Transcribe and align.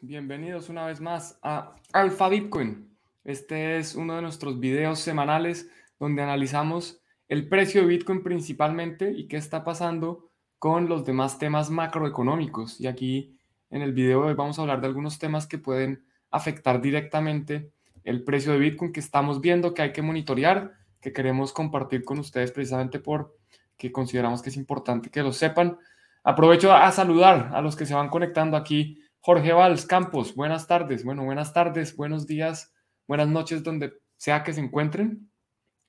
bienvenidos 0.00 0.68
una 0.68 0.86
vez 0.86 1.00
más 1.00 1.40
a 1.42 1.74
Alpha 1.92 2.28
Bitcoin. 2.28 2.88
Este 3.24 3.78
es 3.78 3.96
uno 3.96 4.14
de 4.14 4.22
nuestros 4.22 4.60
videos 4.60 5.00
semanales 5.00 5.68
donde 5.98 6.22
analizamos 6.22 7.00
el 7.26 7.48
precio 7.48 7.80
de 7.80 7.88
Bitcoin 7.88 8.22
principalmente 8.22 9.10
y 9.10 9.26
qué 9.26 9.36
está 9.36 9.64
pasando 9.64 10.30
con 10.60 10.88
los 10.88 11.04
demás 11.04 11.40
temas 11.40 11.70
macroeconómicos. 11.70 12.80
Y 12.80 12.86
aquí 12.86 13.36
en 13.70 13.82
el 13.82 13.92
video 13.92 14.22
de 14.22 14.28
hoy 14.28 14.34
vamos 14.34 14.56
a 14.56 14.62
hablar 14.62 14.80
de 14.80 14.86
algunos 14.86 15.18
temas 15.18 15.48
que 15.48 15.58
pueden 15.58 16.04
afectar 16.30 16.80
directamente 16.80 17.72
el 18.04 18.22
precio 18.22 18.52
de 18.52 18.58
Bitcoin 18.58 18.92
que 18.92 19.00
estamos 19.00 19.40
viendo, 19.40 19.74
que 19.74 19.82
hay 19.82 19.92
que 19.92 20.02
monitorear, 20.02 20.74
que 21.00 21.12
queremos 21.12 21.52
compartir 21.52 22.04
con 22.04 22.20
ustedes 22.20 22.52
precisamente 22.52 23.00
porque 23.00 23.90
consideramos 23.90 24.42
que 24.42 24.50
es 24.50 24.56
importante 24.56 25.10
que 25.10 25.24
lo 25.24 25.32
sepan. 25.32 25.76
Aprovecho 26.22 26.72
a 26.72 26.92
saludar 26.92 27.50
a 27.52 27.60
los 27.60 27.74
que 27.74 27.86
se 27.86 27.94
van 27.94 28.10
conectando 28.10 28.56
aquí 28.56 29.02
Jorge 29.26 29.52
Valls 29.52 29.86
Campos, 29.86 30.36
buenas 30.36 30.68
tardes. 30.68 31.02
Bueno, 31.02 31.24
buenas 31.24 31.52
tardes, 31.52 31.96
buenos 31.96 32.28
días, 32.28 32.72
buenas 33.08 33.26
noches, 33.26 33.64
donde 33.64 33.94
sea 34.16 34.44
que 34.44 34.52
se 34.52 34.60
encuentren. 34.60 35.28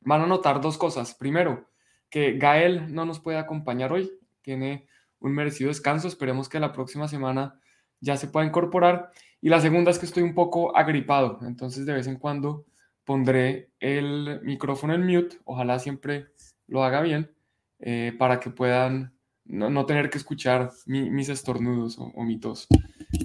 Van 0.02 0.22
a 0.22 0.26
notar 0.26 0.60
dos 0.60 0.80
cosas. 0.80 1.14
Primero, 1.14 1.70
que 2.10 2.40
Gael 2.40 2.92
no 2.96 3.06
nos 3.06 3.20
puede 3.20 3.38
acompañar 3.38 3.94
hoy. 3.94 4.12
Tiene 4.42 4.88
un 5.20 5.34
merecido 5.34 5.68
descanso. 5.68 6.08
Esperemos 6.08 6.50
que 6.50 6.60
la 6.60 6.72
próxima 6.72 7.08
semana 7.08 7.62
ya 8.00 8.18
se 8.18 8.28
pueda 8.28 8.44
incorporar. 8.44 9.12
Y 9.40 9.50
la 9.50 9.62
segunda 9.62 9.92
es 9.92 10.00
que 10.00 10.08
estoy 10.08 10.24
un 10.24 10.34
poco 10.34 10.76
agripado. 10.76 11.38
Entonces, 11.44 11.86
de 11.86 11.94
vez 11.94 12.08
en 12.08 12.18
cuando 12.18 12.66
pondré 13.04 13.70
el 13.80 14.42
micrófono 14.42 14.96
en 14.96 15.06
mute. 15.06 15.38
Ojalá 15.46 15.78
siempre 15.78 16.30
lo 16.66 16.84
haga 16.84 17.02
bien 17.02 17.32
eh, 17.78 18.16
para 18.18 18.40
que 18.40 18.50
puedan 18.50 19.14
no, 19.46 19.86
tener 19.86 20.10
que 20.10 20.18
escuchar 20.18 20.72
mis 20.88 21.30
estornudos 21.30 22.00
o, 22.00 22.06
o 22.16 22.24
mi 22.24 22.40
tos. 22.40 22.68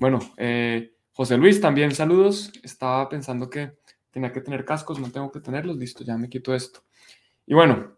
Bueno, 0.01 0.21
eh, 0.37 0.95
José 1.13 1.37
Luis, 1.37 1.61
también 1.61 1.95
saludos. 1.95 2.53
Estaba 2.63 3.09
pensando 3.09 3.51
que 3.51 3.73
tenía 4.11 4.33
que 4.33 4.41
tener 4.41 4.65
cascos, 4.65 5.01
no 5.01 5.11
tengo 5.11 5.31
que 5.31 5.41
tenerlos. 5.41 5.77
Listo, 5.77 6.05
ya 6.05 6.17
me 6.17 6.29
quito 6.29 6.55
esto. 6.55 6.85
Y 7.47 7.55
bueno, 7.55 7.97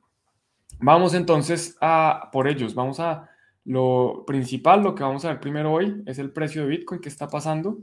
vamos 0.79 1.15
entonces 1.15 1.77
a 1.81 2.31
por 2.33 2.49
ellos. 2.49 2.75
Vamos 2.75 3.01
a 3.01 3.29
lo 3.65 4.25
principal, 4.27 4.83
lo 4.83 4.95
que 4.95 5.03
vamos 5.03 5.25
a 5.25 5.29
ver 5.29 5.41
primero 5.41 5.73
hoy 5.73 6.03
es 6.07 6.19
el 6.19 6.33
precio 6.33 6.63
de 6.63 6.69
Bitcoin, 6.69 7.01
qué 7.01 7.09
está 7.09 7.29
pasando. 7.29 7.79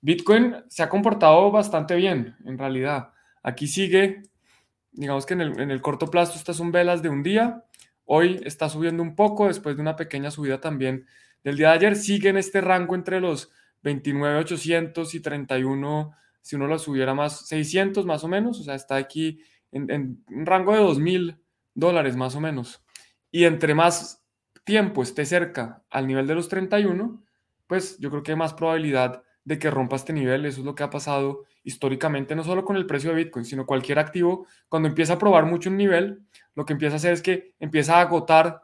Bitcoin 0.00 0.56
se 0.68 0.82
ha 0.82 0.88
comportado 0.88 1.50
bastante 1.50 1.94
bien, 1.94 2.36
en 2.44 2.58
realidad. 2.58 3.10
Aquí 3.42 3.68
sigue, 3.68 4.22
digamos 4.92 5.24
que 5.24 5.34
en 5.34 5.40
el, 5.40 5.60
en 5.60 5.70
el 5.70 5.80
corto 5.80 6.08
plazo 6.08 6.36
estas 6.36 6.56
son 6.56 6.72
velas 6.72 7.00
de 7.02 7.08
un 7.08 7.22
día. 7.22 7.64
Hoy 8.04 8.40
está 8.44 8.68
subiendo 8.68 9.02
un 9.02 9.14
poco 9.14 9.46
después 9.46 9.76
de 9.76 9.82
una 9.82 9.96
pequeña 9.96 10.30
subida 10.30 10.60
también 10.60 11.06
del 11.44 11.56
día 11.56 11.68
de 11.68 11.74
ayer 11.74 11.96
sigue 11.96 12.30
en 12.30 12.38
este 12.38 12.60
rango 12.60 12.94
entre 12.94 13.20
los 13.20 13.50
29,800 13.82 15.14
y 15.14 15.20
31, 15.20 16.16
si 16.40 16.56
uno 16.56 16.66
lo 16.66 16.78
subiera 16.78 17.14
más, 17.14 17.46
600 17.46 18.04
más 18.06 18.24
o 18.24 18.28
menos, 18.28 18.58
o 18.58 18.64
sea, 18.64 18.74
está 18.74 18.96
aquí 18.96 19.40
en, 19.70 20.24
un 20.28 20.46
rango 20.46 20.72
de 20.72 20.80
2.000 20.80 21.38
dólares 21.74 22.16
más 22.16 22.34
o 22.34 22.40
menos. 22.40 22.82
Y 23.30 23.44
entre 23.44 23.74
más 23.74 24.24
tiempo 24.64 25.02
esté 25.02 25.26
cerca 25.26 25.84
al 25.90 26.06
nivel 26.06 26.26
de 26.26 26.34
los 26.34 26.48
31, 26.48 27.22
pues 27.66 27.98
yo 27.98 28.10
creo 28.10 28.22
que 28.22 28.32
hay 28.32 28.38
más 28.38 28.54
probabilidad 28.54 29.22
de 29.44 29.58
que 29.58 29.70
rompa 29.70 29.96
este 29.96 30.12
nivel. 30.12 30.46
Eso 30.46 30.60
es 30.60 30.66
lo 30.66 30.74
que 30.74 30.82
ha 30.82 30.90
pasado 30.90 31.44
históricamente, 31.62 32.34
no 32.34 32.44
solo 32.44 32.64
con 32.64 32.76
el 32.76 32.86
precio 32.86 33.10
de 33.10 33.16
Bitcoin, 33.16 33.44
sino 33.44 33.66
cualquier 33.66 33.98
activo. 33.98 34.46
Cuando 34.68 34.88
empieza 34.88 35.14
a 35.14 35.18
probar 35.18 35.44
mucho 35.46 35.70
un 35.70 35.76
nivel, 35.76 36.22
lo 36.54 36.64
que 36.64 36.72
empieza 36.72 36.94
a 36.94 36.96
hacer 36.96 37.12
es 37.12 37.22
que 37.22 37.54
empieza 37.58 37.98
a 37.98 38.02
agotar 38.02 38.62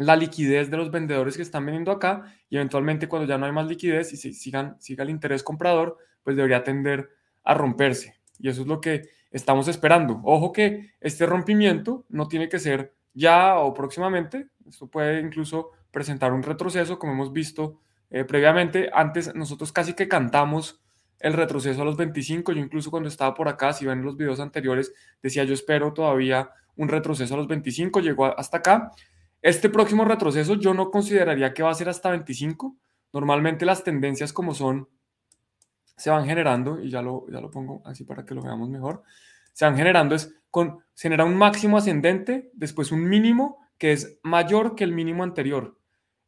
la 0.00 0.16
liquidez 0.16 0.70
de 0.70 0.78
los 0.78 0.90
vendedores 0.90 1.36
que 1.36 1.42
están 1.42 1.66
vendiendo 1.66 1.92
acá 1.92 2.34
y 2.48 2.56
eventualmente 2.56 3.06
cuando 3.06 3.28
ya 3.28 3.36
no 3.36 3.44
hay 3.44 3.52
más 3.52 3.66
liquidez 3.66 4.12
y 4.14 4.16
si 4.16 4.32
sigan, 4.32 4.80
siga 4.80 5.04
el 5.04 5.10
interés 5.10 5.42
comprador, 5.42 5.98
pues 6.22 6.36
debería 6.36 6.64
tender 6.64 7.10
a 7.44 7.52
romperse. 7.52 8.18
Y 8.38 8.48
eso 8.48 8.62
es 8.62 8.66
lo 8.66 8.80
que 8.80 9.10
estamos 9.30 9.68
esperando. 9.68 10.20
Ojo 10.24 10.52
que 10.52 10.94
este 11.00 11.26
rompimiento 11.26 12.06
no 12.08 12.28
tiene 12.28 12.48
que 12.48 12.58
ser 12.58 12.94
ya 13.12 13.58
o 13.58 13.74
próximamente. 13.74 14.48
Esto 14.66 14.86
puede 14.86 15.20
incluso 15.20 15.72
presentar 15.90 16.32
un 16.32 16.42
retroceso, 16.42 16.98
como 16.98 17.12
hemos 17.12 17.32
visto 17.32 17.80
eh, 18.10 18.24
previamente. 18.24 18.88
Antes 18.94 19.34
nosotros 19.34 19.70
casi 19.70 19.92
que 19.92 20.08
cantamos 20.08 20.80
el 21.18 21.34
retroceso 21.34 21.82
a 21.82 21.84
los 21.84 21.98
25. 21.98 22.52
Yo 22.52 22.60
incluso 22.60 22.90
cuando 22.90 23.10
estaba 23.10 23.34
por 23.34 23.48
acá, 23.48 23.74
si 23.74 23.84
ven 23.84 24.02
los 24.02 24.16
videos 24.16 24.40
anteriores, 24.40 24.94
decía 25.22 25.44
yo 25.44 25.52
espero 25.52 25.92
todavía 25.92 26.50
un 26.76 26.88
retroceso 26.88 27.34
a 27.34 27.36
los 27.36 27.48
25. 27.48 28.00
Llegó 28.00 28.38
hasta 28.38 28.56
acá. 28.56 28.92
Este 29.42 29.70
próximo 29.70 30.04
retroceso 30.04 30.54
yo 30.54 30.74
no 30.74 30.90
consideraría 30.90 31.54
que 31.54 31.62
va 31.62 31.70
a 31.70 31.74
ser 31.74 31.88
hasta 31.88 32.10
25. 32.10 32.76
Normalmente 33.12 33.64
las 33.64 33.82
tendencias 33.82 34.32
como 34.32 34.54
son 34.54 34.88
se 35.96 36.08
van 36.08 36.24
generando, 36.24 36.80
y 36.80 36.88
ya 36.88 37.02
lo, 37.02 37.26
ya 37.30 37.40
lo 37.42 37.50
pongo 37.50 37.82
así 37.84 38.04
para 38.04 38.24
que 38.24 38.34
lo 38.34 38.40
veamos 38.40 38.70
mejor, 38.70 39.02
se 39.52 39.66
van 39.66 39.76
generando 39.76 40.14
es 40.14 40.34
con, 40.50 40.78
se 40.94 41.04
genera 41.04 41.26
un 41.26 41.36
máximo 41.36 41.76
ascendente, 41.76 42.50
después 42.54 42.90
un 42.90 43.06
mínimo 43.06 43.58
que 43.76 43.92
es 43.92 44.18
mayor 44.22 44.74
que 44.74 44.84
el 44.84 44.92
mínimo 44.92 45.24
anterior, 45.24 45.76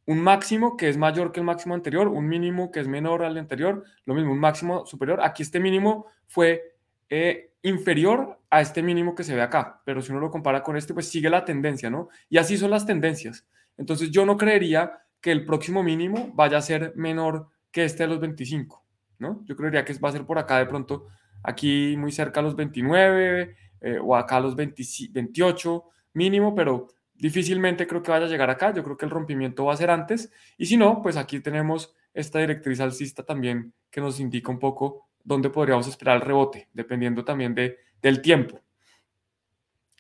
un 0.05 0.21
máximo 0.21 0.77
que 0.77 0.91
es 0.91 0.99
mayor 0.99 1.33
que 1.33 1.41
el 1.41 1.47
máximo 1.47 1.75
anterior, 1.75 2.09
un 2.09 2.29
mínimo 2.29 2.71
que 2.71 2.81
es 2.81 2.89
menor 2.89 3.25
al 3.25 3.39
anterior, 3.39 3.85
lo 4.05 4.15
mismo, 4.15 4.33
un 4.33 4.41
máximo 4.41 4.85
superior. 4.85 5.21
Aquí 5.23 5.43
este 5.43 5.59
mínimo 5.59 6.07
fue 6.27 6.77
eh, 7.09 7.52
inferior 7.63 8.41
a 8.51 8.61
este 8.61 8.83
mínimo 8.83 9.15
que 9.15 9.25
se 9.25 9.35
ve 9.35 9.43
acá, 9.43 9.81
pero 9.85 10.03
si 10.03 10.11
uno 10.13 10.21
lo 10.21 10.31
compara 10.31 10.63
con 10.63 10.77
este, 10.77 10.95
pues 10.95 11.09
sigue 11.09 11.31
la 11.31 11.45
tendencia, 11.45 11.91
¿no? 11.91 12.09
Y 12.29 12.39
así 12.39 12.57
son 12.57 12.71
las 12.71 12.87
tendencias. 12.87 13.47
Entonces 13.77 14.11
yo 14.11 14.27
no 14.27 14.37
creería 14.37 15.03
que 15.21 15.31
el 15.33 15.47
próximo 15.47 15.83
mínimo 15.83 16.33
vaya 16.35 16.59
a 16.59 16.63
ser 16.63 16.93
menor 16.97 17.49
que 17.71 17.85
este 17.85 18.03
de 18.03 18.09
los 18.09 18.21
25, 18.21 18.85
¿no? 19.19 19.43
Yo 19.45 19.57
creería 19.57 19.85
que 19.85 19.95
va 19.95 20.09
a 20.09 20.13
ser 20.13 20.27
por 20.27 20.39
acá 20.39 20.59
de 20.59 20.67
pronto, 20.67 21.07
aquí 21.43 21.97
muy 21.97 22.13
cerca 22.13 22.41
a 22.41 22.43
los 22.43 22.57
29 22.57 23.57
eh, 23.81 23.99
o 24.03 24.17
acá 24.17 24.37
a 24.37 24.41
los 24.41 24.57
28 24.57 25.85
mínimo, 26.15 26.55
pero 26.55 26.89
difícilmente 27.15 27.87
creo 27.87 28.03
que 28.03 28.11
vaya 28.11 28.27
a 28.27 28.29
llegar 28.29 28.51
acá. 28.51 28.75
Yo 28.75 28.83
creo 28.83 28.97
que 28.97 29.05
el 29.05 29.11
rompimiento 29.11 29.65
va 29.65 29.75
a 29.75 29.77
ser 29.77 29.91
antes. 29.91 30.31
Y 30.59 30.67
si 30.67 30.77
no, 30.77 31.01
pues 31.03 31.17
aquí 31.17 31.41
tenemos 31.41 31.95
esta 32.13 32.41
directriz 32.41 32.81
alcista 32.81 33.25
también 33.25 33.73
que 33.91 34.01
nos 34.01 34.21
indica 34.21 34.51
un 34.51 34.59
poco 34.59 35.09
dónde 35.25 35.51
podríamos 35.51 35.87
esperar 35.87 36.17
el 36.17 36.23
rebote, 36.23 36.69
dependiendo 36.73 37.25
también 37.25 37.55
de, 37.55 37.79
del 38.01 38.21
tiempo. 38.23 38.61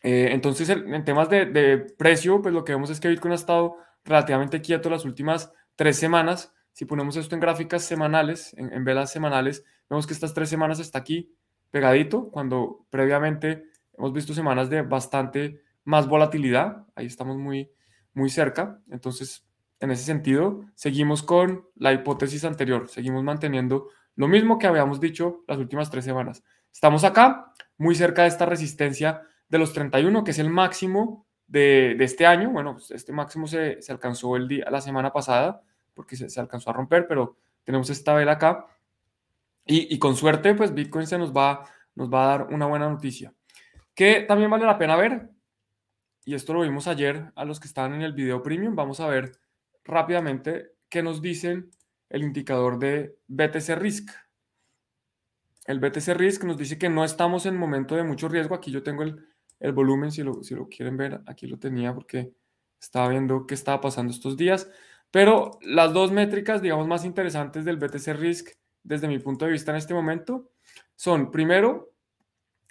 Eh, 0.02 0.30
entonces, 0.32 0.68
en 0.68 1.04
temas 1.04 1.28
de, 1.30 1.86
precio, 1.96 2.42
pues 2.42 2.52
lo 2.52 2.64
que 2.64 2.72
vemos 2.72 2.90
es 2.90 3.00
que 3.00 3.08
Bitcoin 3.08 3.32
ha 3.32 3.36
estado 3.36 3.76
relativamente 4.04 4.60
quieto 4.60 4.90
las 4.90 5.04
últimas 5.04 5.52
tres 5.76 5.96
semanas. 5.96 6.52
Si 6.72 6.84
ponemos 6.84 7.16
esto 7.16 7.34
en 7.34 7.40
gráficas 7.40 7.84
semanales, 7.84 8.54
en, 8.56 8.84
velas 8.84 9.12
semanales, 9.12 9.64
vemos 9.88 10.06
que 10.06 10.12
estas 10.12 10.34
tres 10.34 10.48
semanas 10.48 10.80
está 10.80 10.98
aquí 10.98 11.32
pegadito, 11.70 12.30
cuando 12.30 12.84
previamente 12.90 13.64
hemos 13.96 14.12
visto 14.12 14.34
semanas 14.34 14.68
de 14.70 14.82
bastante 14.82 15.62
más 15.84 16.08
volatilidad. 16.08 16.86
Ahí 16.94 17.06
estamos 17.06 17.36
muy, 17.36 17.70
muy 18.12 18.28
cerca. 18.28 18.80
Entonces, 18.90 19.46
en 19.78 19.90
ese 19.90 20.04
sentido, 20.04 20.64
seguimos 20.74 21.22
con 21.22 21.66
la 21.76 21.92
hipótesis 21.92 22.44
anterior, 22.44 22.88
seguimos 22.88 23.22
manteniendo 23.24 23.88
lo 24.16 24.28
mismo 24.28 24.58
que 24.58 24.66
habíamos 24.66 25.00
dicho 25.00 25.44
las 25.46 25.58
últimas 25.58 25.90
tres 25.90 26.04
semanas. 26.04 26.42
Estamos 26.72 27.04
acá, 27.04 27.52
muy 27.78 27.94
cerca 27.94 28.22
de 28.22 28.28
esta 28.28 28.46
resistencia 28.46 29.22
de 29.48 29.58
los 29.58 29.72
31, 29.72 30.24
que 30.24 30.30
es 30.30 30.38
el 30.38 30.50
máximo 30.50 31.26
de, 31.46 31.96
este 32.00 32.26
año. 32.26 32.50
Bueno, 32.50 32.74
pues, 32.74 32.90
este 32.90 33.12
máximo 33.12 33.46
se, 33.46 33.78
alcanzó 33.88 34.36
el 34.36 34.48
día, 34.48 34.66
la 34.70 34.80
semana 34.80 35.12
pasada, 35.12 35.62
porque 35.94 36.16
se, 36.16 36.40
alcanzó 36.40 36.70
a 36.70 36.72
romper, 36.72 37.06
pero 37.06 37.36
tenemos 37.64 37.90
esta 37.90 38.14
vela 38.14 38.32
acá. 38.32 38.66
Y, 39.64 39.98
con 39.98 40.16
suerte, 40.16 40.54
pues 40.54 40.74
Bitcoin 40.74 41.06
se 41.06 41.18
nos 41.18 41.32
va, 41.32 41.64
nos 41.94 42.12
va 42.12 42.24
a 42.24 42.38
dar 42.38 42.52
una 42.52 42.66
buena 42.66 42.88
noticia. 42.88 43.32
Que 43.94 44.22
también 44.22 44.50
vale 44.50 44.66
la 44.66 44.78
pena 44.78 44.96
ver, 44.96 45.30
y 46.24 46.34
esto 46.34 46.54
lo 46.54 46.62
vimos 46.62 46.88
ayer 46.88 47.32
a 47.36 47.44
los 47.44 47.60
que 47.60 47.68
estaban 47.68 47.94
en 47.94 48.02
el 48.02 48.12
video 48.12 48.42
premium, 48.42 48.74
vamos 48.74 49.00
a 49.00 49.06
ver 49.06 49.32
rápidamente 49.84 50.72
qué 50.88 51.02
nos 51.02 51.20
dicen 51.20 51.70
el 52.12 52.22
indicador 52.22 52.78
de 52.78 53.16
BTC 53.26 53.74
Risk. 53.76 54.10
El 55.64 55.80
BTC 55.80 56.08
Risk 56.14 56.44
nos 56.44 56.58
dice 56.58 56.78
que 56.78 56.90
no 56.90 57.04
estamos 57.04 57.46
en 57.46 57.56
momento 57.56 57.96
de 57.96 58.04
mucho 58.04 58.28
riesgo. 58.28 58.54
Aquí 58.54 58.70
yo 58.70 58.82
tengo 58.82 59.02
el, 59.02 59.72
volumen, 59.72 60.12
si 60.12 60.22
lo, 60.22 60.42
si 60.42 60.54
lo 60.54 60.68
quieren 60.68 60.98
ver, 60.98 61.22
aquí 61.26 61.46
lo 61.46 61.58
tenía 61.58 61.94
porque 61.94 62.34
estaba 62.78 63.08
viendo 63.08 63.46
qué 63.46 63.54
estaba 63.54 63.80
pasando 63.80 64.12
estos 64.12 64.36
días. 64.36 64.70
Pero 65.10 65.58
las 65.62 65.94
dos 65.94 66.12
métricas, 66.12 66.60
digamos, 66.60 66.86
más 66.86 67.06
interesantes 67.06 67.64
del 67.64 67.78
BTC 67.78 68.08
Risk 68.14 68.50
desde 68.82 69.08
mi 69.08 69.18
punto 69.18 69.46
de 69.46 69.52
vista 69.52 69.70
en 69.70 69.78
este 69.78 69.94
momento 69.94 70.50
son, 70.94 71.30
primero, 71.30 71.94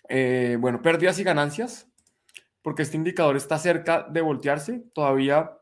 eh, 0.08 0.56
bueno, 0.60 0.84
pérdidas 0.84 1.18
y 1.18 1.24
ganancias, 1.24 1.92
porque 2.62 2.84
este 2.84 2.98
indicador 2.98 3.38
está 3.38 3.58
cerca 3.58 4.08
de 4.08 4.22
voltearse. 4.22 4.84
Todavía 4.94 5.58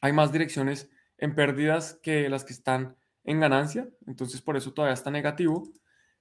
hay 0.00 0.12
más 0.12 0.32
direcciones 0.32 0.90
en 1.18 1.34
pérdidas 1.34 1.98
que 2.02 2.28
las 2.28 2.44
que 2.44 2.52
están 2.52 2.96
en 3.24 3.40
ganancia, 3.40 3.88
entonces 4.06 4.40
por 4.40 4.56
eso 4.56 4.72
todavía 4.72 4.94
está 4.94 5.10
negativo. 5.10 5.64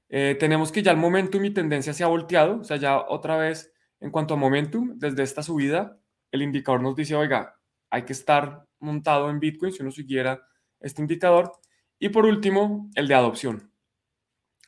Eh, 0.09 0.35
tenemos 0.39 0.71
que 0.71 0.83
ya 0.83 0.91
el 0.91 0.97
momentum 0.97 1.43
y 1.45 1.51
tendencia 1.51 1.93
se 1.93 2.03
ha 2.03 2.07
volteado, 2.07 2.59
o 2.59 2.63
sea, 2.63 2.77
ya 2.77 2.99
otra 2.99 3.37
vez 3.37 3.73
en 3.99 4.11
cuanto 4.11 4.33
a 4.33 4.37
momentum, 4.37 4.97
desde 4.97 5.23
esta 5.23 5.43
subida, 5.43 5.97
el 6.31 6.41
indicador 6.41 6.81
nos 6.81 6.95
dice, 6.95 7.15
oiga, 7.15 7.55
hay 7.89 8.03
que 8.03 8.13
estar 8.13 8.65
montado 8.79 9.29
en 9.29 9.39
Bitcoin 9.39 9.71
si 9.71 9.81
uno 9.81 9.91
siguiera 9.91 10.41
este 10.79 11.01
indicador. 11.01 11.51
Y 11.97 12.09
por 12.09 12.25
último, 12.25 12.89
el 12.95 13.07
de 13.07 13.15
adopción. 13.15 13.71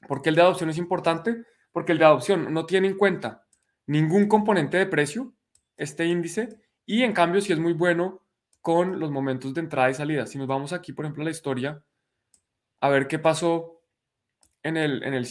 ¿Por 0.07 0.21
qué 0.21 0.29
el 0.29 0.35
de 0.35 0.41
adopción 0.41 0.69
es 0.69 0.77
importante? 0.77 1.43
Porque 1.71 1.91
el 1.91 1.97
de 1.97 2.05
adopción 2.05 2.53
no 2.53 2.65
tiene 2.65 2.87
en 2.87 2.97
cuenta 2.97 3.45
ningún 3.85 4.27
componente 4.27 4.77
de 4.77 4.85
precio, 4.85 5.33
este 5.75 6.05
índice, 6.05 6.61
y 6.85 7.03
en 7.03 7.13
cambio 7.13 7.41
sí 7.41 7.53
es 7.53 7.59
muy 7.59 7.73
bueno 7.73 8.26
con 8.67 8.99
los 8.99 9.11
momentos 9.11 9.53
de 9.53 9.61
entrada 9.61 9.89
y 9.89 9.93
salida. 9.93 10.25
Si 10.25 10.37
nos 10.37 10.45
vamos 10.45 10.73
aquí, 10.73 10.91
por 10.91 11.05
ejemplo, 11.05 11.21
a 11.21 11.23
la 11.23 11.31
historia, 11.31 11.81
a 12.81 12.89
ver 12.89 13.07
qué 13.07 13.17
pasó 13.17 13.81
en 14.61 14.75
el, 14.75 15.03
en 15.03 15.13
el 15.13 15.25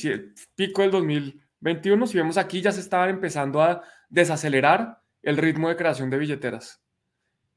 pico 0.55 0.81
del 0.81 0.91
2021, 0.91 2.06
si 2.06 2.17
vemos 2.17 2.38
aquí 2.38 2.62
ya 2.62 2.73
se 2.73 2.81
estaban 2.81 3.11
empezando 3.11 3.61
a 3.61 3.83
desacelerar 4.09 5.03
el 5.21 5.37
ritmo 5.37 5.69
de 5.69 5.77
creación 5.77 6.09
de 6.09 6.17
billeteras. 6.17 6.83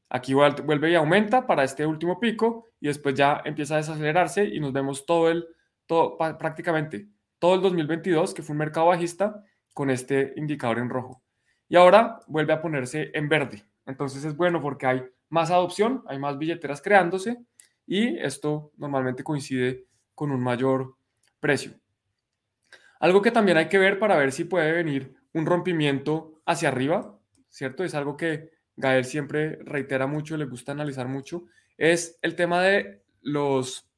Aquí 0.10 0.34
vuelve 0.34 0.92
y 0.92 0.96
aumenta 0.96 1.48
para 1.48 1.64
este 1.64 1.86
último 1.86 2.20
pico 2.20 2.66
y 2.82 2.88
después 2.88 3.16
ya 3.16 3.42
empieza 3.46 3.76
a 3.76 3.78
desacelerarse 3.78 4.44
y 4.44 4.60
nos 4.60 4.74
vemos 4.74 5.06
todo 5.06 5.30
el, 5.30 5.48
todo, 5.86 6.18
prácticamente 6.18 7.08
todo 7.40 7.56
el 7.56 7.62
2022, 7.62 8.34
que 8.34 8.42
fue 8.42 8.52
un 8.52 8.60
mercado 8.60 8.88
bajista, 8.88 9.46
con 9.74 9.90
este 9.90 10.34
indicador 10.36 10.80
en 10.80 10.90
rojo. 10.90 11.24
Y 11.70 11.78
ahora 11.78 12.20
vuelve 12.28 12.52
a 12.52 12.62
ponerse 12.62 13.12
en 13.14 13.30
verde. 13.30 13.64
Entonces 13.86 14.26
es 14.26 14.36
bueno 14.36 14.62
porque 14.62 14.86
hay 14.86 15.04
más 15.30 15.52
adopción, 15.52 16.04
hay 16.08 16.20
más 16.20 16.38
billeteras 16.38 16.82
creándose 16.82 17.38
y 17.86 18.18
esto 18.20 18.72
normalmente 18.78 19.24
coincide 19.24 19.86
con 20.16 20.32
un 20.32 20.42
mayor 20.42 20.96
precio. 21.40 21.74
Algo 23.00 23.22
que 23.22 23.32
también 23.32 23.58
hay 23.58 23.70
que 23.70 23.78
ver 23.78 24.00
para 24.00 24.18
ver 24.18 24.32
si 24.32 24.44
puede 24.44 24.72
venir 24.72 25.16
un 25.34 25.46
rompimiento 25.46 26.42
hacia 26.46 26.70
arriba, 26.70 27.18
¿cierto? 27.50 27.84
Es 27.84 27.96
algo 27.96 28.18
que 28.18 28.52
Gael 28.76 29.06
siempre 29.06 29.58
reitera 29.64 30.08
mucho, 30.08 30.38
le 30.38 30.46
gusta 30.46 30.72
analizar 30.72 31.08
mucho, 31.08 31.46
es 31.78 32.20
el 32.22 32.36
tema 32.36 32.62
de 32.62 33.04
los, 33.22 33.90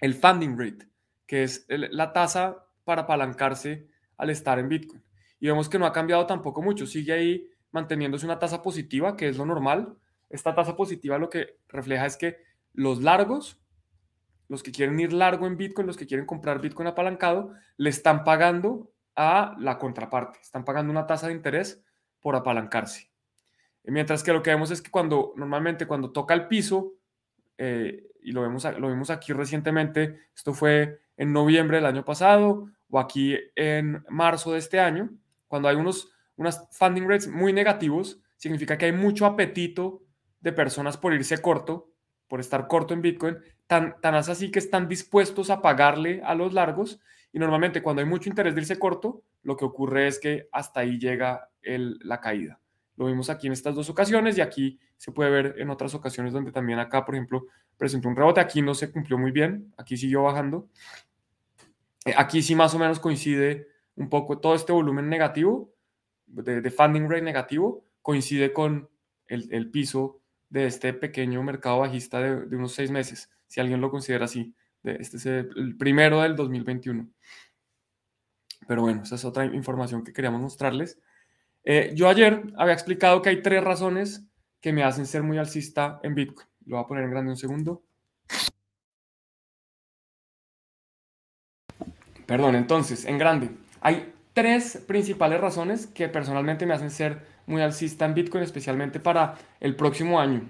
el 0.00 0.14
funding 0.14 0.56
rate, 0.58 0.88
que 1.26 1.42
es 1.42 1.66
la 1.68 2.12
tasa 2.12 2.64
para 2.84 3.02
apalancarse 3.02 3.88
al 4.16 4.30
estar 4.30 4.58
en 4.58 4.68
Bitcoin. 4.68 5.02
Y 5.40 5.46
vemos 5.46 5.68
que 5.68 5.78
no 5.78 5.86
ha 5.86 5.92
cambiado 5.92 6.26
tampoco 6.26 6.62
mucho, 6.62 6.86
sigue 6.86 7.12
ahí 7.12 7.50
manteniéndose 7.72 8.26
una 8.26 8.38
tasa 8.38 8.62
positiva, 8.62 9.16
que 9.16 9.28
es 9.28 9.36
lo 9.36 9.46
normal. 9.46 9.96
Esta 10.30 10.54
tasa 10.54 10.76
positiva 10.76 11.18
lo 11.18 11.28
que 11.28 11.58
refleja 11.68 12.06
es 12.06 12.16
que 12.16 12.38
los 12.72 13.02
largos, 13.02 13.60
los 14.48 14.62
que 14.62 14.72
quieren 14.72 14.98
ir 15.00 15.12
largo 15.12 15.46
en 15.46 15.56
Bitcoin, 15.56 15.86
los 15.86 15.96
que 15.96 16.06
quieren 16.06 16.24
comprar 16.24 16.60
Bitcoin 16.60 16.88
apalancado, 16.88 17.52
le 17.76 17.90
están 17.90 18.24
pagando 18.24 18.92
a 19.16 19.54
la 19.58 19.78
contraparte, 19.78 20.38
están 20.40 20.64
pagando 20.64 20.92
una 20.92 21.06
tasa 21.06 21.26
de 21.26 21.34
interés 21.34 21.84
por 22.20 22.36
apalancarse. 22.36 23.10
Mientras 23.84 24.22
que 24.22 24.32
lo 24.32 24.42
que 24.42 24.50
vemos 24.50 24.70
es 24.70 24.80
que 24.80 24.90
cuando 24.90 25.32
normalmente 25.36 25.86
cuando 25.86 26.12
toca 26.12 26.32
el 26.34 26.46
piso, 26.46 26.94
eh, 27.58 28.06
y 28.22 28.32
lo 28.32 28.42
vemos, 28.42 28.64
lo 28.78 28.88
vimos 28.88 29.10
aquí 29.10 29.32
recientemente, 29.32 30.20
esto 30.34 30.54
fue 30.54 31.00
en 31.16 31.32
noviembre 31.32 31.78
del 31.78 31.86
año 31.86 32.04
pasado 32.04 32.68
o 32.88 32.98
aquí 32.98 33.36
en 33.56 34.04
marzo 34.08 34.52
de 34.52 34.58
este 34.58 34.78
año, 34.78 35.10
cuando 35.48 35.68
hay 35.68 35.76
unos 35.76 36.12
unas 36.36 36.66
funding 36.70 37.06
rates 37.06 37.28
muy 37.28 37.52
negativos, 37.52 38.18
significa 38.36 38.78
que 38.78 38.86
hay 38.86 38.92
mucho 38.92 39.26
apetito 39.26 40.02
de 40.40 40.52
personas 40.52 40.96
por 40.96 41.14
irse 41.14 41.38
corto, 41.38 41.90
por 42.28 42.40
estar 42.40 42.66
corto 42.66 42.94
en 42.94 43.02
Bitcoin, 43.02 43.38
tan, 43.66 44.00
tan 44.00 44.14
así 44.14 44.50
que 44.50 44.58
están 44.58 44.88
dispuestos 44.88 45.50
a 45.50 45.62
pagarle 45.62 46.22
a 46.24 46.34
los 46.34 46.52
largos 46.52 47.00
y 47.32 47.38
normalmente 47.38 47.82
cuando 47.82 48.02
hay 48.02 48.08
mucho 48.08 48.28
interés 48.28 48.54
de 48.54 48.62
irse 48.62 48.78
corto, 48.78 49.22
lo 49.42 49.56
que 49.56 49.64
ocurre 49.64 50.06
es 50.06 50.18
que 50.18 50.48
hasta 50.52 50.80
ahí 50.80 50.98
llega 50.98 51.48
el, 51.62 51.98
la 52.02 52.20
caída. 52.20 52.60
Lo 52.96 53.06
vimos 53.06 53.30
aquí 53.30 53.46
en 53.46 53.52
estas 53.52 53.74
dos 53.74 53.88
ocasiones 53.88 54.36
y 54.36 54.40
aquí 54.40 54.78
se 54.96 55.12
puede 55.12 55.30
ver 55.30 55.54
en 55.58 55.70
otras 55.70 55.94
ocasiones 55.94 56.32
donde 56.32 56.52
también 56.52 56.78
acá, 56.78 57.04
por 57.04 57.14
ejemplo, 57.14 57.46
presentó 57.78 58.08
un 58.08 58.16
rebote. 58.16 58.40
Aquí 58.40 58.60
no 58.60 58.74
se 58.74 58.92
cumplió 58.92 59.16
muy 59.16 59.30
bien, 59.30 59.72
aquí 59.78 59.96
siguió 59.96 60.24
bajando. 60.24 60.68
Eh, 62.04 62.12
aquí 62.16 62.42
sí 62.42 62.54
más 62.54 62.74
o 62.74 62.78
menos 62.78 63.00
coincide 63.00 63.68
un 63.96 64.08
poco 64.08 64.38
todo 64.38 64.54
este 64.54 64.72
volumen 64.72 65.08
negativo, 65.08 65.72
de, 66.26 66.70
funding 66.70 67.08
rate 67.08 67.22
negativo, 67.22 67.84
coincide 68.02 68.52
con 68.52 68.88
el, 69.26 69.70
piso 69.70 70.19
de 70.50 70.66
este 70.66 70.92
pequeño 70.92 71.42
mercado 71.42 71.78
bajista 71.78 72.20
de, 72.20 72.56
unos 72.56 72.72
seis 72.72 72.90
meses, 72.90 73.30
si 73.46 73.60
alguien 73.60 73.80
lo 73.80 73.90
considera 73.90 74.26
así. 74.26 74.54
este 74.82 75.16
es 75.16 75.26
el 75.26 75.76
primero 75.78 76.20
del 76.20 76.36
2021. 76.36 77.08
Pero 78.66 78.82
bueno, 78.82 79.02
esa 79.02 79.14
es 79.14 79.24
otra 79.24 79.46
información 79.46 80.04
que 80.04 80.12
queríamos 80.12 80.40
mostrarles. 80.40 80.98
Eh, 81.64 81.92
yo 81.94 82.08
ayer 82.08 82.42
había 82.56 82.74
explicado 82.74 83.22
que 83.22 83.30
hay 83.30 83.42
tres 83.42 83.62
razones 83.64 84.26
que 84.60 84.72
me 84.72 84.82
hacen 84.82 85.06
ser 85.06 85.22
muy 85.22 85.38
alcista 85.38 86.00
en 86.02 86.14
Bitcoin. 86.14 86.48
Lo 86.66 86.76
voy 86.76 86.84
a 86.84 86.88
poner 86.88 87.04
en 87.04 87.10
grande 87.10 87.30
un 87.30 87.36
segundo. 87.36 87.82
Perdón, 92.26 92.54
entonces, 92.54 93.06
en 93.06 93.18
grande. 93.18 93.50
Hay 93.80 94.12
tres 94.32 94.84
principales 94.86 95.40
razones 95.40 95.86
que 95.86 96.08
personalmente 96.08 96.64
me 96.64 96.74
hacen 96.74 96.90
ser 96.90 97.26
muy 97.50 97.62
alcista 97.62 98.06
en 98.06 98.14
Bitcoin, 98.14 98.44
especialmente 98.44 99.00
para 99.00 99.34
el 99.58 99.76
próximo 99.76 100.18
año. 100.18 100.48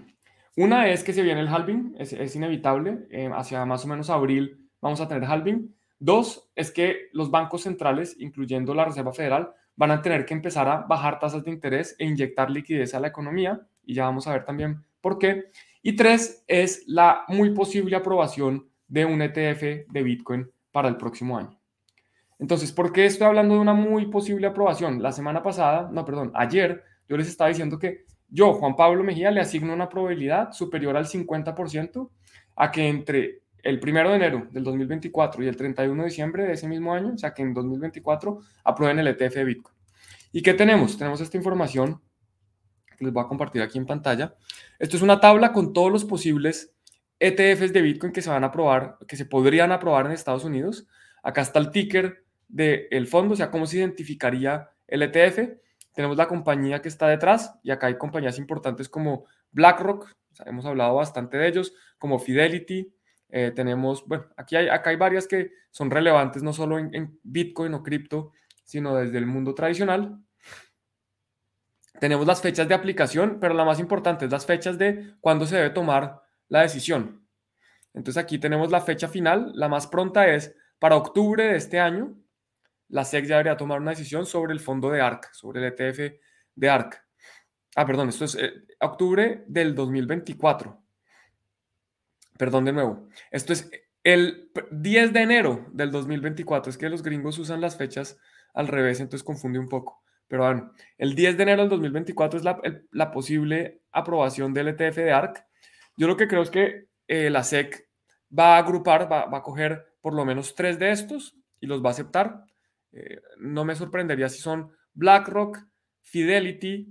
Una 0.57 0.89
es 0.89 1.03
que 1.03 1.13
se 1.13 1.23
viene 1.23 1.41
el 1.41 1.49
halving, 1.49 1.97
es, 1.99 2.37
inevitable, 2.37 3.07
eh, 3.11 3.31
hacia 3.35 3.65
más 3.65 3.85
o 3.85 3.89
menos 3.89 4.11
abril 4.11 4.69
vamos 4.81 5.01
a 5.01 5.09
tener 5.09 5.25
halving. 5.25 5.75
Dos 5.99 6.51
es 6.55 6.71
que 6.71 7.09
los 7.13 7.31
bancos 7.31 7.63
centrales, 7.63 8.17
incluyendo 8.19 8.75
la 8.75 8.85
Reserva 8.85 9.13
Federal, 9.13 9.53
van 9.77 9.91
a 9.91 10.03
tener 10.03 10.27
que 10.27 10.35
empezar 10.35 10.69
a 10.69 10.83
bajar 10.83 11.19
tasas 11.19 11.45
de 11.45 11.51
interés 11.51 11.97
e 11.99 12.05
inyectar 12.05 12.51
liquidez 12.51 12.95
a 12.95 13.01
la 13.01 13.09
economía, 13.09 13.61
y 13.85 13.95
ya 13.95 14.05
vamos 14.05 14.27
a 14.27 14.33
ver 14.33 14.45
también 14.45 14.85
por 15.01 15.19
qué. 15.19 15.47
Y 15.83 15.97
tres 15.97 16.45
es 16.47 16.85
la 16.87 17.25
muy 17.29 17.51
posible 17.51 17.97
aprobación 17.97 18.69
de 18.87 19.07
un 19.07 19.23
ETF 19.23 19.91
de 19.91 20.03
Bitcoin 20.03 20.51
para 20.73 20.89
el 20.89 20.97
próximo 20.97 21.39
año. 21.39 21.59
Entonces, 22.39 22.73
¿por 22.73 22.93
qué 22.93 23.07
estoy 23.07 23.27
hablando 23.27 23.55
de 23.55 23.61
una 23.61 23.75
muy 23.75 24.07
posible 24.07 24.47
aprobación? 24.47 25.03
La 25.03 25.13
semana 25.13 25.43
pasada, 25.43 25.91
no, 25.93 26.05
perdón, 26.05 26.33
ayer 26.35 26.83
yo 27.11 27.17
les 27.17 27.27
estaba 27.27 27.49
diciendo 27.49 27.77
que 27.77 28.05
yo, 28.29 28.55
Juan 28.55 28.77
Pablo 28.77 29.03
Mejía, 29.03 29.33
le 29.33 29.41
asigno 29.41 29.75
una 29.75 29.89
probabilidad 29.89 30.53
superior 30.53 30.97
al 30.97 31.07
50% 31.07 32.09
a 32.55 32.71
que 32.71 32.87
entre 32.87 33.43
el 33.65 33.81
primero 33.81 34.11
de 34.11 34.17
enero 34.17 34.47
del 34.53 34.63
2024 34.63 35.43
y 35.43 35.49
el 35.49 35.57
31 35.57 36.01
de 36.01 36.09
diciembre 36.09 36.45
de 36.45 36.53
ese 36.53 36.69
mismo 36.69 36.95
año, 36.95 37.15
o 37.15 37.19
sea 37.19 37.35
que 37.35 37.43
en 37.43 37.53
2024 37.53 38.39
aprueben 38.63 39.01
el 39.01 39.09
ETF 39.09 39.35
de 39.35 39.45
Bitcoin. 39.45 39.77
¿Y 40.31 40.41
qué 40.41 40.55
tenemos? 40.55 40.97
Tenemos 40.97 41.21
esta 41.21 41.37
información 41.37 42.01
que 42.97 43.05
les 43.05 43.13
voy 43.13 43.25
a 43.25 43.27
compartir 43.27 43.61
aquí 43.61 43.77
en 43.77 43.87
pantalla. 43.87 44.37
Esto 44.79 44.97
es 44.97 45.03
una 45.03 45.19
tabla 45.19 45.53
con 45.53 45.73
todos 45.73 45.91
los 45.91 46.05
posibles 46.05 46.73
ETFs 47.19 47.73
de 47.73 47.83
Bitcoin 47.83 48.13
que 48.13 48.23
se 48.23 48.31
van 48.31 48.45
a 48.45 48.49
aprobar, 48.49 48.99
que 49.09 49.17
se 49.17 49.27
podrían 49.27 49.73
aprobar 49.73 50.07
en 50.07 50.13
Estados 50.13 50.45
Unidos. 50.45 50.87
Acá 51.25 51.41
está 51.41 51.59
el 51.59 51.73
ticker 51.73 52.25
del 52.47 53.09
fondo, 53.09 53.35
o 53.35 53.37
sea, 53.37 53.51
cómo 53.51 53.67
se 53.67 53.79
identificaría 53.79 54.71
el 54.87 55.03
ETF. 55.03 55.59
Tenemos 55.93 56.17
la 56.17 56.29
compañía 56.29 56.81
que 56.83 56.89
está 56.89 57.09
detrás 57.09 57.55
y 57.63 57.71
acá 57.71 57.89
hay 57.89 57.99
compañías 57.99 58.39
importantes 58.39 58.89
como 58.89 59.27
BlackRock, 59.53 60.15
hemos 60.47 60.65
hablado 60.65 60.95
bastante 60.95 61.37
de 61.37 61.49
ellos, 61.49 61.75
como 61.99 62.19
Fidelity, 62.19 62.93
eh, 63.33 63.53
tenemos, 63.55 64.07
bueno, 64.07 64.27
aquí 64.37 64.57
hay, 64.57 64.69
acá 64.69 64.91
hay 64.91 64.97
varias 64.97 65.27
que 65.27 65.53
son 65.71 65.91
relevantes 65.91 66.43
no 66.43 66.53
solo 66.53 66.79
en, 66.79 67.19
Bitcoin 67.23 67.75
o 67.75 67.83
cripto, 67.83 68.33
sino 68.65 68.97
desde 68.97 69.19
el 69.19 69.27
mundo 69.27 69.55
tradicional. 69.55 70.19
Tenemos 72.01 72.27
las 72.27 72.41
fechas 72.41 72.67
de 72.67 72.75
aplicación, 72.75 73.39
pero 73.41 73.55
la 73.55 73.65
más 73.65 73.79
importante 73.79 74.25
es 74.25 74.33
las 74.33 74.47
fechas 74.47 74.79
de 74.79 75.15
cuándo 75.21 75.47
se 75.47 75.57
debe 75.57 75.71
tomar 75.71 76.23
la 76.49 76.63
decisión. 76.63 77.27
Entonces 77.93 78.23
aquí 78.23 78.39
tenemos 78.39 78.71
la 78.71 78.81
fecha 78.81 79.09
final, 79.09 79.53
la 79.55 79.69
más 79.69 79.87
pronta 79.87 80.29
es 80.29 80.55
para 80.79 80.97
octubre 80.97 81.45
de 81.45 81.57
este 81.57 81.79
año. 81.79 82.15
La 82.91 83.05
SEC 83.05 83.25
ya 83.25 83.37
debería 83.37 83.57
tomar 83.57 83.81
una 83.81 83.91
decisión 83.91 84.27
sobre 84.27 84.53
el 84.53 84.61
fondo 84.61 84.91
de 84.91 85.01
ARC, 85.01 85.33
sobre 85.33 85.61
el 85.61 85.73
ETF 85.73 86.21
de 86.55 86.71
ARC. 86.71 87.03
Ah, 87.77 87.87
perdón, 87.87 88.09
esto 88.09 88.25
es 88.25 88.35
eh, 88.35 88.53
octubre 88.81 89.45
del 89.47 89.75
2024. 89.75 90.83
Perdón 92.37 92.65
de 92.65 92.73
nuevo. 92.73 93.09
Esto 93.31 93.53
es 93.53 93.71
el 94.03 94.51
10 94.71 95.13
de 95.13 95.21
enero 95.21 95.67
del 95.73 95.91
2024. 95.91 96.71
Es 96.71 96.79
que 96.79 96.89
los 96.89 97.03
gringos 97.03 97.39
usan 97.39 97.61
las 97.61 97.77
fechas 97.77 98.19
al 98.55 98.69
revés, 98.69 99.01
entonces 99.01 99.25
confunde 99.25 99.59
un 99.59 99.69
poco. 99.69 100.03
Pero 100.27 100.45
bueno, 100.45 100.73
el 100.97 101.15
10 101.15 101.37
de 101.37 101.43
enero 101.43 101.63
del 101.63 101.71
2024 101.71 102.39
es 102.39 102.45
la, 102.93 103.11
posible 103.11 103.83
aprobación 103.91 104.55
del 104.55 104.69
ETF 104.69 104.97
de 104.97 105.13
ARC. 105.13 105.45
Yo 105.97 106.07
lo 106.07 106.17
que 106.17 106.29
creo 106.29 106.43
es 106.43 106.51
que 106.51 106.87
eh, 107.09 107.31
la 107.31 107.43
SEC 107.43 107.89
va 108.37 108.55
a 108.55 108.59
agrupar, 108.59 109.11
va, 109.11 109.37
a 109.37 109.43
coger 109.43 109.97
por 110.01 110.15
lo 110.15 110.25
menos 110.25 110.55
tres 110.55 110.79
de 110.79 110.93
estos 110.93 111.37
y 111.61 111.67
los 111.67 111.83
va 111.85 111.89
a 111.89 111.93
aceptar. 111.93 112.45
Eh, 112.93 113.21
no 113.39 113.65
me 113.65 113.75
sorprendería 113.75 114.29
si 114.29 114.41
son 114.41 114.73
BlackRock, 114.95 115.59
Fidelity 116.03 116.89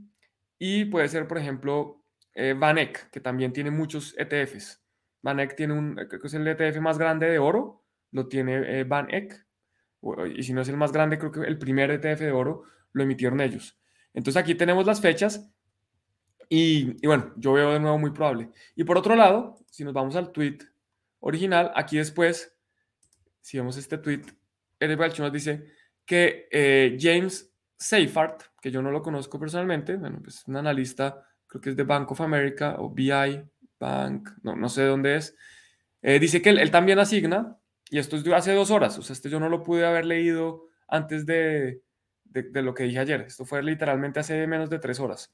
y 0.57 0.85
puede 0.85 1.07
ser, 1.07 1.27
por 1.27 1.37
ejemplo, 1.37 2.03
eh, 2.33 2.53
Vanek, 2.57 3.09
que 3.09 3.19
también 3.19 3.53
tiene 3.53 3.71
muchos 3.71 4.15
ETFs. 4.17 4.81
Van 5.21 5.39
Eck 5.39 5.55
tiene 5.55 5.73
un, 5.73 5.95
creo 5.95 6.21
que 6.21 6.27
es 6.27 6.33
el 6.33 6.47
ETF 6.47 6.79
más 6.79 6.97
grande 6.97 7.29
de 7.29 7.39
oro, 7.39 7.83
lo 8.11 8.27
tiene 8.27 8.79
eh, 8.79 8.83
Van 8.85 9.13
Eck, 9.13 9.45
y 10.33 10.43
si 10.43 10.53
no 10.53 10.61
es 10.61 10.69
el 10.69 10.77
más 10.77 10.93
grande, 10.93 11.17
creo 11.17 11.31
que 11.31 11.41
el 11.41 11.57
primer 11.57 11.91
ETF 11.91 12.19
de 12.21 12.31
oro 12.31 12.63
lo 12.93 13.03
emitieron 13.03 13.41
ellos. 13.41 13.77
Entonces 14.13 14.41
aquí 14.41 14.55
tenemos 14.55 14.85
las 14.85 15.01
fechas 15.01 15.51
y, 16.47 17.05
bueno, 17.05 17.33
yo 17.35 17.53
veo 17.53 17.73
de 17.73 17.79
nuevo 17.81 17.97
muy 17.97 18.11
probable. 18.11 18.49
Y 18.75 18.85
por 18.85 18.97
otro 18.97 19.15
lado, 19.15 19.57
si 19.69 19.83
nos 19.83 19.93
vamos 19.93 20.15
al 20.15 20.31
tweet 20.31 20.59
original. 21.19 21.71
Aquí 21.75 21.97
después, 21.97 22.55
si 23.41 23.57
vemos 23.57 23.77
este 23.77 23.97
tweet, 23.97 24.23
Eric 24.79 24.97
Balcho 24.97 25.23
nos 25.23 25.33
dice 25.33 25.65
que 26.09 26.47
eh, 26.49 26.97
James 26.99 27.53
Seifert, 27.77 28.41
que 28.59 28.71
yo 28.71 28.81
no 28.81 28.89
lo 28.89 29.03
conozco 29.03 29.39
personalmente, 29.39 29.95
bueno, 29.95 30.19
pues 30.23 30.43
un 30.47 30.55
analista, 30.55 31.23
creo 31.45 31.61
que 31.61 31.69
es 31.69 31.75
de 31.75 31.83
Bank 31.83 32.11
of 32.11 32.21
America 32.21 32.77
o 32.79 32.89
BI 32.89 33.11
Bank, 33.79 34.29
no, 34.41 34.55
no 34.55 34.69
sé 34.69 34.85
dónde 34.85 35.17
es, 35.17 35.35
eh, 36.01 36.17
dice 36.17 36.41
que 36.41 36.49
él, 36.49 36.71
también 36.71 36.97
asigna, 36.97 37.59
y 37.91 37.99
esto 37.99 38.15
es 38.15 38.23
de 38.23 38.33
hace 38.33 38.55
dos 38.55 38.71
horas, 38.71 38.97
o 38.97 39.03
sea, 39.03 39.13
este 39.13 39.29
yo 39.29 39.39
no 39.39 39.49
lo 39.49 39.61
pude 39.61 39.85
haber 39.85 40.07
leído 40.07 40.63
antes 40.87 41.27
de, 41.27 41.83
de, 42.23 42.61
lo 42.63 42.73
que 42.73 42.85
dije 42.85 42.97
ayer, 42.97 43.21
esto 43.21 43.45
fue 43.45 43.61
literalmente 43.61 44.19
hace 44.19 44.47
menos 44.47 44.71
de 44.71 44.79
tres 44.79 44.99
horas. 44.99 45.31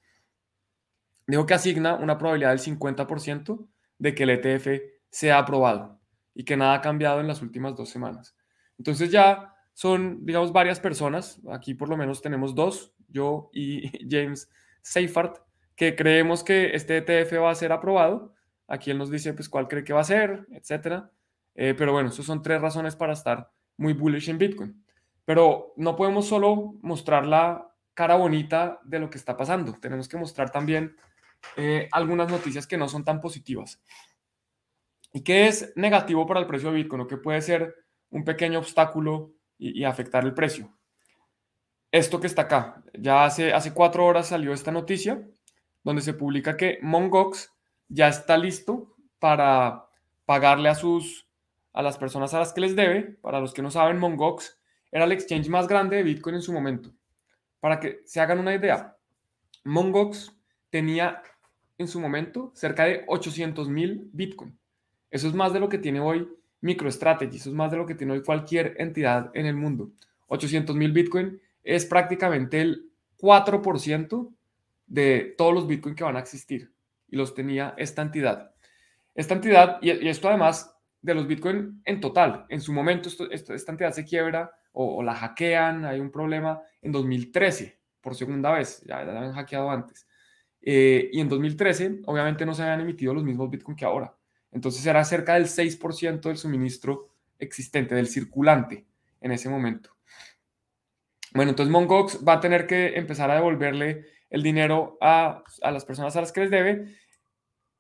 Dijo 1.26 1.46
que 1.46 1.54
asigna 1.54 1.96
una 1.96 2.18
probabilidad 2.18 2.50
del 2.50 2.60
50% 2.60 3.66
de 3.98 4.14
que 4.14 4.24
el 4.24 4.30
ETF 4.32 4.68
sea 5.10 5.38
aprobado 5.38 6.02
y 6.34 6.44
que 6.44 6.58
nada 6.58 6.74
ha 6.74 6.82
cambiado 6.82 7.22
en 7.22 7.28
las 7.28 7.42
últimas 7.42 7.78
dos 7.78 7.90
semanas. 7.90 8.36
Entonces 8.78 9.10
ya 9.10 9.55
son, 9.76 10.26
digamos, 10.26 10.54
varias 10.54 10.80
personas, 10.80 11.42
aquí 11.52 11.74
por 11.74 11.90
lo 11.90 11.98
menos 11.98 12.22
tenemos 12.22 12.56
dos, 12.56 12.94
yo 13.10 13.50
y 13.54 13.92
James 14.10 14.50
Seifert, 14.82 15.40
que 15.76 15.98
creemos 15.98 16.46
que 16.46 16.74
este 16.74 16.98
ETF 16.98 17.42
va 17.42 17.52
a 17.52 17.56
ser 17.56 17.74
aprobado. 17.74 18.34
Aquí 18.68 18.90
él 18.90 18.98
nos 18.98 19.12
dice 19.12 19.34
pues 19.34 19.50
cuál 19.50 19.68
cree 19.68 19.84
que 19.84 19.92
va 19.92 20.00
a 20.00 20.06
ser, 20.06 20.48
etcétera. 20.52 21.12
Eh, 21.56 21.76
pero 21.78 21.92
bueno, 21.92 22.08
esas 22.08 22.26
son 22.26 22.42
tres 22.42 22.62
razones 22.62 22.96
para 22.96 23.12
estar 23.12 23.52
muy 23.76 23.92
bullish 23.92 24.30
en 24.30 24.38
Bitcoin. 24.38 24.82
Pero 25.26 25.74
no 25.76 25.98
podemos 25.98 26.26
solo 26.26 26.76
mostrar 26.82 27.26
la 27.26 27.70
cara 27.94 28.16
bonita 28.16 28.80
de 28.86 29.00
lo 29.00 29.10
que 29.10 29.18
está 29.18 29.36
pasando. 29.36 29.74
Tenemos 29.74 30.08
que 30.08 30.16
mostrar 30.16 30.52
también 30.52 30.96
eh, 31.58 31.90
algunas 31.92 32.32
noticias 32.32 32.66
que 32.66 32.78
no 32.78 32.88
son 32.88 33.04
tan 33.04 33.20
positivas. 33.20 33.82
¿Y 35.12 35.22
qué 35.22 35.48
es 35.48 35.74
negativo 35.76 36.26
para 36.26 36.40
el 36.40 36.48
precio 36.48 36.70
de 36.72 36.78
Bitcoin 36.78 37.02
o 37.02 37.08
qué 37.08 37.18
puede 37.18 37.42
ser 37.42 37.76
un 38.10 38.24
pequeño 38.24 38.60
obstáculo 38.60 39.35
y, 39.58 39.84
afectar 39.84 40.24
el 40.24 40.34
precio? 40.34 40.72
Esto 41.92 42.20
que 42.20 42.28
está 42.28 42.44
acá. 42.44 42.84
Ya 42.94 43.26
hace, 43.26 43.54
hace 43.54 43.74
cuatro 43.74 44.06
horas 44.06 44.28
salió 44.28 44.54
esta 44.54 44.72
noticia 44.72 45.28
donde 45.84 46.02
se 46.02 46.14
publica 46.14 46.58
que 46.58 46.80
Mongox 46.82 47.54
ya 47.88 48.08
está 48.08 48.38
listo 48.38 48.96
para 49.20 49.86
pagarle 50.26 50.70
a 50.70 50.76
sus 50.76 51.26
a 51.74 51.82
las 51.82 51.98
personas 51.98 52.34
a 52.34 52.40
las 52.40 52.54
que 52.54 52.62
les 52.62 52.76
debe. 52.76 53.18
Para 53.22 53.40
los 53.40 53.54
que 53.54 53.62
no 53.62 53.70
saben, 53.70 54.00
Mongox 54.00 54.60
era 54.92 55.06
el 55.06 55.12
exchange 55.12 55.50
más 55.50 55.68
grande 55.68 55.98
de 55.98 56.04
Bitcoin 56.04 56.36
en 56.36 56.42
su 56.42 56.54
momento. 56.54 56.92
Para 57.60 57.80
que 57.80 58.02
se 58.06 58.22
hagan 58.22 58.40
una 58.40 58.56
idea, 58.56 58.98
Mongox 59.66 60.32
tenía 60.70 61.22
en 61.78 61.88
su 61.88 62.00
momento 62.00 62.52
cerca 62.56 62.86
de 62.86 63.04
800 63.08 63.68
mil 63.68 64.10
Bitcoin. 64.14 64.58
Eso 65.12 65.28
es 65.28 65.34
más 65.34 65.52
de 65.54 65.60
lo 65.60 65.70
que 65.70 65.78
tiene 65.78 66.00
hoy 66.00 66.30
MicroStrategy, 66.66 67.38
eso 67.38 67.50
es 67.50 67.56
más 67.56 67.70
de 67.70 67.78
lo 67.78 67.86
que 67.86 67.96
tiene 67.96 68.14
hoy 68.14 68.24
cualquier 68.24 68.76
entidad 68.80 69.30
en 69.36 69.46
el 69.46 69.56
mundo. 69.56 69.92
800 70.28 70.76
mil 70.76 70.92
Bitcoin 70.92 71.40
es 71.64 71.86
prácticamente 71.86 72.60
el 72.60 72.90
4% 73.20 74.34
de 74.88 75.36
todos 75.38 75.54
los 75.54 75.68
Bitcoin 75.68 75.96
que 75.96 76.04
van 76.04 76.16
a 76.16 76.20
existir. 76.20 76.74
Y 77.08 77.18
los 77.18 77.36
tenía 77.36 77.76
esta 77.78 78.02
entidad. 78.02 78.52
Esta 79.14 79.36
entidad, 79.36 79.78
y, 79.82 79.92
esto 80.10 80.28
además 80.28 80.76
de 81.02 81.14
los 81.14 81.28
Bitcoin 81.28 81.82
en 81.86 82.02
total, 82.02 82.46
en 82.50 82.60
su 82.60 82.74
momento 82.74 83.10
esta 83.30 83.72
entidad 83.72 83.94
se 83.94 84.04
quiebra 84.04 84.52
o, 84.74 85.04
la 85.04 85.14
hackean, 85.14 85.86
hay 85.86 86.00
un 86.00 86.12
problema 86.12 86.62
en 86.82 86.92
2013, 86.92 87.80
por 88.02 88.16
segunda 88.16 88.52
vez, 88.52 88.82
ya 88.86 89.04
la 89.04 89.20
habían 89.20 89.34
hackeado 89.34 89.70
antes. 89.70 90.08
Eh, 90.62 91.10
y 91.14 91.22
en 91.22 91.30
2013, 91.30 92.02
obviamente, 92.08 92.46
no 92.46 92.54
se 92.54 92.64
habían 92.64 92.82
emitido 92.82 93.14
los 93.14 93.24
mismos 93.24 93.50
Bitcoin 93.50 93.78
que 93.78 93.86
ahora. 93.86 94.14
Entonces 94.56 94.86
era 94.86 95.04
cerca 95.04 95.34
del 95.34 95.48
6% 95.48 96.22
del 96.22 96.38
suministro 96.38 97.10
existente, 97.38 97.94
del 97.94 98.08
circulante 98.08 98.86
en 99.20 99.34
ese 99.34 99.50
momento. 99.50 99.92
Bueno, 101.34 101.52
entonces 101.52 101.70
Mongox 101.70 102.26
va 102.26 102.34
a 102.34 102.40
tener 102.40 102.66
que 102.66 102.98
empezar 102.98 103.30
a 103.30 103.36
devolverle 103.36 104.06
el 104.30 104.42
dinero 104.42 104.98
a, 105.02 105.44
a, 105.62 105.72
las 105.72 105.84
personas 105.84 106.16
a 106.16 106.22
las 106.22 106.32
que 106.32 106.40
les 106.40 106.52
debe, 106.52 106.96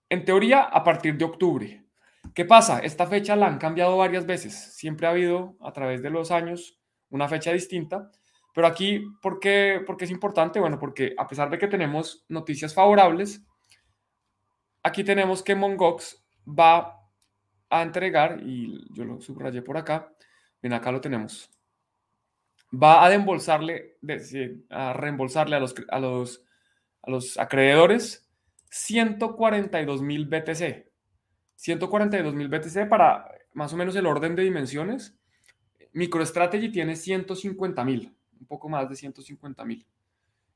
en 0.09 0.25
teoría 0.25 0.63
a 0.63 0.83
partir 0.83 1.17
de 1.17 1.23
octubre. 1.23 1.85
¿Qué 2.33 2.43
pasa? 2.43 2.79
Esta 2.79 3.07
fecha 3.07 3.37
la 3.37 3.47
han 3.47 3.57
cambiado 3.57 3.95
varias 3.95 4.25
veces. 4.25 4.75
Siempre 4.75 5.07
ha 5.07 5.11
habido 5.11 5.55
a 5.61 5.71
través 5.71 6.03
de 6.03 6.09
los 6.09 6.29
años 6.31 6.77
una 7.09 7.29
fecha 7.29 7.53
distinta. 7.53 8.11
Pero 8.53 8.67
aquí, 8.67 9.01
¿por 9.21 9.39
qué, 9.39 9.85
es 9.99 10.11
importante? 10.11 10.59
Bueno, 10.59 10.77
porque 10.77 11.15
a 11.17 11.25
pesar 11.25 11.49
de 11.49 11.57
que 11.57 11.67
tenemos 11.67 12.25
noticias 12.27 12.73
favorables, 12.73 13.41
aquí 14.83 15.05
tenemos 15.05 15.41
que 15.41 15.55
Mongox 15.55 16.24
va 16.47 17.01
a 17.69 17.81
entregar, 17.81 18.41
y 18.43 18.87
yo 18.93 19.05
lo 19.05 19.21
subrayé 19.21 19.61
por 19.61 19.77
acá, 19.77 20.13
bien, 20.61 20.73
acá 20.73 20.91
lo 20.91 21.01
tenemos, 21.01 21.49
va 22.71 23.05
a 23.05 23.09
desembolsarle, 23.09 23.97
a 24.69 24.93
reembolsarle 24.93 25.55
a 25.55 25.59
los, 25.59 25.75
a 25.89 25.99
los, 25.99 26.43
a 27.01 27.11
los 27.11 27.37
acreedores 27.37 28.29
142 28.69 30.01
mil 30.01 30.25
BTC. 30.25 30.91
142 31.55 32.33
mil 32.33 32.49
BTC 32.49 32.89
para 32.89 33.25
más 33.53 33.71
o 33.71 33.77
menos 33.77 33.95
el 33.95 34.05
orden 34.05 34.35
de 34.35 34.43
dimensiones. 34.43 35.17
MicroStrategy 35.93 36.71
tiene 36.71 36.97
150 36.97 37.85
mil 37.85 38.15
un 38.39 38.47
poco 38.47 38.69
más 38.69 38.89
de 38.89 38.95
150 38.95 39.63
mil. 39.65 39.85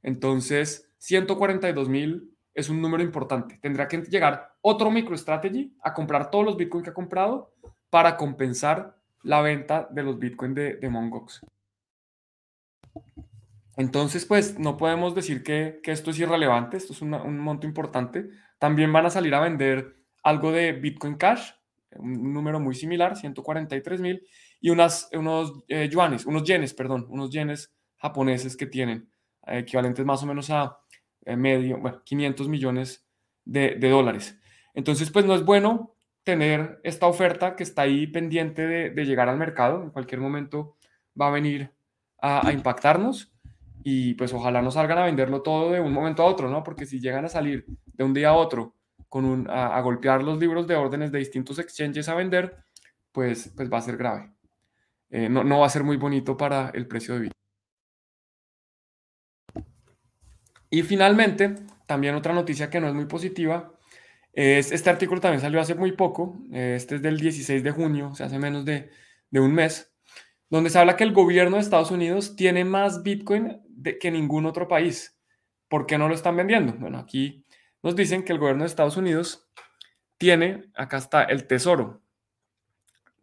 Entonces, 0.03 0.91
142 0.97 1.89
mil 1.89 2.33
es 2.59 2.69
un 2.69 2.81
número 2.81 3.01
importante. 3.03 3.57
Tendrá 3.61 3.87
que 3.87 4.01
llegar 4.01 4.53
otro 4.61 4.91
MicroStrategy 4.91 5.77
a 5.81 5.93
comprar 5.93 6.29
todos 6.29 6.45
los 6.45 6.57
Bitcoin 6.57 6.83
que 6.83 6.89
ha 6.89 6.93
comprado 6.93 7.53
para 7.89 8.17
compensar 8.17 8.97
la 9.23 9.41
venta 9.41 9.87
de 9.91 10.03
los 10.03 10.19
Bitcoin 10.19 10.53
de, 10.53 10.75
de 10.75 10.89
Mongox. 10.89 11.41
Entonces, 13.79 14.25
pues 14.25 14.59
no 14.59 14.75
podemos 14.75 15.15
decir 15.15 15.41
que, 15.41 15.79
esto 15.85 16.11
es 16.11 16.19
irrelevante, 16.19 16.75
esto 16.75 16.91
es 16.91 17.01
un 17.01 17.39
monto 17.39 17.65
importante. 17.65 18.29
También 18.57 18.91
van 18.91 19.05
a 19.05 19.09
salir 19.09 19.33
a 19.33 19.39
vender 19.39 19.95
algo 20.21 20.51
de 20.51 20.73
Bitcoin 20.73 21.15
Cash, 21.15 21.51
un 21.95 22.33
número 22.33 22.59
muy 22.59 22.75
similar, 22.75 23.15
143 23.15 24.01
mil, 24.01 24.21
y 24.59 24.69
unas, 24.69 25.09
unos 25.13 25.63
eh, 25.69 25.87
yuanes, 25.89 26.25
unos 26.25 26.43
yenes, 26.43 26.73
perdón, 26.73 27.07
unos 27.09 27.31
yenes 27.31 27.73
japoneses 27.99 28.57
que 28.57 28.65
tienen, 28.65 29.09
eh, 29.47 29.59
equivalentes 29.59 30.05
más 30.05 30.21
o 30.23 30.25
menos 30.25 30.49
a 30.49 30.77
medio, 31.37 31.77
bueno, 31.77 32.01
500 32.03 32.47
millones 32.47 33.05
de, 33.45 33.77
dólares. 33.89 34.39
Entonces, 34.73 35.11
pues 35.11 35.25
no 35.25 35.35
es 35.35 35.43
bueno 35.43 35.95
tener 36.23 36.79
esta 36.83 37.07
oferta 37.07 37.55
que 37.55 37.63
está 37.63 37.83
ahí 37.83 38.07
pendiente 38.07 38.67
de, 38.67 39.05
llegar 39.05 39.29
al 39.29 39.37
mercado. 39.37 39.83
En 39.83 39.89
cualquier 39.89 40.21
momento 40.21 40.77
va 41.19 41.27
a 41.27 41.31
venir 41.31 41.71
a, 42.21 42.51
impactarnos 42.51 43.33
y 43.83 44.13
pues 44.15 44.33
ojalá 44.33 44.61
no 44.61 44.71
salgan 44.71 44.97
a 44.99 45.05
venderlo 45.05 45.41
todo 45.41 45.71
de 45.71 45.79
un 45.79 45.93
momento 45.93 46.23
a 46.23 46.25
otro, 46.25 46.49
¿no? 46.49 46.63
Porque 46.63 46.85
si 46.85 46.99
llegan 46.99 47.25
a 47.25 47.29
salir 47.29 47.65
de 47.85 48.03
un 48.03 48.13
día 48.13 48.29
a 48.29 48.33
otro 48.33 48.75
con 49.07 49.25
un, 49.25 49.49
a, 49.49 49.79
golpear 49.81 50.23
los 50.23 50.37
libros 50.37 50.67
de 50.67 50.75
órdenes 50.75 51.11
de 51.11 51.19
distintos 51.19 51.57
exchanges 51.59 52.09
a 52.09 52.15
vender, 52.15 52.57
pues, 53.11 53.51
pues 53.55 53.71
va 53.71 53.79
a 53.79 53.81
ser 53.81 53.97
grave. 53.97 54.31
Eh, 55.09 55.29
no, 55.29 55.43
no 55.43 55.59
va 55.59 55.65
a 55.65 55.69
ser 55.69 55.83
muy 55.83 55.97
bonito 55.97 56.37
para 56.37 56.69
el 56.69 56.87
precio 56.87 57.15
de 57.15 57.21
Bitcoin. 57.21 57.38
Y 60.69 60.83
finalmente, 60.83 61.55
también 61.85 62.15
otra 62.15 62.33
noticia 62.33 62.69
que 62.69 62.79
no 62.79 62.87
es 62.87 62.93
muy 62.93 63.05
positiva, 63.05 63.73
es 64.33 64.71
este 64.71 64.89
artículo 64.89 65.19
también 65.19 65.41
salió 65.41 65.59
hace 65.59 65.75
muy 65.75 65.91
poco, 65.93 66.39
este 66.51 66.95
es 66.95 67.01
del 67.01 67.19
16 67.19 67.63
de 67.63 67.71
junio, 67.71 68.09
o 68.11 68.15
sea, 68.15 68.27
hace 68.27 68.37
menos 68.37 68.63
de, 68.63 68.91
un 69.31 69.53
mes, 69.53 69.91
donde 70.49 70.69
se 70.69 70.79
habla 70.79 70.95
que 70.95 71.03
el 71.03 71.13
gobierno 71.13 71.57
de 71.57 71.63
Estados 71.63 71.91
Unidos 71.91 72.35
tiene 72.35 72.65
más 72.65 73.03
Bitcoin 73.03 73.61
que 73.99 74.11
ningún 74.11 74.45
otro 74.45 74.67
país. 74.67 75.17
¿Por 75.67 75.85
qué 75.85 75.97
no 75.97 76.07
lo 76.07 76.15
están 76.15 76.35
vendiendo? 76.35 76.73
Bueno, 76.73 76.99
aquí 76.99 77.45
nos 77.83 77.95
dicen 77.95 78.23
que 78.23 78.33
el 78.33 78.39
gobierno 78.39 78.63
de 78.63 78.67
Estados 78.67 78.97
Unidos 78.97 79.47
tiene, 80.17 80.65
acá 80.75 80.97
está 80.97 81.23
el 81.23 81.47
tesoro, 81.47 82.01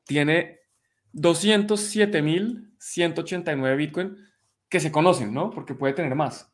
tiene 0.04 0.60
207.189 1.14 3.76
Bitcoin 3.76 4.16
que 4.68 4.80
se 4.80 4.92
conocen, 4.92 5.32
¿no? 5.32 5.50
Porque 5.50 5.74
puede 5.74 5.94
tener 5.94 6.14
más. 6.14 6.52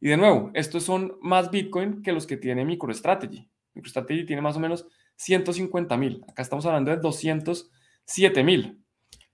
Y 0.00 0.08
de 0.08 0.16
nuevo, 0.16 0.50
estos 0.54 0.82
son 0.82 1.18
más 1.20 1.50
Bitcoin 1.50 2.02
que 2.02 2.12
los 2.12 2.26
que 2.26 2.36
tiene 2.36 2.64
MicroStrategy. 2.64 3.48
MicroStrategy 3.74 4.24
tiene 4.24 4.42
más 4.42 4.56
o 4.56 4.60
menos 4.60 4.86
150 5.16 5.96
mil. 5.98 6.24
Acá 6.28 6.42
estamos 6.42 6.64
hablando 6.64 6.90
de 6.90 6.96
207 6.96 8.42
mil. 8.42 8.82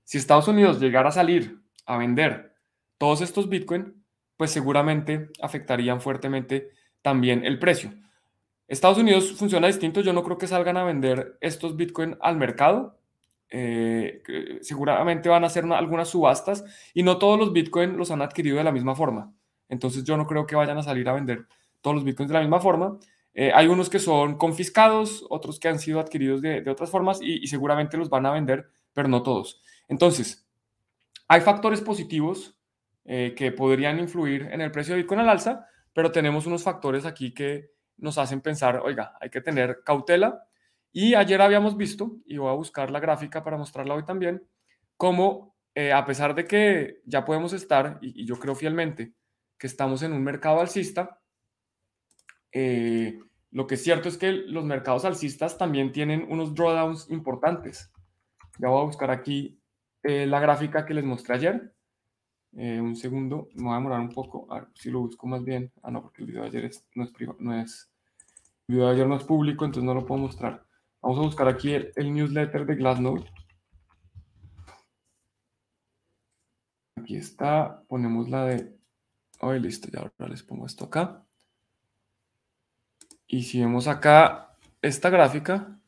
Si 0.02 0.18
Estados 0.18 0.48
Unidos 0.48 0.80
llegara 0.80 1.08
a 1.08 1.12
salir 1.12 1.60
a 1.86 1.96
vender 1.96 2.54
todos 2.98 3.20
estos 3.20 3.48
Bitcoin, 3.48 4.04
pues 4.36 4.50
seguramente 4.50 5.30
afectarían 5.40 6.00
fuertemente 6.00 6.70
también 7.02 7.44
el 7.44 7.58
precio. 7.58 7.92
Estados 8.68 8.98
Unidos 8.98 9.32
funciona 9.32 9.68
distinto. 9.68 10.00
Yo 10.00 10.12
no 10.12 10.24
creo 10.24 10.38
que 10.38 10.48
salgan 10.48 10.76
a 10.76 10.84
vender 10.84 11.38
estos 11.40 11.76
Bitcoin 11.76 12.16
al 12.20 12.36
mercado. 12.36 12.98
Eh, 13.48 14.22
seguramente 14.60 15.28
van 15.28 15.44
a 15.44 15.46
hacer 15.46 15.64
algunas 15.66 16.08
subastas 16.08 16.64
y 16.92 17.04
no 17.04 17.18
todos 17.18 17.38
los 17.38 17.52
Bitcoin 17.52 17.96
los 17.96 18.10
han 18.10 18.22
adquirido 18.22 18.56
de 18.56 18.64
la 18.64 18.72
misma 18.72 18.96
forma. 18.96 19.32
Entonces 19.68 20.04
yo 20.04 20.16
no 20.16 20.26
creo 20.26 20.46
que 20.46 20.56
vayan 20.56 20.78
a 20.78 20.82
salir 20.82 21.08
a 21.08 21.14
vender 21.14 21.46
todos 21.80 21.96
los 21.96 22.04
bitcoins 22.04 22.28
de 22.28 22.34
la 22.34 22.40
misma 22.40 22.60
forma. 22.60 22.98
Eh, 23.34 23.52
hay 23.54 23.66
unos 23.66 23.90
que 23.90 23.98
son 23.98 24.36
confiscados, 24.38 25.26
otros 25.28 25.60
que 25.60 25.68
han 25.68 25.78
sido 25.78 26.00
adquiridos 26.00 26.40
de, 26.40 26.68
otras 26.70 26.90
formas 26.90 27.20
y, 27.20 27.46
seguramente 27.46 27.96
los 27.96 28.08
van 28.08 28.26
a 28.26 28.32
vender, 28.32 28.70
pero 28.94 29.08
no 29.08 29.22
todos. 29.22 29.60
Entonces, 29.88 30.48
hay 31.28 31.40
factores 31.42 31.80
positivos 31.80 32.58
eh, 33.04 33.34
que 33.36 33.52
podrían 33.52 33.98
influir 33.98 34.48
en 34.50 34.60
el 34.60 34.70
precio 34.70 34.94
de 34.94 35.02
Bitcoin 35.02 35.20
al 35.20 35.28
alza, 35.28 35.66
pero 35.92 36.10
tenemos 36.12 36.46
unos 36.46 36.62
factores 36.62 37.04
aquí 37.04 37.34
que 37.34 37.70
nos 37.98 38.18
hacen 38.18 38.40
pensar, 38.40 38.80
oiga, 38.84 39.16
hay 39.20 39.30
que 39.30 39.40
tener 39.40 39.82
cautela. 39.84 40.44
Y 40.92 41.14
ayer 41.14 41.42
habíamos 41.42 41.76
visto, 41.76 42.16
y 42.24 42.38
voy 42.38 42.50
a 42.50 42.54
buscar 42.54 42.90
la 42.90 43.00
gráfica 43.00 43.44
para 43.44 43.58
mostrarla 43.58 43.94
hoy 43.94 44.04
también, 44.04 44.42
cómo 44.96 45.54
eh, 45.74 45.92
a 45.92 46.06
pesar 46.06 46.34
de 46.34 46.46
que 46.46 47.02
ya 47.04 47.24
podemos 47.26 47.52
estar, 47.52 47.98
y, 48.00 48.24
yo 48.24 48.38
creo 48.38 48.54
fielmente 48.54 49.12
que 49.58 49.66
estamos 49.66 50.02
en 50.02 50.12
un 50.12 50.22
mercado 50.22 50.60
alcista, 50.60 51.20
eh, 52.52 53.18
lo 53.50 53.66
que 53.66 53.76
es 53.76 53.82
cierto 53.82 54.08
es 54.08 54.18
que 54.18 54.32
los 54.32 54.64
mercados 54.64 55.04
alcistas 55.04 55.56
también 55.56 55.92
tienen 55.92 56.26
unos 56.28 56.54
drawdowns 56.54 57.10
importantes. 57.10 57.90
Ya 58.58 58.68
voy 58.68 58.82
a 58.82 58.86
buscar 58.86 59.10
aquí 59.10 59.60
eh, 60.02 60.26
la 60.26 60.40
gráfica 60.40 60.84
que 60.84 60.94
les 60.94 61.04
mostré 61.04 61.36
ayer. 61.36 61.74
un 62.52 62.96
segundo, 62.96 63.48
me 63.54 63.64
voy 63.64 63.72
a 63.72 63.76
demorar 63.76 64.00
un 64.00 64.12
poco. 64.12 64.46
A 64.50 64.60
ver 64.60 64.68
si 64.74 64.90
lo 64.90 65.00
busco 65.00 65.26
más 65.26 65.44
bien. 65.44 65.72
Ah, 65.82 65.90
no, 65.90 66.02
porque 66.02 66.22
el 66.22 66.28
video 66.28 66.42
de 66.42 66.48
ayer 66.48 66.70
no, 66.94 67.04
es 67.04 67.12
no 67.38 67.60
es. 67.60 67.90
El 68.68 68.76
video 68.76 68.88
de 68.88 68.94
ayer 68.94 69.06
no 69.06 69.16
es 69.16 69.24
público, 69.24 69.64
entonces 69.64 69.84
no 69.84 69.94
lo 69.94 70.06
puedo 70.06 70.20
mostrar. 70.20 70.64
Vamos 71.02 71.18
a 71.18 71.22
buscar 71.22 71.48
aquí 71.48 71.72
el, 71.72 71.92
el 71.96 72.12
newsletter 72.12 72.66
de 72.66 72.74
Glassnode. 72.74 73.24
Aquí 76.96 77.16
está, 77.16 77.82
ponemos 77.88 78.28
la 78.28 78.46
de... 78.46 78.76
listo, 79.60 79.88
ya 79.92 80.00
ahora 80.00 80.28
les 80.28 80.42
pongo 80.42 80.66
esto 80.66 80.84
acá. 80.84 81.24
Y 83.26 83.42
si 83.42 83.60
vemos 83.60 83.88
acá 83.88 84.56
esta 84.82 85.10
gráfica, 85.10 85.78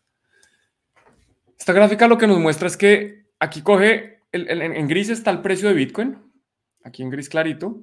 esta 1.59 1.73
gráfica 1.73 2.09
lo 2.09 2.19
que 2.19 2.27
nos 2.27 2.39
muestra 2.39 2.67
es 2.67 2.77
que 2.77 3.27
aquí 3.39 3.63
coge, 3.63 4.23
en, 4.33 4.89
gris 4.89 5.09
está 5.09 5.31
el 5.31 5.41
precio 5.41 5.69
de 5.69 5.75
Bitcoin, 5.75 6.19
aquí 6.85 7.03
en 7.03 7.11
gris 7.11 7.29
clarito, 7.29 7.83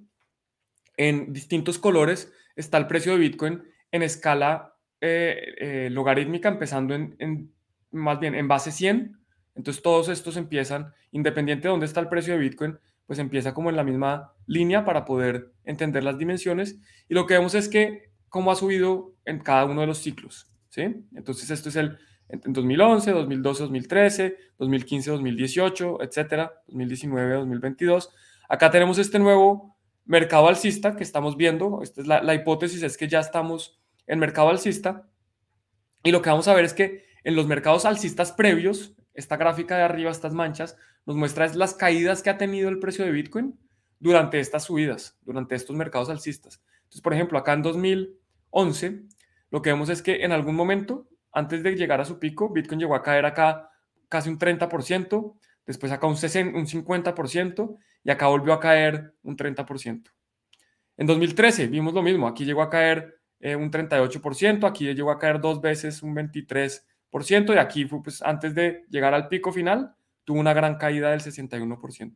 en 0.98 1.34
distintos 1.34 1.80
colores 1.80 2.32
está 2.56 2.78
el 2.78 2.88
precio 2.88 3.14
de 3.14 3.20
Bitcoin 3.20 3.64
en 3.92 4.04
escala 4.04 4.76
eh, 5.02 5.56
eh, 5.58 5.90
logarítmica, 5.92 6.50
empezando 6.50 6.96
en, 6.96 7.16
en, 7.20 7.54
más 7.92 8.20
bien 8.20 8.36
en 8.36 8.48
base 8.48 8.72
100. 8.72 9.18
Entonces 9.56 9.82
todos 9.82 10.10
estos 10.10 10.36
empiezan, 10.38 10.94
independiente 11.12 11.68
de 11.68 11.72
dónde 11.72 11.86
está 11.86 12.02
el 12.02 12.10
precio 12.10 12.34
de 12.34 12.40
Bitcoin, 12.40 12.78
pues 13.06 13.20
empieza 13.20 13.54
como 13.54 13.70
en 13.70 13.76
la 13.76 13.84
misma 13.84 14.34
línea 14.48 14.86
para 14.86 15.06
poder 15.06 15.52
entender 15.64 16.04
las 16.04 16.18
dimensiones. 16.18 16.80
Y 17.08 17.14
lo 17.14 17.26
que 17.26 17.36
vemos 17.36 17.56
es 17.56 17.70
que 17.70 18.12
cómo 18.30 18.52
ha 18.52 18.56
subido 18.56 19.14
en 19.26 19.40
cada 19.40 19.66
uno 19.66 19.82
de 19.82 19.88
los 19.88 20.00
ciclos. 20.00 20.52
¿sí? 20.70 20.84
Entonces 21.16 21.50
esto 21.52 21.70
es 21.70 21.76
el 21.76 21.98
en 22.30 22.54
2011, 22.54 23.12
2012, 23.12 23.64
2013, 23.64 24.38
2015, 24.58 25.12
2018, 25.12 26.02
etcétera, 26.02 26.54
2019, 26.68 27.36
2022. 27.36 28.10
Acá 28.50 28.72
tenemos 28.72 28.98
este 28.98 29.20
nuevo 29.20 29.78
mercado 30.06 30.48
alcista 30.48 30.96
que 30.96 31.04
estamos 31.04 31.38
viendo. 31.38 31.82
Esta 31.84 32.02
es 32.02 32.08
la, 32.08 32.24
la 32.24 32.34
hipótesis, 32.34 32.82
es 32.84 32.98
que 32.98 33.08
ya 33.08 33.20
estamos 33.20 33.80
en 34.08 34.20
mercado 34.20 34.50
alcista. 34.50 35.08
Y 36.04 36.12
lo 36.12 36.22
que 36.22 36.30
vamos 36.30 36.48
a 36.48 36.54
ver 36.54 36.66
es 36.66 36.74
que 36.74 37.06
en 37.24 37.36
los 37.36 37.48
mercados 37.48 37.86
alcistas 37.86 38.32
previos, 38.32 38.96
esta 39.14 39.38
gráfica 39.38 39.78
de 39.78 39.84
arriba, 39.84 40.12
estas 40.12 40.34
manchas, 40.34 40.78
nos 41.06 41.16
muestra 41.16 41.48
las 41.54 41.74
caídas 41.74 42.24
que 42.24 42.30
ha 42.30 42.38
tenido 42.38 42.70
el 42.70 42.80
precio 42.80 43.06
de 43.06 43.12
Bitcoin 43.12 43.58
durante 44.00 44.40
estas 44.40 44.64
subidas, 44.64 45.18
durante 45.22 45.56
estos 45.56 45.76
mercados 45.76 46.10
alcistas. 46.10 46.62
Entonces, 46.84 47.02
por 47.02 47.14
ejemplo, 47.14 47.38
acá 47.38 47.54
en 47.54 47.62
2011, 47.62 49.04
lo 49.52 49.62
que 49.62 49.72
vemos 49.72 49.90
es 49.90 50.02
que 50.02 50.24
en 50.24 50.32
algún 50.32 50.56
momento, 50.56 51.08
antes 51.32 51.64
de 51.64 51.76
llegar 51.76 52.02
a 52.02 52.06
su 52.06 52.20
pico, 52.20 52.52
Bitcoin 52.52 52.80
llegó 52.80 52.96
a 52.96 53.04
caer 53.04 53.26
acá 53.26 53.70
casi 54.10 54.30
un 54.30 54.40
30%, 54.40 55.36
después 55.66 55.92
acá 55.92 56.08
un, 56.08 56.18
60, 56.18 56.58
un 56.58 56.66
50% 56.66 57.78
y 58.04 58.12
acá 58.12 58.28
volvió 58.28 58.54
a 58.54 58.60
caer 58.60 59.14
un 59.24 59.36
30%. 59.36 60.12
En 60.98 61.08
2013 61.08 61.68
vimos 61.68 61.94
lo 61.94 62.02
mismo, 62.02 62.28
aquí 62.28 62.46
llegó 62.46 62.62
a 62.62 62.70
caer 62.70 63.20
eh, 63.40 63.56
un 63.56 63.72
38%, 63.72 64.68
aquí 64.68 64.94
llegó 64.94 65.12
a 65.12 65.20
caer 65.20 65.42
dos 65.42 65.62
veces 65.62 66.02
un 66.04 66.16
23% 66.16 66.84
y 67.54 67.58
aquí 67.58 67.86
fue 67.86 68.02
pues 68.02 68.22
antes 68.22 68.56
de 68.56 68.86
llegar 68.90 69.14
al 69.14 69.28
pico 69.28 69.52
final, 69.52 69.95
tuvo 70.26 70.40
una 70.40 70.54
gran 70.54 70.78
caída 70.78 71.12
del 71.12 71.22
61%. 71.22 72.16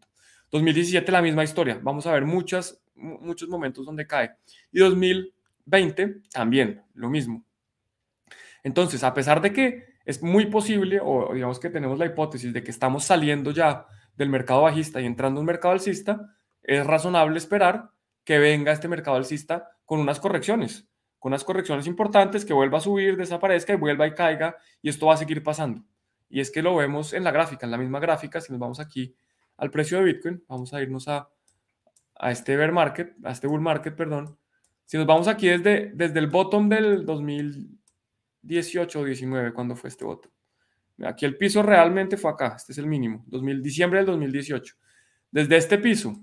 2017 0.51 1.11
la 1.11 1.21
misma 1.21 1.43
historia, 1.43 1.79
vamos 1.81 2.07
a 2.07 2.11
ver 2.11 2.25
muchas, 2.25 2.81
muchos 2.95 3.47
momentos 3.47 3.85
donde 3.85 4.07
cae. 4.07 4.31
Y 4.71 4.79
2020 4.79 6.21
también, 6.31 6.83
lo 6.95 7.09
mismo. 7.09 7.45
Entonces, 8.63 9.03
a 9.03 9.13
pesar 9.13 9.41
de 9.41 9.53
que 9.53 9.85
es 10.05 10.21
muy 10.23 10.47
posible, 10.47 10.99
o 11.01 11.33
digamos 11.33 11.59
que 11.59 11.69
tenemos 11.69 11.99
la 11.99 12.07
hipótesis 12.07 12.51
de 12.51 12.63
que 12.63 12.71
estamos 12.71 13.05
saliendo 13.05 13.51
ya 13.51 13.85
del 14.15 14.29
mercado 14.29 14.63
bajista 14.63 14.99
y 14.99 15.05
entrando 15.05 15.39
en 15.39 15.43
un 15.43 15.45
mercado 15.45 15.73
alcista, 15.73 16.35
es 16.63 16.85
razonable 16.85 17.37
esperar 17.37 17.91
que 18.23 18.39
venga 18.39 18.71
este 18.71 18.87
mercado 18.87 19.17
alcista 19.17 19.69
con 19.85 19.99
unas 19.99 20.19
correcciones, 20.19 20.87
con 21.19 21.31
unas 21.31 21.43
correcciones 21.43 21.87
importantes, 21.87 22.43
que 22.43 22.53
vuelva 22.53 22.79
a 22.79 22.81
subir, 22.81 23.17
desaparezca 23.17 23.73
y 23.73 23.77
vuelva 23.77 24.07
y 24.07 24.13
caiga, 24.13 24.57
y 24.81 24.89
esto 24.89 25.05
va 25.05 25.13
a 25.13 25.17
seguir 25.17 25.41
pasando. 25.43 25.83
Y 26.29 26.39
es 26.39 26.51
que 26.51 26.61
lo 26.61 26.75
vemos 26.75 27.13
en 27.13 27.23
la 27.23 27.31
gráfica, 27.31 27.65
en 27.65 27.71
la 27.71 27.77
misma 27.77 27.99
gráfica, 27.99 28.39
si 28.39 28.51
nos 28.51 28.59
vamos 28.59 28.79
aquí 28.79 29.15
al 29.57 29.71
precio 29.71 29.97
de 29.97 30.05
Bitcoin, 30.05 30.43
vamos 30.47 30.73
a 30.73 30.81
irnos 30.81 31.07
a, 31.07 31.29
a 32.15 32.31
este 32.31 32.55
bear 32.55 32.71
market, 32.71 33.13
a 33.23 33.31
este 33.31 33.47
bull 33.47 33.61
market, 33.61 33.95
perdón. 33.95 34.37
Si 34.85 34.97
nos 34.97 35.05
vamos 35.05 35.27
aquí 35.27 35.47
desde, 35.47 35.91
desde 35.93 36.19
el 36.19 36.27
bottom 36.27 36.69
del 36.69 37.05
2018 37.05 38.99
o 38.99 39.03
19, 39.03 39.53
cuando 39.53 39.75
fue 39.75 39.89
este 39.89 40.05
bottom. 40.05 40.31
Aquí 41.03 41.25
el 41.25 41.37
piso 41.37 41.63
realmente 41.63 42.17
fue 42.17 42.31
acá, 42.31 42.55
este 42.57 42.73
es 42.73 42.77
el 42.77 42.87
mínimo, 42.87 43.23
2000, 43.27 43.61
diciembre 43.61 43.99
del 43.99 44.07
2018. 44.07 44.75
Desde 45.31 45.57
este 45.57 45.77
piso 45.77 46.19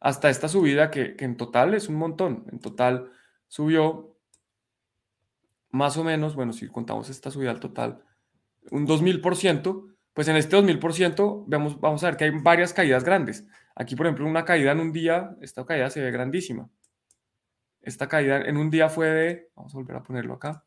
hasta 0.00 0.30
esta 0.30 0.48
subida, 0.48 0.90
que, 0.90 1.16
que 1.16 1.24
en 1.24 1.36
total 1.36 1.74
es 1.74 1.88
un 1.88 1.96
montón, 1.96 2.46
en 2.50 2.60
total 2.60 3.10
subió 3.46 4.17
más 5.70 5.96
o 5.96 6.04
menos, 6.04 6.34
bueno, 6.34 6.52
si 6.52 6.68
contamos 6.68 7.10
esta 7.10 7.30
subida 7.30 7.50
al 7.50 7.60
total, 7.60 8.02
un 8.70 8.86
2000%, 8.86 9.94
pues 10.12 10.28
en 10.28 10.36
este 10.36 10.56
2000% 10.56 11.44
vemos, 11.46 11.80
vamos 11.80 12.02
a 12.02 12.06
ver 12.06 12.16
que 12.16 12.24
hay 12.24 12.30
varias 12.30 12.72
caídas 12.72 13.04
grandes. 13.04 13.46
Aquí, 13.74 13.94
por 13.94 14.06
ejemplo, 14.06 14.26
una 14.26 14.44
caída 14.44 14.72
en 14.72 14.80
un 14.80 14.92
día, 14.92 15.36
esta 15.40 15.64
caída 15.64 15.90
se 15.90 16.02
ve 16.02 16.10
grandísima. 16.10 16.68
Esta 17.80 18.08
caída 18.08 18.42
en 18.42 18.56
un 18.56 18.70
día 18.70 18.88
fue 18.88 19.06
de, 19.08 19.50
vamos 19.54 19.74
a 19.74 19.78
volver 19.78 19.96
a 19.96 20.02
ponerlo 20.02 20.34
acá, 20.34 20.64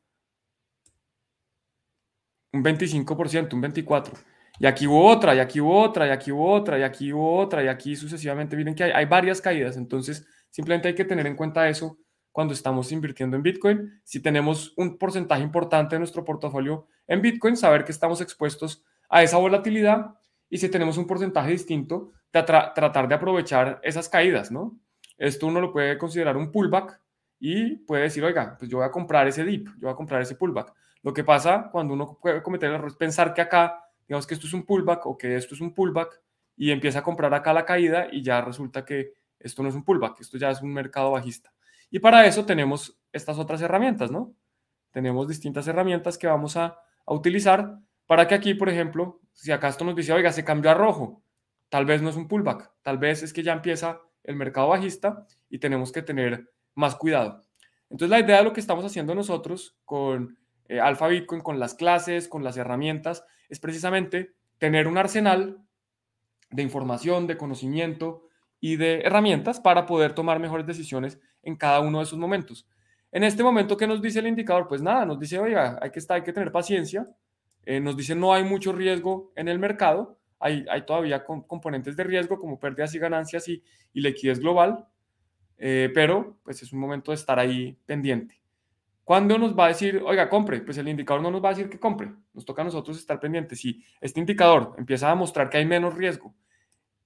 un 2.53 2.63
25%, 2.63 3.53
un 3.53 3.61
24%. 3.61 4.17
Y 4.59 4.65
aquí 4.67 4.85
hubo 4.85 5.05
otra, 5.07 5.33
y 5.33 5.39
aquí 5.39 5.59
hubo 5.59 5.81
otra, 5.81 6.07
y 6.07 6.11
aquí 6.11 6.31
hubo 6.31 6.51
otra, 6.51 6.77
y 6.77 6.83
aquí 6.83 7.11
hubo 7.11 7.37
otra, 7.37 7.63
y 7.63 7.67
aquí 7.67 7.95
sucesivamente. 7.95 8.55
Miren 8.55 8.75
que 8.75 8.83
hay, 8.83 8.91
hay 8.91 9.05
varias 9.05 9.41
caídas, 9.41 9.75
entonces 9.75 10.27
simplemente 10.49 10.89
hay 10.89 10.95
que 10.95 11.05
tener 11.05 11.25
en 11.25 11.35
cuenta 11.35 11.67
eso 11.67 11.97
cuando 12.31 12.53
estamos 12.53 12.91
invirtiendo 12.91 13.35
en 13.35 13.43
Bitcoin. 13.43 14.01
Si 14.03 14.21
tenemos 14.21 14.73
un 14.77 14.97
porcentaje 14.97 15.43
importante 15.43 15.95
de 15.95 15.99
nuestro 15.99 16.23
portafolio 16.23 16.87
en 17.07 17.21
Bitcoin, 17.21 17.57
saber 17.57 17.83
que 17.83 17.91
estamos 17.91 18.21
expuestos 18.21 18.83
a 19.09 19.23
esa 19.23 19.37
volatilidad 19.37 20.15
y 20.49 20.57
si 20.57 20.69
tenemos 20.69 20.97
un 20.97 21.07
porcentaje 21.07 21.51
distinto, 21.51 22.11
tratar 22.31 23.07
de 23.07 23.15
aprovechar 23.15 23.79
esas 23.83 24.07
caídas, 24.09 24.51
¿no? 24.51 24.77
Esto 25.17 25.47
uno 25.47 25.61
lo 25.61 25.71
puede 25.71 25.97
considerar 25.97 26.37
un 26.37 26.51
pullback 26.51 26.99
y 27.39 27.75
puede 27.77 28.03
decir, 28.03 28.23
oiga, 28.23 28.55
pues 28.57 28.69
yo 28.69 28.77
voy 28.77 28.85
a 28.85 28.91
comprar 28.91 29.27
ese 29.27 29.43
dip, 29.43 29.67
yo 29.67 29.81
voy 29.81 29.91
a 29.91 29.95
comprar 29.95 30.21
ese 30.21 30.35
pullback. 30.35 30.73
Lo 31.03 31.13
que 31.13 31.23
pasa 31.23 31.69
cuando 31.71 31.93
uno 31.93 32.17
puede 32.21 32.41
cometer 32.41 32.69
el 32.69 32.75
error 32.75 32.87
es 32.87 32.95
pensar 32.95 33.33
que 33.33 33.41
acá, 33.41 33.83
digamos 34.07 34.27
que 34.27 34.35
esto 34.35 34.47
es 34.47 34.53
un 34.53 34.65
pullback 34.65 35.05
o 35.05 35.17
que 35.17 35.35
esto 35.35 35.55
es 35.55 35.61
un 35.61 35.73
pullback 35.73 36.21
y 36.55 36.71
empieza 36.71 36.99
a 36.99 37.03
comprar 37.03 37.33
acá 37.33 37.53
la 37.53 37.65
caída 37.65 38.07
y 38.11 38.21
ya 38.21 38.41
resulta 38.41 38.85
que 38.85 39.13
esto 39.39 39.63
no 39.63 39.69
es 39.69 39.75
un 39.75 39.83
pullback, 39.83 40.21
esto 40.21 40.37
ya 40.37 40.51
es 40.51 40.61
un 40.61 40.71
mercado 40.73 41.11
bajista. 41.11 41.51
Y 41.91 41.99
para 41.99 42.25
eso 42.25 42.45
tenemos 42.45 42.97
estas 43.11 43.37
otras 43.37 43.61
herramientas, 43.61 44.09
¿no? 44.09 44.33
Tenemos 44.91 45.27
distintas 45.27 45.67
herramientas 45.67 46.17
que 46.17 46.25
vamos 46.27 46.57
a, 46.57 46.79
utilizar 47.05 47.77
para 48.05 48.25
que 48.25 48.35
aquí, 48.35 48.53
por 48.53 48.69
ejemplo, 48.69 49.19
si 49.33 49.51
acá 49.51 49.67
esto 49.67 49.83
nos 49.83 49.95
dice, 49.95 50.13
oiga, 50.13 50.31
se 50.31 50.45
cambió 50.45 50.71
a 50.71 50.75
rojo, 50.75 51.21
tal 51.67 51.85
vez 51.85 52.01
no 52.01 52.09
es 52.09 52.15
un 52.15 52.29
pullback, 52.29 52.71
tal 52.83 52.99
vez 52.99 53.21
es 53.21 53.33
que 53.33 53.43
ya 53.43 53.51
empieza 53.51 53.99
el 54.23 54.37
mercado 54.37 54.69
bajista 54.69 55.25
y 55.49 55.59
tenemos 55.59 55.91
que 55.91 56.03
tener 56.03 56.49
más 56.73 56.95
cuidado. 56.95 57.41
Entonces, 57.89 58.09
la 58.09 58.19
idea 58.19 58.37
de 58.37 58.43
lo 58.45 58.53
que 58.53 58.61
estamos 58.61 58.85
haciendo 58.85 59.13
nosotros 59.13 59.75
con 59.83 60.37
eh, 60.69 60.79
Alpha 60.79 61.09
Bitcoin, 61.09 61.41
con 61.41 61.59
las 61.59 61.73
clases, 61.73 62.29
con 62.29 62.45
las 62.45 62.55
herramientas, 62.55 63.25
es 63.49 63.59
precisamente 63.59 64.35
tener 64.57 64.87
un 64.87 64.97
arsenal 64.97 65.57
de 66.49 66.63
información, 66.63 67.27
de 67.27 67.35
conocimiento 67.35 68.23
y 68.61 68.77
de 68.77 69.01
herramientas 69.01 69.59
para 69.59 69.85
poder 69.85 70.13
tomar 70.13 70.39
mejores 70.39 70.65
decisiones 70.65 71.19
en 71.43 71.57
cada 71.57 71.81
uno 71.81 71.97
de 71.97 72.05
esos 72.05 72.17
momentos. 72.17 72.65
En 73.11 73.23
este 73.23 73.43
momento, 73.43 73.75
¿qué 73.75 73.87
nos 73.87 74.01
dice 74.01 74.19
el 74.19 74.27
indicador? 74.27 74.67
Pues 74.69 74.81
nada, 74.81 75.05
nos 75.05 75.19
dice, 75.19 75.39
oiga, 75.39 75.77
hay 75.81 75.89
que, 75.89 75.99
estar, 75.99 76.15
hay 76.15 76.23
que 76.23 76.31
tener 76.31 76.51
paciencia. 76.51 77.09
Eh, 77.65 77.79
nos 77.79 77.97
dice, 77.97 78.15
no 78.15 78.33
hay 78.33 78.43
mucho 78.43 78.71
riesgo 78.71 79.33
en 79.35 79.49
el 79.49 79.59
mercado. 79.59 80.17
Hay, 80.39 80.65
hay 80.69 80.85
todavía 80.85 81.25
componentes 81.25 81.97
de 81.97 82.03
riesgo 82.03 82.39
como 82.39 82.57
pérdidas 82.57 82.95
y 82.95 82.99
ganancias 82.99 83.49
y, 83.49 83.61
liquidez 83.93 84.39
global. 84.39 84.87
eh, 85.57 85.91
pero 85.93 86.37
pues 86.43 86.63
es 86.63 86.71
un 86.71 86.79
momento 86.79 87.11
de 87.11 87.15
estar 87.15 87.37
ahí 87.37 87.77
pendiente. 87.85 88.41
¿Cuándo 89.03 89.37
nos 89.37 89.57
va 89.57 89.65
a 89.65 89.67
decir, 89.69 90.01
oiga, 90.05 90.29
compre? 90.29 90.61
Pues 90.61 90.77
el 90.77 90.87
indicador 90.87 91.21
no 91.21 91.31
nos 91.31 91.43
va 91.43 91.49
a 91.49 91.53
decir 91.53 91.69
que 91.69 91.79
compre. 91.79 92.13
Nos 92.33 92.45
toca 92.45 92.61
a 92.61 92.65
nosotros 92.65 92.97
estar 92.97 93.19
pendientes. 93.19 93.59
Si 93.59 93.83
este 93.99 94.19
indicador 94.19 94.73
empieza 94.77 95.11
a 95.11 95.15
mostrar 95.15 95.49
que 95.49 95.57
hay 95.57 95.65
menos 95.65 95.95
riesgo, 95.95 96.33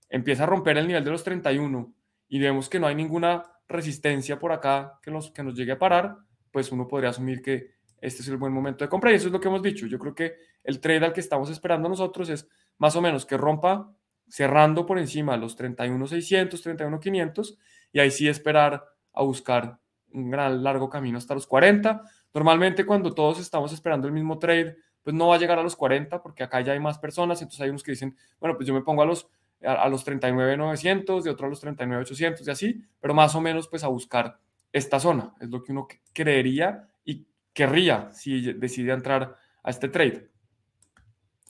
empieza 0.09 0.43
a 0.43 0.47
romper 0.47 0.77
el 0.77 0.87
nivel 0.87 1.03
de 1.03 1.11
los 1.11 1.23
31 1.23 1.93
y 2.27 2.39
vemos 2.39 2.69
que 2.69 2.79
no 2.79 2.87
hay 2.87 2.95
ninguna 2.95 3.43
resistencia 3.67 4.39
por 4.39 4.51
acá 4.51 4.99
que, 5.01 5.11
los, 5.11 5.31
que 5.31 5.43
nos 5.43 5.55
llegue 5.55 5.73
a 5.73 5.79
parar, 5.79 6.17
pues 6.51 6.71
uno 6.71 6.87
podría 6.87 7.09
asumir 7.09 7.41
que 7.41 7.75
este 7.99 8.21
es 8.21 8.27
el 8.27 8.37
buen 8.37 8.53
momento 8.53 8.83
de 8.83 8.89
compra 8.89 9.11
y 9.11 9.15
eso 9.15 9.27
es 9.27 9.33
lo 9.33 9.39
que 9.39 9.47
hemos 9.47 9.61
dicho. 9.61 9.87
Yo 9.87 9.97
creo 9.97 10.13
que 10.13 10.35
el 10.63 10.79
trade 10.79 11.05
al 11.05 11.13
que 11.13 11.21
estamos 11.21 11.49
esperando 11.49 11.89
nosotros 11.89 12.29
es 12.29 12.47
más 12.77 12.95
o 12.95 13.01
menos 13.01 13.25
que 13.25 13.37
rompa 13.37 13.91
cerrando 14.27 14.85
por 14.85 14.99
encima 14.99 15.37
los 15.37 15.57
31.600, 15.57 16.49
31.500 16.49 17.57
y 17.91 17.99
ahí 17.99 18.11
sí 18.11 18.27
esperar 18.27 18.83
a 19.13 19.23
buscar 19.23 19.79
un 20.11 20.29
gran 20.29 20.63
largo 20.63 20.89
camino 20.89 21.17
hasta 21.17 21.33
los 21.33 21.47
40. 21.47 22.03
Normalmente 22.33 22.85
cuando 22.85 23.13
todos 23.13 23.39
estamos 23.39 23.71
esperando 23.73 24.07
el 24.07 24.13
mismo 24.13 24.39
trade, 24.39 24.77
pues 25.03 25.15
no 25.15 25.27
va 25.27 25.35
a 25.35 25.39
llegar 25.39 25.59
a 25.59 25.63
los 25.63 25.75
40 25.75 26.21
porque 26.21 26.43
acá 26.43 26.61
ya 26.61 26.73
hay 26.73 26.79
más 26.79 26.97
personas, 26.97 27.41
entonces 27.41 27.61
hay 27.61 27.69
unos 27.69 27.83
que 27.83 27.91
dicen, 27.91 28.15
bueno, 28.39 28.55
pues 28.55 28.67
yo 28.67 28.73
me 28.73 28.81
pongo 28.81 29.01
a 29.03 29.05
los 29.05 29.29
a, 29.65 29.87
los 29.89 30.05
39.900, 30.05 31.23
de 31.23 31.29
otro 31.29 31.47
a 31.47 31.49
los 31.49 31.63
39.800 31.63 32.47
y 32.47 32.51
así, 32.51 32.85
pero 32.99 33.13
más 33.13 33.35
o 33.35 33.41
menos 33.41 33.67
pues 33.67 33.83
a 33.83 33.87
buscar 33.87 34.39
esta 34.71 34.99
zona, 34.99 35.33
es 35.39 35.49
lo 35.49 35.63
que 35.63 35.71
uno 35.71 35.87
creería 36.13 36.89
y 37.03 37.25
querría 37.53 38.11
si 38.11 38.53
decide 38.53 38.91
entrar 38.93 39.37
a 39.63 39.69
este 39.69 39.87
trade. 39.87 40.29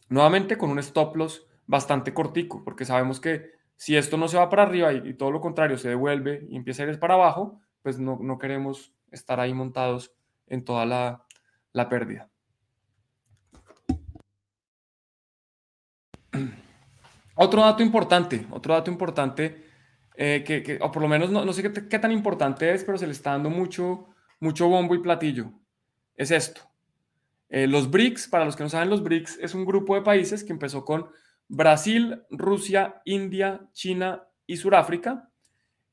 Nuevamente 0.10 0.58
con 0.58 0.70
un 0.70 0.80
stop 0.80 1.16
loss 1.16 1.48
bastante 1.66 2.14
cortico, 2.14 2.64
porque 2.64 2.86
sabemos 2.86 3.20
que 3.20 3.52
si 3.76 3.98
esto 3.98 4.18
no 4.18 4.28
se 4.28 4.38
va 4.38 4.50
para 4.50 4.64
arriba 4.64 4.94
y, 4.94 5.14
todo 5.16 5.32
lo 5.32 5.42
contrario 5.42 5.78
se 5.78 5.90
devuelve 5.90 6.46
y 6.50 6.56
empieza 6.56 6.84
a 6.84 6.88
ir 6.88 7.00
para 7.00 7.16
abajo, 7.16 7.60
pues 7.82 8.00
no, 8.00 8.20
no 8.22 8.38
queremos 8.38 8.94
estar 9.12 9.40
ahí 9.40 9.54
montados 9.54 10.14
en 10.48 10.64
toda 10.64 10.86
la, 10.86 11.26
la 11.74 11.90
pérdida. 11.90 12.30
Otro 17.36 17.62
dato 17.62 17.84
importante, 17.84 18.48
otro 18.50 18.74
dato 18.74 18.90
importante, 18.90 19.66
eh, 20.16 20.44
que, 20.46 20.80
o 20.82 20.90
por 20.90 21.02
lo 21.02 21.10
menos 21.10 21.30
no, 21.30 21.52
sé 21.52 21.70
qué, 21.90 22.00
tan 22.00 22.12
importante 22.12 22.74
es, 22.74 22.86
pero 22.86 22.98
se 22.98 23.06
le 23.06 23.12
está 23.12 23.32
dando 23.32 23.50
mucho, 23.50 24.08
mucho 24.40 24.70
bombo 24.70 24.96
y 24.96 25.00
platillo, 25.00 25.52
es 26.16 26.32
esto. 26.32 26.62
Eh, 27.50 27.68
los 27.68 27.92
BRICS, 27.92 28.30
para 28.30 28.46
los 28.46 28.56
que 28.56 28.64
no 28.64 28.70
saben, 28.70 28.90
los 28.90 29.04
BRICS 29.04 29.40
es 29.42 29.54
un 29.54 29.66
grupo 29.66 29.96
de 29.96 30.02
países 30.02 30.46
que 30.46 30.54
empezó 30.54 30.86
con 30.86 31.08
Brasil, 31.50 32.24
Rusia, 32.30 33.02
India, 33.04 33.68
China 33.74 34.24
y 34.48 34.56
Sudáfrica. 34.56 35.30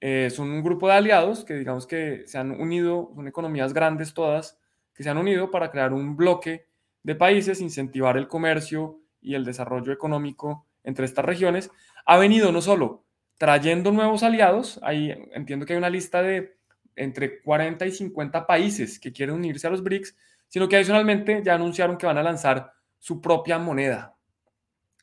Eh, 0.00 0.31
son 0.31 0.50
un 0.50 0.62
grupo 0.62 0.88
de 0.88 0.94
aliados 0.94 1.44
que 1.44 1.55
digamos 1.55 1.87
que 1.87 2.22
se 2.26 2.38
han 2.38 2.52
unido, 2.52 3.12
son 3.14 3.26
economías 3.26 3.72
grandes 3.72 4.14
todas, 4.14 4.59
que 4.94 5.02
se 5.02 5.11
han 5.11 5.18
unido 5.18 5.50
para 5.50 5.70
crear 5.70 5.92
un 5.92 6.16
bloque 6.16 6.66
de 7.02 7.14
países, 7.16 7.61
incentivar 7.61 8.16
el 8.16 8.28
comercio 8.28 9.00
y 9.20 9.35
el 9.35 9.44
desarrollo 9.44 9.92
económico 9.92 10.66
entre 10.85 11.05
estas 11.05 11.25
regiones, 11.25 11.71
ha 12.07 12.16
venido 12.18 12.53
no 12.53 12.62
solo 12.62 13.05
trayendo 13.38 13.90
nuevos 13.90 14.23
aliados, 14.23 14.79
ahí 14.83 15.12
entiendo 15.33 15.66
que 15.66 15.73
hay 15.73 15.79
una 15.79 15.90
lista 15.90 16.23
de 16.23 16.57
entre 16.95 17.42
40 17.42 17.87
y 17.87 17.90
50 17.90 18.47
países 18.47 19.01
que 19.01 19.12
quieren 19.12 19.35
unirse 19.35 19.66
a 19.66 19.71
los 19.71 19.83
BRICS, 19.83 20.16
sino 20.49 20.68
que 20.68 20.77
adicionalmente 20.77 21.42
ya 21.42 21.55
anunciaron 21.55 21.97
que 21.97 22.07
van 22.07 22.18
a 22.18 22.23
lanzar 22.23 22.73
su 22.99 23.21
propia 23.21 23.59
moneda. 23.59 24.16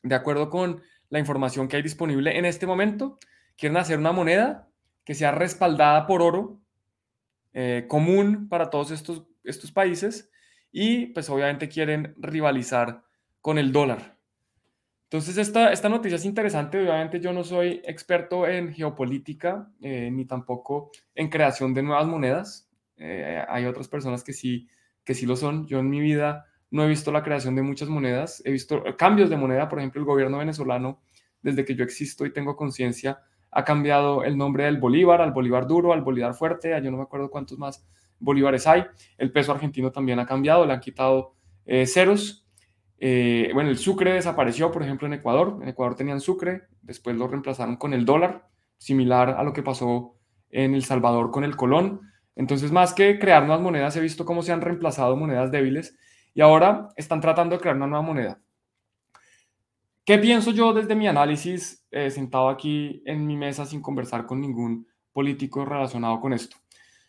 De 0.02 0.14
acuerdo 0.14 0.48
con 0.48 0.80
la 1.08 1.18
información 1.18 1.68
que 1.68 1.76
hay 1.76 1.82
disponible 1.82 2.38
en 2.38 2.44
este 2.44 2.66
momento, 2.66 3.18
quieren 3.56 3.76
hacer 3.76 3.98
una 3.98 4.12
moneda 4.12 4.68
que 5.04 5.14
sea 5.14 5.32
respaldada 5.32 6.06
por 6.06 6.22
oro, 6.22 6.60
eh, 7.52 7.86
común 7.88 8.48
para 8.48 8.70
todos 8.70 8.90
estos, 8.92 9.24
estos 9.42 9.72
países, 9.72 10.30
y 10.72 11.06
pues 11.06 11.28
obviamente 11.28 11.68
quieren 11.68 12.14
rivalizar 12.16 13.02
con 13.40 13.58
el 13.58 13.72
dólar. 13.72 14.19
Entonces, 15.10 15.38
esta, 15.38 15.72
esta 15.72 15.88
noticia 15.88 16.14
es 16.14 16.24
interesante. 16.24 16.78
Obviamente, 16.78 17.18
yo 17.18 17.32
no 17.32 17.42
soy 17.42 17.82
experto 17.84 18.46
en 18.46 18.72
geopolítica 18.72 19.68
eh, 19.80 20.08
ni 20.08 20.24
tampoco 20.24 20.92
en 21.16 21.28
creación 21.28 21.74
de 21.74 21.82
nuevas 21.82 22.06
monedas. 22.06 22.70
Eh, 22.96 23.42
hay 23.48 23.66
otras 23.66 23.88
personas 23.88 24.22
que 24.22 24.32
sí, 24.32 24.68
que 25.02 25.14
sí 25.14 25.26
lo 25.26 25.34
son. 25.34 25.66
Yo 25.66 25.80
en 25.80 25.90
mi 25.90 25.98
vida 25.98 26.46
no 26.70 26.84
he 26.84 26.88
visto 26.88 27.10
la 27.10 27.24
creación 27.24 27.56
de 27.56 27.62
muchas 27.62 27.88
monedas. 27.88 28.40
He 28.44 28.52
visto 28.52 28.84
cambios 28.96 29.28
de 29.30 29.36
moneda. 29.36 29.68
Por 29.68 29.80
ejemplo, 29.80 30.00
el 30.00 30.06
gobierno 30.06 30.38
venezolano, 30.38 31.02
desde 31.42 31.64
que 31.64 31.74
yo 31.74 31.82
existo 31.82 32.24
y 32.24 32.32
tengo 32.32 32.54
conciencia, 32.54 33.18
ha 33.50 33.64
cambiado 33.64 34.22
el 34.22 34.38
nombre 34.38 34.66
del 34.66 34.78
bolívar 34.78 35.20
al 35.22 35.32
bolívar 35.32 35.66
duro, 35.66 35.92
al 35.92 36.02
bolívar 36.02 36.34
fuerte. 36.34 36.80
Yo 36.84 36.90
no 36.92 36.98
me 36.98 37.02
acuerdo 37.02 37.30
cuántos 37.30 37.58
más 37.58 37.84
bolívares 38.20 38.64
hay. 38.68 38.84
El 39.18 39.32
peso 39.32 39.50
argentino 39.50 39.90
también 39.90 40.20
ha 40.20 40.26
cambiado. 40.26 40.64
Le 40.64 40.72
han 40.72 40.80
quitado 40.80 41.34
eh, 41.66 41.84
ceros 41.84 42.46
eh, 43.02 43.50
bueno, 43.54 43.70
el 43.70 43.78
sucre 43.78 44.12
desapareció, 44.12 44.70
por 44.70 44.82
ejemplo, 44.82 45.06
en 45.06 45.14
Ecuador. 45.14 45.58
En 45.62 45.68
Ecuador 45.68 45.96
tenían 45.96 46.20
sucre, 46.20 46.64
después 46.82 47.16
lo 47.16 47.26
reemplazaron 47.26 47.76
con 47.76 47.94
el 47.94 48.04
dólar, 48.04 48.46
similar 48.76 49.30
a 49.30 49.42
lo 49.42 49.54
que 49.54 49.62
pasó 49.62 50.16
en 50.50 50.74
El 50.74 50.84
Salvador 50.84 51.30
con 51.30 51.42
el 51.42 51.56
colón. 51.56 52.02
Entonces, 52.36 52.70
más 52.70 52.92
que 52.92 53.18
crear 53.18 53.46
nuevas 53.46 53.62
monedas, 53.62 53.96
he 53.96 54.00
visto 54.00 54.26
cómo 54.26 54.42
se 54.42 54.52
han 54.52 54.60
reemplazado 54.60 55.16
monedas 55.16 55.50
débiles 55.50 55.96
y 56.34 56.42
ahora 56.42 56.88
están 56.94 57.22
tratando 57.22 57.56
de 57.56 57.60
crear 57.60 57.76
una 57.76 57.86
nueva 57.86 58.04
moneda. 58.04 58.40
¿Qué 60.04 60.18
pienso 60.18 60.50
yo 60.50 60.74
desde 60.74 60.94
mi 60.94 61.08
análisis, 61.08 61.86
eh, 61.90 62.10
sentado 62.10 62.48
aquí 62.50 63.02
en 63.06 63.26
mi 63.26 63.36
mesa 63.36 63.64
sin 63.64 63.80
conversar 63.80 64.26
con 64.26 64.40
ningún 64.40 64.86
político 65.12 65.64
relacionado 65.64 66.20
con 66.20 66.34
esto? 66.34 66.56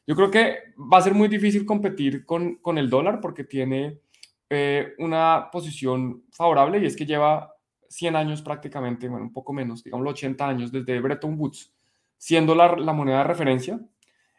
Yo 0.08 0.16
creo 0.16 0.32
que 0.32 0.58
va 0.78 1.00
a 1.00 1.02
ser 1.02 1.14
muy 1.14 1.28
difícil 1.28 1.66
competir 1.66 2.26
con, 2.26 2.56
con 2.56 2.78
el 2.78 2.90
dólar 2.90 3.20
porque 3.22 3.44
tiene 3.44 4.00
eh, 4.54 4.96
una 4.98 5.48
posición 5.50 6.26
favorable 6.30 6.80
y 6.80 6.86
es 6.86 6.98
que 6.98 7.06
lleva 7.06 7.54
100 7.88 8.18
años 8.18 8.42
prácticamente, 8.42 9.08
bueno, 9.08 9.24
un 9.24 9.32
poco 9.32 9.54
menos, 9.54 9.82
digamos 9.82 10.06
80 10.06 10.46
años 10.46 10.74
desde 10.74 11.00
Bretton 11.00 11.40
Woods, 11.40 11.72
siendo 12.18 12.54
la, 12.54 12.76
moneda 12.92 13.20
de 13.20 13.24
referencia. 13.24 13.80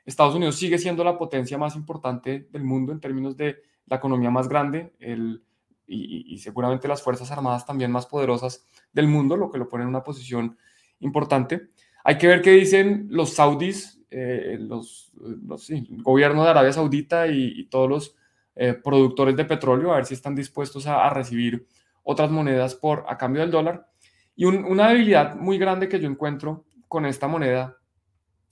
Estados 0.04 0.34
Unidos 0.34 0.56
sigue 0.56 0.76
siendo 0.76 1.02
la 1.02 1.16
potencia 1.16 1.56
más 1.56 1.76
importante 1.76 2.46
del 2.50 2.62
mundo 2.62 2.92
en 2.92 3.00
términos 3.00 3.38
de 3.38 3.62
la 3.86 3.96
economía 3.96 4.30
más 4.30 4.48
grande 4.48 4.92
el, 4.98 5.42
y, 5.86 6.36
seguramente 6.40 6.88
las 6.88 7.00
Fuerzas 7.00 7.30
Armadas 7.30 7.64
también 7.64 7.90
más 7.90 8.04
poderosas 8.04 8.66
del 8.92 9.08
mundo, 9.08 9.38
lo 9.38 9.50
que 9.50 9.56
lo 9.56 9.66
pone 9.66 9.84
en 9.84 9.88
una 9.88 10.04
posición 10.04 10.58
importante. 11.00 11.70
Hay 12.04 12.18
que 12.18 12.26
ver 12.26 12.42
qué 12.42 12.50
dicen 12.50 13.06
los 13.08 13.32
saudis, 13.32 13.98
eh, 14.10 14.58
los, 14.60 15.10
los 15.14 15.70
el 15.70 16.02
gobierno 16.02 16.44
de 16.44 16.50
Arabia 16.50 16.74
Saudita 16.74 17.28
y 17.28 17.64
todos 17.70 17.88
los 17.88 18.16
eh, 18.54 18.74
productores 18.74 19.34
de 19.34 19.46
petróleo, 19.46 19.92
a 19.92 19.96
ver 19.96 20.04
si 20.04 20.12
están 20.12 20.34
dispuestos 20.34 20.86
a, 20.86 21.08
recibir 21.08 21.66
otras 22.02 22.30
monedas 22.30 22.74
por, 22.74 23.04
a 23.08 23.16
cambio 23.16 23.40
del 23.40 23.50
dólar. 23.50 23.88
Y 24.36 24.44
una 24.44 24.88
debilidad 24.88 25.36
muy 25.36 25.56
grande 25.58 25.88
que 25.88 26.00
yo 26.00 26.08
encuentro 26.08 26.64
con 26.88 27.06
esta 27.06 27.28
moneda 27.28 27.78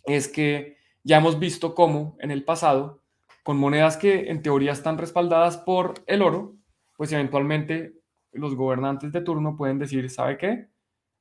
es 0.05 0.29
que 0.29 0.77
ya 1.03 1.19
hemos 1.19 1.39
visto 1.39 1.75
cómo 1.75 2.17
en 2.21 2.31
el 2.31 2.45
pasado, 2.45 3.03
con 3.43 3.59
monedas 3.59 3.97
que 3.97 4.31
en 4.31 4.43
teoría 4.43 4.73
están 4.73 4.97
respaldadas 4.97 5.59
por 5.59 5.95
el 6.07 6.23
oro, 6.23 6.57
pues 6.97 7.13
eventualmente 7.13 7.95
los 8.33 8.55
gobernantes 8.55 9.13
de 9.13 9.21
turno 9.21 9.57
pueden 9.57 9.79
decir, 9.79 10.09
¿sabe 10.11 10.39
qué? 10.39 10.69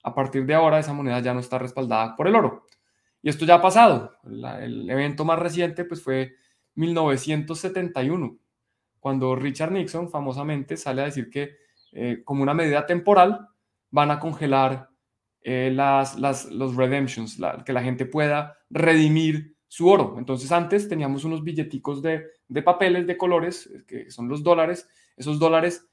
A 0.03 0.13
partir 0.13 0.45
de 0.45 0.53
ahora 0.53 0.79
esa 0.79 0.93
moneda 0.93 1.19
ya 1.19 1.33
no 1.33 1.39
está 1.41 1.57
respaldada 1.57 2.15
por 2.15 2.27
el 2.27 2.35
oro. 2.35 2.65
Y 3.21 3.29
esto 3.29 3.45
ya 3.45 3.55
ha 3.55 3.61
pasado. 3.61 4.13
el 4.23 4.89
evento 4.89 5.25
más 5.25 5.39
reciente 5.39 5.83
pues 5.83 6.01
fue 6.01 6.33
1971 6.75 8.37
cuando 8.99 9.35
Richard 9.35 9.71
Nixon 9.71 10.09
famosamente 10.09 10.77
sale 10.77 11.01
a 11.01 11.05
decir 11.05 11.29
que 11.29 11.57
eh, 11.91 12.21
como 12.23 12.43
una 12.43 12.53
medida 12.53 12.85
temporal 12.85 13.47
van 13.91 14.11
a 14.11 14.19
congelar 14.19 14.89
eh, 15.41 15.71
las, 15.73 16.15
los 16.17 16.75
redemptions, 16.75 17.39
que 17.65 17.73
la 17.73 17.81
gente 17.81 18.05
pueda 18.05 18.57
redimir 18.69 19.55
su 19.67 19.87
oro. 19.87 20.15
Entonces 20.17 20.51
antes 20.51 20.89
teníamos 20.89 21.23
unos 21.23 21.43
billeticos 21.43 22.01
de, 22.01 22.25
de 22.47 22.61
papeles 22.61 23.07
de 23.07 23.17
colores, 23.17 23.69
que 23.87 24.11
son 24.11 24.27
los 24.27 24.43
dólares. 24.43 24.87
Esos 25.15 25.39
dólares 25.39 25.87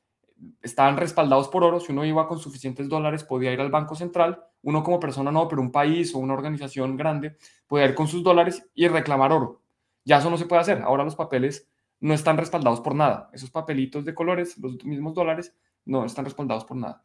estaban 0.63 0.97
respaldados 0.97 1.49
por 1.49 1.65
oro. 1.65 1.81
Si 1.81 1.93
uno 1.93 2.05
iba 2.05 2.27
con 2.27 2.39
suficientes 2.39 2.89
dólares, 2.89 3.25
podía 3.25 3.53
ir 3.53 3.61
al 3.61 3.71
Banco 3.71 3.95
Central. 3.95 4.43
Uno 4.63 4.83
como 4.83 5.01
persona 5.01 5.31
no, 5.31 5.47
pero 5.49 5.63
un 5.63 5.73
país 5.73 6.15
o 6.15 6.19
una 6.19 6.35
organización 6.35 6.97
grande 6.97 7.37
podía 7.67 7.87
ir 7.87 7.95
con 7.95 8.09
sus 8.09 8.23
dólares 8.23 8.69
y 8.75 8.89
reclamar 8.89 9.33
oro. 9.33 9.63
Ya 10.05 10.19
eso 10.19 10.31
no 10.31 10.39
se 10.39 10.47
puede 10.47 10.63
hacer. 10.63 10.83
Ahora 10.83 11.05
los 11.05 11.17
papeles 11.17 11.69
no 12.01 12.15
están 12.15 12.37
respaldados 12.37 12.81
por 12.81 12.95
nada. 12.95 13.31
Esos 13.33 13.51
papelitos 13.51 14.05
de 14.05 14.15
colores, 14.15 14.59
los 14.59 14.85
mismos 14.85 15.15
dólares, 15.15 15.55
no 15.85 16.05
están 16.05 16.25
respaldados 16.25 16.65
por 16.65 16.77
nada. 16.77 17.03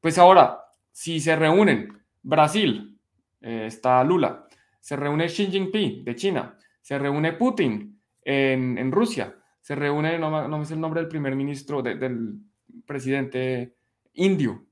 Pues 0.00 0.18
ahora, 0.18 0.64
si 0.90 1.20
se 1.20 1.36
reúnen 1.36 1.88
Brasil, 2.22 2.98
eh, 3.40 3.66
está 3.66 4.02
Lula, 4.04 4.46
se 4.80 4.96
reúne 4.96 5.28
Xi 5.28 5.46
Jinping 5.46 6.04
de 6.04 6.16
China, 6.16 6.58
se 6.80 6.98
reúne 6.98 7.34
Putin 7.34 8.00
en, 8.24 8.92
Rusia, 8.92 9.34
se 9.60 9.74
reúne, 9.74 10.18
no, 10.18 10.48
no 10.48 10.58
me 10.58 10.64
sé 10.64 10.74
el 10.74 10.80
nombre 10.80 11.00
del 11.00 11.08
primer 11.08 11.34
ministro, 11.36 11.82
del 11.82 12.38
presidente 12.86 13.76
indio, 14.14 14.66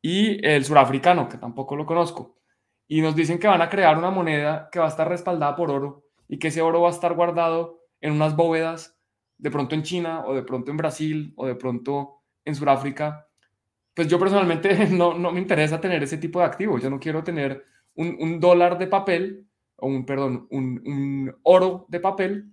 y 0.00 0.44
el 0.46 0.64
surafricano, 0.64 1.28
que 1.28 1.38
tampoco 1.38 1.76
lo 1.76 1.86
conozco, 1.86 2.38
y 2.88 3.00
nos 3.00 3.14
dicen 3.14 3.38
que 3.38 3.46
van 3.46 3.62
a 3.62 3.70
crear 3.70 3.96
una 3.96 4.10
moneda 4.10 4.68
que 4.70 4.78
va 4.78 4.86
a 4.86 4.88
estar 4.88 5.08
respaldada 5.08 5.54
por 5.56 5.70
oro 5.70 6.04
y 6.28 6.38
que 6.38 6.48
ese 6.48 6.60
oro 6.60 6.82
va 6.82 6.88
a 6.88 6.92
estar 6.92 7.14
guardado 7.14 7.80
en 8.00 8.12
unas 8.12 8.36
bóvedas, 8.36 8.98
de 9.42 9.50
pronto 9.50 9.74
en 9.74 9.82
China 9.82 10.22
o 10.24 10.34
de 10.34 10.44
pronto 10.44 10.70
en 10.70 10.76
Brasil 10.76 11.32
o 11.36 11.46
de 11.46 11.56
pronto 11.56 12.22
en 12.44 12.54
Sudáfrica, 12.54 13.26
pues 13.92 14.06
yo 14.06 14.16
personalmente 14.16 14.86
no, 14.90 15.18
no 15.18 15.32
me 15.32 15.40
interesa 15.40 15.80
tener 15.80 16.00
ese 16.00 16.16
tipo 16.18 16.38
de 16.38 16.44
activos. 16.44 16.80
Yo 16.80 16.88
no 16.88 17.00
quiero 17.00 17.24
tener 17.24 17.64
un, 17.96 18.16
un 18.20 18.38
dólar 18.38 18.78
de 18.78 18.86
papel, 18.86 19.48
o 19.76 19.88
un, 19.88 20.06
perdón, 20.06 20.46
un, 20.50 20.80
un 20.86 21.34
oro 21.42 21.86
de 21.88 21.98
papel, 21.98 22.52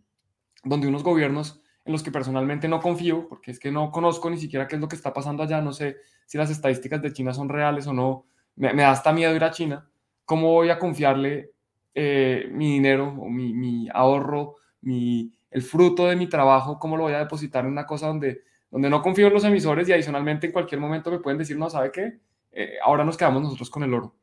donde 0.63 0.87
unos 0.87 1.03
gobiernos 1.03 1.61
en 1.85 1.91
los 1.91 2.01
que 2.01 2.11
personalmente 2.11 2.67
no 2.67 2.79
confío, 2.79 3.27
porque 3.29 3.51
es 3.51 3.59
que 3.59 3.71
no 3.71 3.91
conozco 3.91 4.27
ni 4.31 4.39
siquiera 4.39 4.67
qué 4.67 4.75
es 4.75 4.81
lo 4.81 4.87
que 4.87 4.95
está 4.95 5.13
pasando 5.13 5.43
allá, 5.43 5.61
no 5.61 5.73
sé 5.73 5.97
si 6.25 6.39
las 6.39 6.49
estadísticas 6.49 7.03
de 7.03 7.13
China 7.13 7.35
son 7.35 7.49
reales 7.49 7.85
o 7.85 7.93
no, 7.93 8.25
me, 8.55 8.73
da 8.73 8.89
hasta 8.89 9.13
miedo 9.13 9.35
ir 9.35 9.43
a 9.43 9.51
China, 9.51 9.87
¿cómo 10.25 10.51
voy 10.53 10.71
a 10.71 10.79
confiarle 10.79 11.51
eh, 11.93 12.49
mi 12.51 12.73
dinero 12.73 13.15
o 13.19 13.29
mi, 13.29 13.53
mi, 13.53 13.87
ahorro, 13.93 14.55
mi, 14.81 15.31
el 15.51 15.61
fruto 15.61 16.07
de 16.07 16.15
mi 16.15 16.27
trabajo, 16.27 16.79
cómo 16.79 16.97
lo 16.97 17.03
voy 17.03 17.13
a 17.13 17.19
depositar 17.19 17.65
en 17.65 17.71
una 17.71 17.85
cosa 17.85 18.07
donde, 18.07 18.43
donde 18.69 18.89
no 18.89 19.01
confío 19.01 19.27
en 19.27 19.33
los 19.33 19.43
emisores 19.43 19.87
y 19.89 19.93
adicionalmente 19.93 20.47
en 20.47 20.53
cualquier 20.53 20.79
momento 20.79 21.11
me 21.11 21.19
pueden 21.19 21.39
decir, 21.39 21.57
no, 21.57 21.69
¿sabe 21.69 21.91
qué? 21.91 22.19
Eh, 22.51 22.77
ahora 22.83 23.03
nos 23.03 23.17
quedamos 23.17 23.41
nosotros 23.41 23.69
con 23.69 23.83
el 23.83 23.93
oro. 23.93 24.15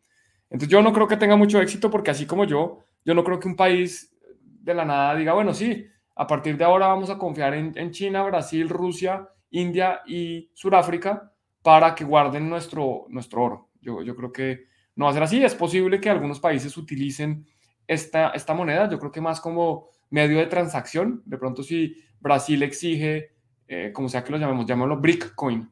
Entonces 0.50 0.68
yo 0.68 0.82
no 0.82 0.92
creo 0.92 1.08
que 1.08 1.16
tenga 1.16 1.36
mucho 1.36 1.60
éxito 1.60 1.90
porque 1.90 2.10
así 2.10 2.26
como 2.26 2.44
yo, 2.44 2.78
yo 3.04 3.14
no 3.14 3.24
creo 3.24 3.40
que 3.40 3.48
un 3.48 3.56
país 3.56 4.16
de 4.40 4.74
la 4.74 4.84
nada 4.84 5.14
diga, 5.14 5.32
bueno, 5.32 5.52
sí, 5.52 5.86
a 6.14 6.26
partir 6.26 6.56
de 6.56 6.64
ahora 6.64 6.88
vamos 6.88 7.10
a 7.10 7.18
confiar 7.18 7.54
en, 7.54 7.90
China, 7.90 8.22
Brasil, 8.22 8.68
Rusia, 8.68 9.28
India 9.50 10.02
y 10.06 10.50
Sudáfrica 10.54 11.32
para 11.62 11.94
que 11.94 12.04
guarden 12.04 12.48
nuestro, 12.48 13.06
nuestro 13.08 13.42
oro. 13.42 13.70
Yo, 13.80 14.02
yo 14.02 14.16
creo 14.16 14.32
que 14.32 14.66
no 14.94 15.04
va 15.04 15.10
a 15.10 15.14
ser 15.14 15.22
así. 15.22 15.44
Es 15.44 15.54
posible 15.54 16.00
que 16.00 16.10
algunos 16.10 16.40
países 16.40 16.76
utilicen 16.76 17.46
esta, 17.86 18.30
esta 18.30 18.54
moneda, 18.54 18.88
yo 18.88 18.98
creo 18.98 19.12
que 19.12 19.20
más 19.20 19.40
como 19.40 19.90
medio 20.10 20.38
de 20.38 20.46
transacción. 20.46 21.22
De 21.24 21.38
pronto 21.38 21.62
si 21.62 21.96
Brasil 22.20 22.62
exige, 22.62 23.32
eh, 23.68 23.90
como 23.92 24.08
sea 24.08 24.24
que 24.24 24.32
lo 24.32 24.38
llamemos, 24.38 24.66
llamémoslo 24.66 25.00
Brickcoin. 25.00 25.68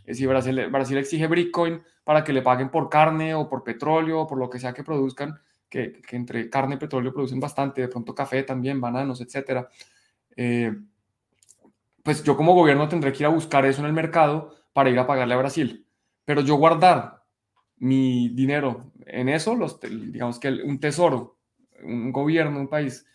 Es 0.00 0.16
decir, 0.16 0.28
Brasil, 0.28 0.68
Brasil 0.70 0.98
exige 0.98 1.26
Brickcoin 1.26 1.82
para 2.04 2.24
que 2.24 2.32
le 2.32 2.42
paguen 2.42 2.70
por 2.70 2.88
carne 2.88 3.34
o 3.34 3.48
por 3.48 3.62
petróleo 3.62 4.20
o 4.20 4.26
por 4.26 4.38
lo 4.38 4.48
que 4.48 4.58
sea 4.58 4.72
que 4.72 4.82
produzcan 4.82 5.38
que, 5.68 6.00
entre 6.12 6.48
carne 6.48 6.76
y 6.76 6.78
petróleo 6.78 7.12
producen 7.12 7.40
bastante, 7.40 7.82
de 7.82 7.88
pronto 7.88 8.14
café 8.14 8.42
también, 8.42 8.80
bananos, 8.80 9.20
etcétera. 9.20 9.68
Eh, 10.36 10.74
pues 12.02 12.22
yo 12.22 12.36
como 12.36 12.54
gobierno 12.54 12.88
tendré 12.88 13.12
que 13.12 13.22
ir 13.22 13.26
a 13.26 13.30
buscar 13.30 13.66
eso 13.66 13.80
en 13.80 13.86
el 13.86 13.92
mercado 13.92 14.54
para 14.72 14.90
ir 14.90 14.98
a 14.98 15.06
pagarle 15.06 15.34
a 15.34 15.38
Brasil. 15.38 15.86
Pero 16.24 16.40
yo 16.40 16.56
guardar 16.56 17.22
mi 17.76 18.30
dinero 18.30 18.92
en 19.06 19.28
eso, 19.28 19.54
los, 19.54 19.80
digamos 19.80 20.38
que 20.38 20.48
un 20.48 20.80
tesoro, 20.80 21.38
un 21.82 22.12
gobierno, 22.12 22.60
un 22.60 22.68
país, 22.68 23.06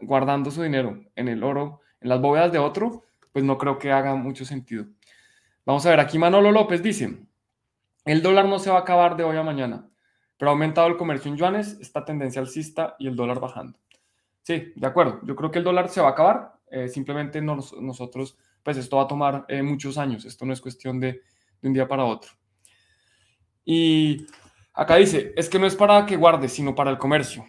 guardando 0.00 0.50
su 0.50 0.62
dinero 0.62 1.00
en 1.16 1.28
el 1.28 1.42
oro, 1.42 1.80
en 2.00 2.08
las 2.08 2.20
bóvedas 2.20 2.52
de 2.52 2.58
otro, 2.58 3.04
pues 3.32 3.44
no 3.44 3.58
creo 3.58 3.78
que 3.78 3.92
haga 3.92 4.14
mucho 4.14 4.44
sentido. 4.44 4.86
Vamos 5.64 5.84
a 5.86 5.90
ver, 5.90 6.00
aquí 6.00 6.18
Manolo 6.18 6.50
López 6.50 6.82
dice, 6.82 7.18
el 8.04 8.22
dólar 8.22 8.46
no 8.46 8.58
se 8.58 8.70
va 8.70 8.78
a 8.78 8.80
acabar 8.80 9.16
de 9.16 9.24
hoy 9.24 9.36
a 9.36 9.42
mañana 9.42 9.88
pero 10.38 10.50
ha 10.50 10.52
aumentado 10.52 10.86
el 10.86 10.96
comercio 10.96 11.30
en 11.30 11.36
yuanes, 11.36 11.76
esta 11.80 12.04
tendencia 12.04 12.40
alcista 12.40 12.94
y 12.98 13.08
el 13.08 13.16
dólar 13.16 13.40
bajando. 13.40 13.78
Sí, 14.42 14.72
de 14.74 14.86
acuerdo. 14.86 15.20
Yo 15.24 15.34
creo 15.34 15.50
que 15.50 15.58
el 15.58 15.64
dólar 15.64 15.88
se 15.88 16.00
va 16.00 16.08
a 16.08 16.10
acabar. 16.12 16.54
Eh, 16.70 16.88
simplemente 16.88 17.42
nosotros, 17.42 18.36
pues 18.62 18.76
esto 18.76 18.96
va 18.98 19.02
a 19.02 19.08
tomar 19.08 19.44
eh, 19.48 19.62
muchos 19.62 19.98
años. 19.98 20.24
Esto 20.24 20.46
no 20.46 20.52
es 20.52 20.60
cuestión 20.60 21.00
de, 21.00 21.20
de, 21.60 21.68
un 21.68 21.74
día 21.74 21.88
para 21.88 22.04
otro. 22.04 22.30
Y 23.64 24.26
acá 24.72 24.96
dice, 24.96 25.34
es 25.36 25.48
que 25.48 25.58
no 25.58 25.66
es 25.66 25.74
para 25.74 26.06
que 26.06 26.16
guardes, 26.16 26.52
sino 26.52 26.74
para 26.74 26.90
el 26.90 26.98
comercio. 26.98 27.44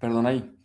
Perdón 0.00 0.26
ahí. 0.26 0.56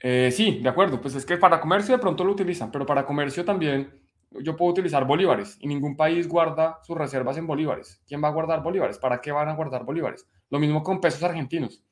Eh, 0.00 0.30
sí, 0.30 0.60
de 0.62 0.68
acuerdo. 0.68 1.00
Pues 1.00 1.14
es 1.14 1.26
que 1.26 1.36
para 1.36 1.60
comercio 1.60 1.96
de 1.96 2.00
pronto 2.00 2.22
lo 2.22 2.32
utilizan, 2.32 2.70
pero 2.70 2.86
para 2.86 3.04
comercio 3.04 3.44
también 3.44 3.92
yo 4.30 4.56
puedo 4.56 4.72
utilizar 4.72 5.06
bolívares 5.06 5.56
y 5.60 5.66
ningún 5.66 5.96
país 5.96 6.28
guarda 6.28 6.78
sus 6.82 6.96
reservas 6.96 7.36
en 7.38 7.46
bolívares. 7.46 8.02
¿Quién 8.06 8.22
va 8.22 8.28
a 8.28 8.32
guardar 8.32 8.62
bolívares? 8.62 8.98
¿Para 8.98 9.20
qué 9.20 9.32
van 9.32 9.48
a 9.48 9.54
guardar 9.54 9.84
bolívares? 9.84 10.28
Lo 10.50 10.58
mismo 10.58 10.82
con 10.82 11.00
pesos 11.00 11.22
argentinos. 11.22 11.82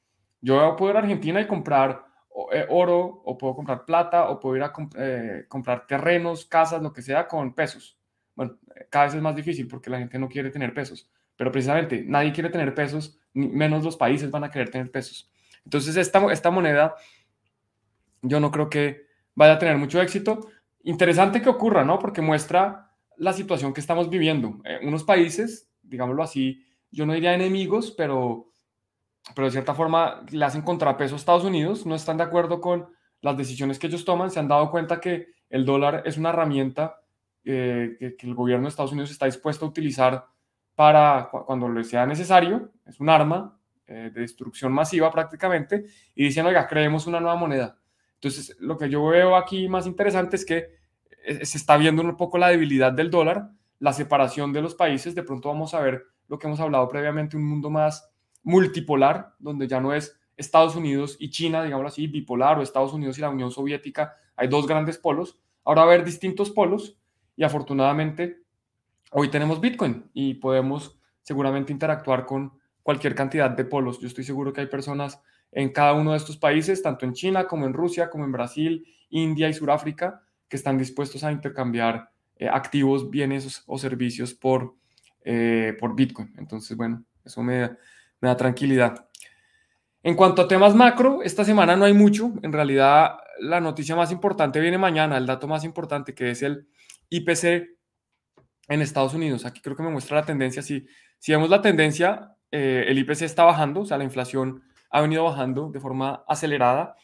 Yo 0.40 0.76
puedo 0.76 0.90
ir 0.90 0.96
a 0.96 1.00
Argentina 1.00 1.40
y 1.40 1.46
comprar 1.46 2.04
eh, 2.52 2.66
oro 2.68 3.22
o 3.24 3.38
puedo 3.38 3.54
comprar 3.54 3.84
plata 3.84 4.28
o 4.28 4.40
puedo 4.40 4.56
ir 4.56 4.62
a 4.62 4.72
eh, 4.98 5.44
comprar 5.48 5.86
terrenos, 5.86 6.44
casas, 6.44 6.82
lo 6.82 6.92
que 6.92 7.00
sea 7.00 7.26
con 7.26 7.54
pesos. 7.54 7.98
Bueno, 8.34 8.58
cada 8.90 9.06
vez 9.06 9.14
es 9.14 9.22
más 9.22 9.36
difícil 9.36 9.68
porque 9.68 9.88
la 9.88 9.98
gente 9.98 10.18
no 10.18 10.28
quiere 10.28 10.50
tener 10.50 10.74
pesos, 10.74 11.08
pero 11.36 11.52
precisamente 11.52 12.04
nadie 12.06 12.32
quiere 12.32 12.50
tener 12.50 12.74
pesos, 12.74 13.18
menos 13.32 13.84
los 13.84 13.96
países 13.96 14.30
van 14.30 14.44
a 14.44 14.50
querer 14.50 14.70
tener 14.70 14.90
pesos. 14.90 15.30
Entonces 15.64 15.96
esta, 15.96 16.32
esta 16.32 16.50
moneda 16.50 16.94
yo 18.22 18.40
no 18.40 18.50
creo 18.50 18.70
que 18.70 19.06
vaya 19.34 19.54
a 19.54 19.58
tener 19.58 19.76
mucho 19.76 20.00
éxito 20.00 20.48
interesante 20.84 21.42
que 21.42 21.48
ocurra, 21.48 21.84
¿no? 21.84 21.98
Porque 21.98 22.22
muestra 22.22 22.90
la 23.16 23.32
situación 23.32 23.72
que 23.72 23.80
estamos 23.80 24.10
viviendo. 24.10 24.60
Eh, 24.64 24.80
unos 24.82 25.04
países, 25.04 25.70
digámoslo 25.82 26.22
así, 26.22 26.64
yo 26.90 27.06
no 27.06 27.12
diría 27.12 27.34
enemigos, 27.34 27.92
pero, 27.96 28.50
pero 29.34 29.46
de 29.46 29.52
cierta 29.52 29.74
forma 29.74 30.24
le 30.30 30.44
hacen 30.44 30.62
contrapeso 30.62 31.14
a 31.14 31.18
Estados 31.18 31.44
Unidos, 31.44 31.86
no 31.86 31.94
están 31.94 32.18
de 32.18 32.24
acuerdo 32.24 32.60
con 32.60 32.88
las 33.20 33.36
decisiones 33.36 33.78
que 33.78 33.86
ellos 33.86 34.04
toman, 34.04 34.30
se 34.30 34.38
han 34.38 34.48
dado 34.48 34.70
cuenta 34.70 35.00
que 35.00 35.28
el 35.48 35.64
dólar 35.64 36.02
es 36.04 36.18
una 36.18 36.30
herramienta 36.30 37.00
eh, 37.44 37.96
que, 37.98 38.26
el 38.26 38.34
gobierno 38.34 38.64
de 38.64 38.70
Estados 38.70 38.92
Unidos 38.92 39.10
está 39.10 39.26
dispuesto 39.26 39.64
a 39.64 39.68
utilizar 39.68 40.26
para 40.74 41.30
cuando 41.30 41.68
le 41.68 41.84
sea 41.84 42.04
necesario, 42.06 42.72
es 42.84 43.00
un 43.00 43.08
arma 43.08 43.58
eh, 43.86 44.10
de 44.14 44.20
destrucción 44.20 44.72
masiva 44.72 45.10
prácticamente, 45.10 45.84
y 46.14 46.24
dicen, 46.24 46.46
oiga, 46.46 46.66
creemos 46.66 47.06
una 47.06 47.20
nueva 47.20 47.36
moneda. 47.36 47.78
Entonces, 48.14 48.56
lo 48.58 48.78
que 48.78 48.88
yo 48.88 49.04
veo 49.06 49.36
aquí 49.36 49.68
más 49.68 49.86
interesante 49.86 50.36
es 50.36 50.46
que 50.46 50.70
eh, 51.26 51.44
se 51.44 51.58
está 51.58 51.76
viendo 51.76 52.02
un 52.02 52.16
poco 52.16 52.38
la 52.38 52.48
debilidad 52.48 52.92
del 52.92 53.10
dólar, 53.10 53.50
la 53.78 53.92
separación 53.92 54.52
de 54.52 54.62
los 54.62 54.74
países. 54.74 55.14
De 55.14 55.22
pronto 55.22 55.48
vamos 55.48 55.74
a 55.74 55.80
ver 55.80 56.04
lo 56.28 56.38
que 56.38 56.46
hemos 56.46 56.60
hablado 56.60 56.88
previamente, 56.88 57.36
un 57.36 57.44
mundo 57.44 57.68
más 57.68 58.10
multipolar, 58.42 59.34
donde 59.38 59.68
ya 59.68 59.80
no 59.80 59.92
es 59.92 60.18
Estados 60.36 60.76
Unidos 60.76 61.16
y 61.18 61.30
China, 61.30 61.62
digámoslo 61.62 61.88
así, 61.88 62.06
bipolar, 62.06 62.58
o 62.58 62.62
Estados 62.62 62.92
Unidos 62.92 63.18
y 63.18 63.20
la 63.20 63.30
Unión 63.30 63.50
Soviética. 63.50 64.16
Hay 64.36 64.48
dos 64.48 64.66
grandes 64.66 64.98
polos. 64.98 65.38
Ahora 65.64 65.82
va 65.84 65.90
a 65.90 65.94
haber 65.94 66.04
distintos 66.04 66.50
polos 66.50 66.98
y 67.36 67.44
afortunadamente 67.44 68.42
hoy 69.12 69.28
tenemos 69.28 69.60
Bitcoin 69.60 70.10
y 70.12 70.34
podemos 70.34 70.98
seguramente 71.22 71.72
interactuar 71.72 72.26
con 72.26 72.52
cualquier 72.84 73.16
cantidad 73.16 73.50
de 73.50 73.64
polos. 73.64 73.98
Yo 73.98 74.06
estoy 74.06 74.22
seguro 74.22 74.52
que 74.52 74.60
hay 74.60 74.68
personas 74.68 75.20
en 75.50 75.72
cada 75.72 75.94
uno 75.94 76.12
de 76.12 76.18
estos 76.18 76.36
países, 76.36 76.82
tanto 76.82 77.06
en 77.06 77.14
China 77.14 77.46
como 77.46 77.66
en 77.66 77.72
Rusia, 77.72 78.10
como 78.10 78.24
en 78.24 78.30
Brasil, 78.30 78.86
India 79.08 79.48
y 79.48 79.54
Sudáfrica, 79.54 80.20
que 80.48 80.56
están 80.56 80.78
dispuestos 80.78 81.24
a 81.24 81.32
intercambiar 81.32 82.10
eh, 82.36 82.48
activos, 82.48 83.10
bienes 83.10 83.62
o 83.66 83.78
servicios 83.78 84.34
por, 84.34 84.76
eh, 85.24 85.74
por 85.80 85.96
Bitcoin. 85.96 86.32
Entonces, 86.36 86.76
bueno, 86.76 87.04
eso 87.24 87.42
me, 87.42 87.70
me 88.20 88.28
da 88.28 88.36
tranquilidad. 88.36 89.08
En 90.02 90.14
cuanto 90.14 90.42
a 90.42 90.48
temas 90.48 90.74
macro, 90.74 91.22
esta 91.22 91.44
semana 91.44 91.76
no 91.76 91.86
hay 91.86 91.94
mucho. 91.94 92.34
En 92.42 92.52
realidad, 92.52 93.16
la 93.40 93.60
noticia 93.60 93.96
más 93.96 94.12
importante 94.12 94.60
viene 94.60 94.76
mañana, 94.76 95.16
el 95.16 95.24
dato 95.24 95.48
más 95.48 95.64
importante 95.64 96.14
que 96.14 96.30
es 96.30 96.42
el 96.42 96.68
IPC 97.08 97.78
en 98.68 98.82
Estados 98.82 99.14
Unidos. 99.14 99.46
Aquí 99.46 99.62
creo 99.62 99.74
que 99.74 99.82
me 99.82 99.90
muestra 99.90 100.18
la 100.20 100.26
tendencia. 100.26 100.60
Si, 100.60 100.86
si 101.18 101.32
vemos 101.32 101.48
la 101.48 101.62
tendencia, 101.62 102.33
eh, 102.56 102.84
el 102.86 102.98
IPC 103.00 103.22
está 103.22 103.42
bajando, 103.42 103.80
o 103.80 103.84
sea, 103.84 103.98
la 103.98 104.04
inflación 104.04 104.62
ha 104.88 105.00
venido 105.00 105.24
bajando 105.24 105.70
de 105.72 105.80
forma 105.80 106.22
acelerada 106.28 106.94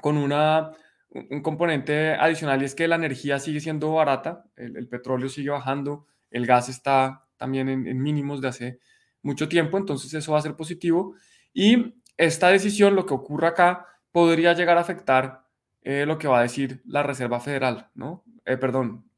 con 0.00 0.16
una, 0.16 0.70
un 1.10 1.42
componente 1.42 2.12
adicional 2.12 2.62
y 2.62 2.66
es 2.66 2.76
que 2.76 2.86
la 2.86 2.94
energía 2.94 3.40
sigue 3.40 3.58
siendo 3.58 3.92
barata, 3.94 4.44
el, 4.54 4.86
petróleo 4.86 5.28
sigue 5.28 5.50
bajando, 5.50 6.06
el 6.30 6.46
gas 6.46 6.68
está 6.68 7.24
también 7.36 7.68
en, 7.68 8.00
mínimos 8.00 8.40
de 8.40 8.46
hace 8.46 8.78
mucho 9.22 9.48
tiempo, 9.48 9.76
entonces 9.76 10.14
eso 10.14 10.30
va 10.30 10.38
a 10.38 10.42
ser 10.42 10.54
positivo 10.54 11.16
y 11.52 11.96
esta 12.16 12.50
decisión, 12.50 12.94
lo 12.94 13.06
que 13.06 13.14
ocurre 13.14 13.48
acá, 13.48 13.86
podría 14.12 14.52
llegar 14.52 14.78
a 14.78 14.82
afectar 14.82 15.46
eh, 15.82 16.06
lo 16.06 16.16
que 16.16 16.28
va 16.28 16.38
a 16.38 16.42
decir 16.42 16.80
la 16.86 17.02
Reserva 17.02 17.40
Federal, 17.40 17.90
¿no? 17.96 18.22
Eh, 18.44 18.56
perdón, 18.56 19.10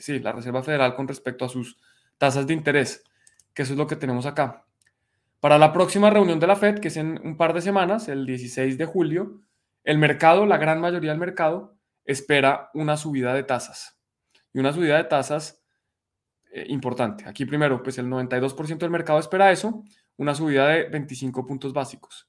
sí, 0.00 0.18
la 0.18 0.32
Reserva 0.32 0.62
Federal 0.62 0.94
con 0.94 1.08
respecto 1.08 1.46
a 1.46 1.48
sus 1.48 1.78
tasas 2.18 2.46
de 2.46 2.52
interés, 2.52 3.04
que 3.54 3.62
eso 3.62 3.72
es 3.72 3.78
lo 3.78 3.86
que 3.86 3.96
tenemos 3.96 4.26
acá. 4.26 4.65
Para 5.46 5.58
la 5.58 5.72
próxima 5.72 6.10
reunión 6.10 6.40
de 6.40 6.48
la 6.48 6.56
Fed, 6.56 6.80
que 6.80 6.88
es 6.88 6.96
en 6.96 7.20
un 7.24 7.36
par 7.36 7.52
de 7.52 7.60
semanas, 7.60 8.08
el 8.08 8.26
16 8.26 8.76
de 8.78 8.84
julio, 8.84 9.42
el 9.84 9.96
mercado, 9.96 10.44
la 10.44 10.56
gran 10.56 10.80
mayoría 10.80 11.10
del 11.10 11.20
mercado, 11.20 11.78
espera 12.04 12.68
una 12.74 12.96
subida 12.96 13.32
de 13.32 13.44
tasas. 13.44 13.96
Y 14.52 14.58
una 14.58 14.72
subida 14.72 14.96
de 14.96 15.04
tasas 15.04 15.62
eh, 16.50 16.66
importante. 16.66 17.28
Aquí 17.28 17.44
primero, 17.44 17.80
pues 17.80 17.96
el 17.98 18.06
92% 18.06 18.78
del 18.78 18.90
mercado 18.90 19.20
espera 19.20 19.52
eso, 19.52 19.84
una 20.16 20.34
subida 20.34 20.66
de 20.66 20.88
25 20.88 21.46
puntos 21.46 21.72
básicos. 21.72 22.28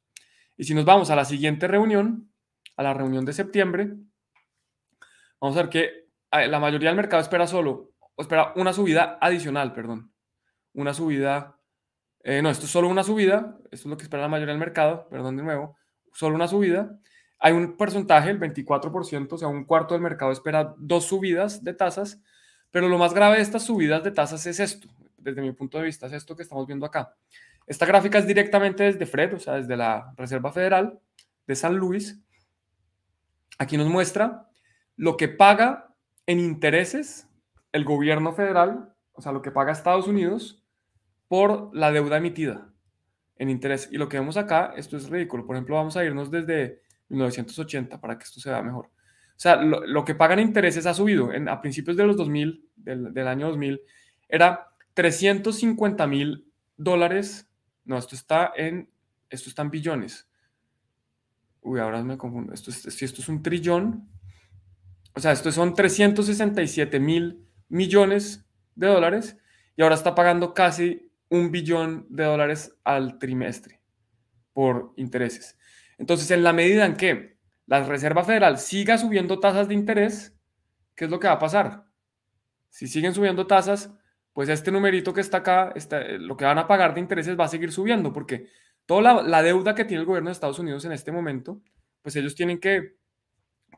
Y 0.55 0.65
si 0.65 0.75
nos 0.75 0.85
vamos 0.85 1.09
a 1.09 1.15
la 1.15 1.25
siguiente 1.25 1.67
reunión, 1.67 2.31
a 2.75 2.83
la 2.83 2.93
reunión 2.93 3.25
de 3.25 3.33
septiembre, 3.33 3.95
vamos 5.41 5.57
a 5.57 5.61
ver 5.63 5.69
que 5.71 5.83
eh, 6.33 6.47
la 6.47 6.59
mayoría 6.59 6.89
del 6.89 6.97
mercado 6.97 7.23
espera 7.23 7.47
solo, 7.47 7.93
espera 8.15 8.53
una 8.57 8.73
subida 8.73 9.17
adicional, 9.19 9.73
perdón, 9.73 10.13
una 10.73 10.93
subida 10.93 11.56
eh, 12.29 12.41
no, 12.41 12.49
esto 12.49 12.65
es 12.65 12.71
solo 12.73 12.89
una 12.89 13.05
subida, 13.05 13.57
esto 13.71 13.75
es 13.75 13.85
lo 13.85 13.95
que 13.95 14.03
espera 14.03 14.23
la 14.23 14.27
mayoría 14.27 14.51
del 14.51 14.59
mercado, 14.59 15.07
perdón 15.09 15.37
de 15.37 15.43
nuevo, 15.43 15.77
solo 16.11 16.35
una 16.35 16.49
subida. 16.49 16.99
Hay 17.39 17.53
un 17.53 17.77
porcentaje, 17.77 18.29
el 18.29 18.37
24%, 18.37 19.31
o 19.31 19.37
sea, 19.37 19.47
un 19.47 19.63
cuarto 19.63 19.93
del 19.93 20.03
mercado 20.03 20.33
espera 20.33 20.75
dos 20.77 21.05
subidas 21.05 21.63
de 21.63 21.73
tasas, 21.73 22.21
pero 22.69 22.89
lo 22.89 22.97
más 22.97 23.13
grave 23.13 23.37
de 23.37 23.43
estas 23.43 23.63
subidas 23.63 24.03
de 24.03 24.11
tasas 24.11 24.45
es 24.45 24.59
esto, 24.59 24.89
desde 25.15 25.41
mi 25.41 25.53
punto 25.53 25.77
de 25.77 25.85
vista, 25.85 26.07
es 26.07 26.11
esto 26.11 26.35
que 26.35 26.43
estamos 26.43 26.67
viendo 26.67 26.85
acá. 26.85 27.15
Esta 27.65 27.85
gráfica 27.85 28.17
es 28.17 28.27
directamente 28.27 28.83
desde 28.83 29.05
Fred, 29.05 29.33
o 29.33 29.39
sea, 29.39 29.53
desde 29.53 29.77
la 29.77 30.13
Reserva 30.17 30.51
Federal 30.51 30.99
de 31.45 31.55
San 31.55 31.77
Luis. 31.77 32.19
Aquí 33.57 33.77
nos 33.77 33.87
muestra 33.87 34.49
lo 34.97 35.15
que 35.15 35.29
paga 35.29 35.95
en 36.25 36.41
intereses 36.41 37.29
el 37.71 37.85
gobierno 37.85 38.33
federal, 38.33 38.93
o 39.13 39.21
sea, 39.21 39.31
lo 39.31 39.41
que 39.41 39.51
paga 39.51 39.71
Estados 39.71 40.09
Unidos 40.09 40.66
por 41.27 41.75
la 41.75 41.91
deuda 41.91 42.17
emitida 42.17 42.69
en 43.37 43.49
interés. 43.49 43.89
Y 43.91 43.97
lo 43.97 44.09
que 44.09 44.19
vemos 44.19 44.37
acá, 44.37 44.73
esto 44.75 44.97
es 44.97 45.09
ridículo. 45.09 45.45
Por 45.45 45.55
ejemplo, 45.55 45.75
vamos 45.75 45.97
a 45.97 46.03
irnos 46.03 46.31
desde 46.31 46.81
1980 47.09 47.99
para 47.99 48.17
que 48.17 48.23
esto 48.23 48.39
se 48.39 48.49
vea 48.49 48.61
mejor. 48.61 48.87
O 48.87 49.39
sea, 49.39 49.55
lo, 49.57 50.03
que 50.03 50.15
pagan 50.15 50.39
intereses 50.39 50.85
ha 50.85 50.93
subido. 50.93 51.31
En, 51.31 51.47
a 51.47 51.61
principios 51.61 51.95
de 51.95 52.05
los 52.05 52.17
2000, 52.17 52.69
del, 52.75 53.13
del 53.13 53.27
año 53.27 53.47
2000, 53.49 53.81
era 54.27 54.69
350 54.93 56.07
mil 56.07 56.51
dólares. 56.75 57.47
No, 57.85 57.97
esto 57.97 58.15
está 58.15 58.51
en, 58.55 58.89
esto 59.29 59.49
está 59.49 59.61
en 59.61 59.69
billones. 59.69 60.27
Uy, 61.61 61.79
ahora 61.79 62.01
me 62.03 62.17
confundo. 62.17 62.53
Esto 62.53 62.71
es, 62.71 62.81
si 62.81 63.05
esto 63.05 63.21
es 63.21 63.29
un 63.29 63.43
trillón, 63.43 64.09
o 65.13 65.19
sea, 65.19 65.31
esto 65.31 65.51
son 65.51 65.73
367 65.73 66.99
mil 66.99 67.45
millones 67.69 68.45
de 68.75 68.87
dólares 68.87 69.37
y 69.75 69.81
ahora 69.81 69.95
está 69.95 70.15
pagando 70.15 70.53
casi 70.53 71.06
un 71.29 71.51
billón 71.51 72.05
de 72.09 72.23
dólares 72.23 72.75
al 72.83 73.19
trimestre 73.19 73.81
por 74.53 74.93
intereses. 74.97 75.57
Entonces, 75.97 76.29
en 76.31 76.43
la 76.43 76.53
medida 76.53 76.85
en 76.85 76.95
que 76.95 77.37
la 77.65 77.83
Reserva 77.83 78.23
Federal 78.23 78.57
siga 78.57 78.97
subiendo 78.97 79.39
tasas 79.39 79.67
de 79.67 79.73
interés, 79.73 80.35
¿qué 80.95 81.05
es 81.05 81.11
lo 81.11 81.19
que 81.19 81.27
va 81.27 81.33
a 81.33 81.39
pasar? 81.39 81.85
Si 82.69 82.87
siguen 82.87 83.13
subiendo 83.13 83.47
tasas, 83.47 83.91
pues 84.33 84.49
este 84.49 84.71
numerito 84.71 85.13
que 85.13 85.21
está 85.21 85.37
acá, 85.37 85.73
lo 86.19 86.37
que 86.37 86.45
van 86.45 86.59
a 86.59 86.67
pagar 86.67 86.93
de 86.93 86.99
intereses 86.99 87.37
va 87.37 87.45
a 87.45 87.49
seguir 87.49 87.71
subiendo, 87.71 88.13
porque 88.13 88.47
toda 88.85 89.01
la, 89.01 89.21
la, 89.21 89.43
deuda 89.43 89.75
que 89.75 89.83
tiene 89.83 90.01
el 90.01 90.05
gobierno 90.05 90.29
de 90.29 90.33
Estados 90.33 90.59
Unidos 90.59 90.85
en 90.85 90.91
este 90.91 91.11
momento, 91.11 91.61
pues 92.01 92.15
ellos 92.15 92.35
tienen 92.35 92.59
que 92.59 92.95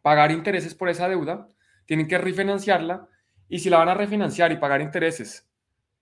pagar 0.02 0.32
intereses 0.32 0.76
por 0.76 0.90
esa 0.90 1.08
deuda, 1.08 1.48
tienen 1.86 2.08
que 2.08 2.18
refinanciarla, 2.18 3.08
y 3.48 3.60
si 3.60 3.70
la 3.70 3.78
van 3.78 3.90
a 3.90 3.96
refinanciar 3.96 4.52
y 4.52 4.58
pagar 4.58 4.82
intereses 4.82 5.49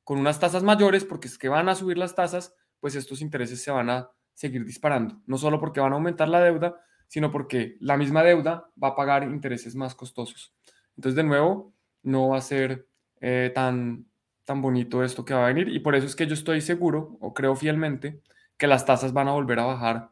con 0.08 0.20
unas 0.20 0.40
tasas 0.40 0.64
mayores, 0.64 1.04
porque 1.04 1.28
es 1.28 1.38
que 1.38 1.50
van 1.50 1.68
a 1.68 1.76
subir 1.76 1.98
las 1.98 2.16
tasas, 2.16 2.56
pues 2.80 2.96
estos 2.96 3.20
intereses 3.20 3.62
se 3.62 3.72
van 3.72 3.90
a 3.90 4.10
seguir 4.34 4.64
disparando. 4.64 5.22
No 5.26 5.38
solo 5.38 5.60
porque 5.60 5.82
van 5.82 5.92
a 5.92 5.96
aumentar 5.98 6.30
la 6.30 6.40
deuda, 6.40 6.80
sino 7.10 7.30
porque 7.30 7.76
la 7.82 7.98
misma 7.98 8.24
deuda 8.24 8.70
va 8.82 8.88
a 8.88 8.96
pagar 8.96 9.24
intereses 9.24 9.76
más 9.76 9.96
costosos. 9.96 10.56
Entonces, 10.96 11.18
de 11.18 11.26
nuevo, 11.26 11.74
no 12.04 12.30
va 12.30 12.38
a 12.38 12.42
ser 12.42 12.88
eh, 13.20 13.52
tan, 13.54 14.06
tan 14.46 14.62
bonito 14.62 15.04
esto 15.04 15.26
que 15.26 15.34
va 15.34 15.44
a 15.44 15.54
venir 15.54 15.68
y 15.68 15.80
por 15.80 15.94
eso 15.94 16.08
es 16.08 16.16
que 16.16 16.26
yo 16.26 16.36
estoy 16.36 16.62
seguro 16.62 17.18
o 17.20 17.34
creo 17.34 17.54
fielmente 17.54 18.22
que 18.56 18.68
las 18.68 18.86
tasas 18.86 19.12
van 19.12 19.28
a 19.28 19.34
volver 19.34 19.60
a 19.60 19.66
bajar 19.66 20.12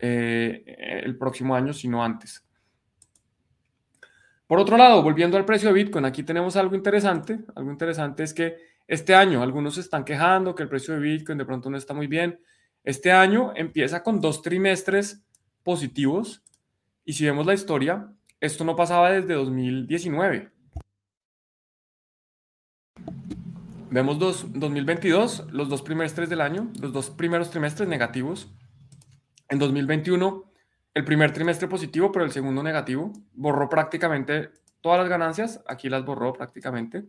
eh, 0.00 1.02
el 1.02 1.16
próximo 1.16 1.54
año, 1.54 1.72
si 1.72 1.88
no 1.88 2.04
antes. 2.04 2.44
Por 4.46 4.58
otro 4.58 4.76
lado, 4.76 5.02
volviendo 5.02 5.38
al 5.38 5.46
precio 5.46 5.68
de 5.70 5.82
Bitcoin, 5.82 6.04
aquí 6.04 6.24
tenemos 6.24 6.56
algo 6.56 6.74
interesante. 6.74 7.40
Algo 7.54 7.70
interesante 7.70 8.22
es 8.22 8.34
que 8.34 8.69
este 8.90 9.14
año, 9.14 9.40
algunos 9.40 9.76
se 9.76 9.82
están 9.82 10.04
quejando 10.04 10.56
que 10.56 10.64
el 10.64 10.68
precio 10.68 10.92
de 10.92 10.98
Bitcoin 11.00 11.38
de 11.38 11.44
pronto 11.44 11.70
no 11.70 11.76
está 11.76 11.94
muy 11.94 12.08
bien. 12.08 12.40
Este 12.82 13.12
año 13.12 13.52
empieza 13.54 14.02
con 14.02 14.20
dos 14.20 14.42
trimestres 14.42 15.24
positivos 15.62 16.42
y 17.04 17.12
si 17.12 17.24
vemos 17.24 17.46
la 17.46 17.54
historia, 17.54 18.12
esto 18.40 18.64
no 18.64 18.74
pasaba 18.74 19.12
desde 19.12 19.34
2019. 19.34 20.50
Vemos 23.90 24.18
dos, 24.18 24.46
2022, 24.54 25.46
los 25.52 25.68
dos 25.68 25.84
trimestres 25.84 26.28
del 26.28 26.40
año, 26.40 26.72
los 26.80 26.92
dos 26.92 27.10
primeros 27.10 27.48
trimestres 27.52 27.88
negativos. 27.88 28.52
En 29.48 29.60
2021, 29.60 30.52
el 30.94 31.04
primer 31.04 31.32
trimestre 31.32 31.68
positivo, 31.68 32.10
pero 32.10 32.24
el 32.24 32.32
segundo 32.32 32.60
negativo. 32.64 33.12
Borró 33.34 33.68
prácticamente 33.68 34.50
todas 34.80 34.98
las 34.98 35.08
ganancias, 35.08 35.62
aquí 35.68 35.88
las 35.88 36.04
borró 36.04 36.32
prácticamente. 36.32 37.04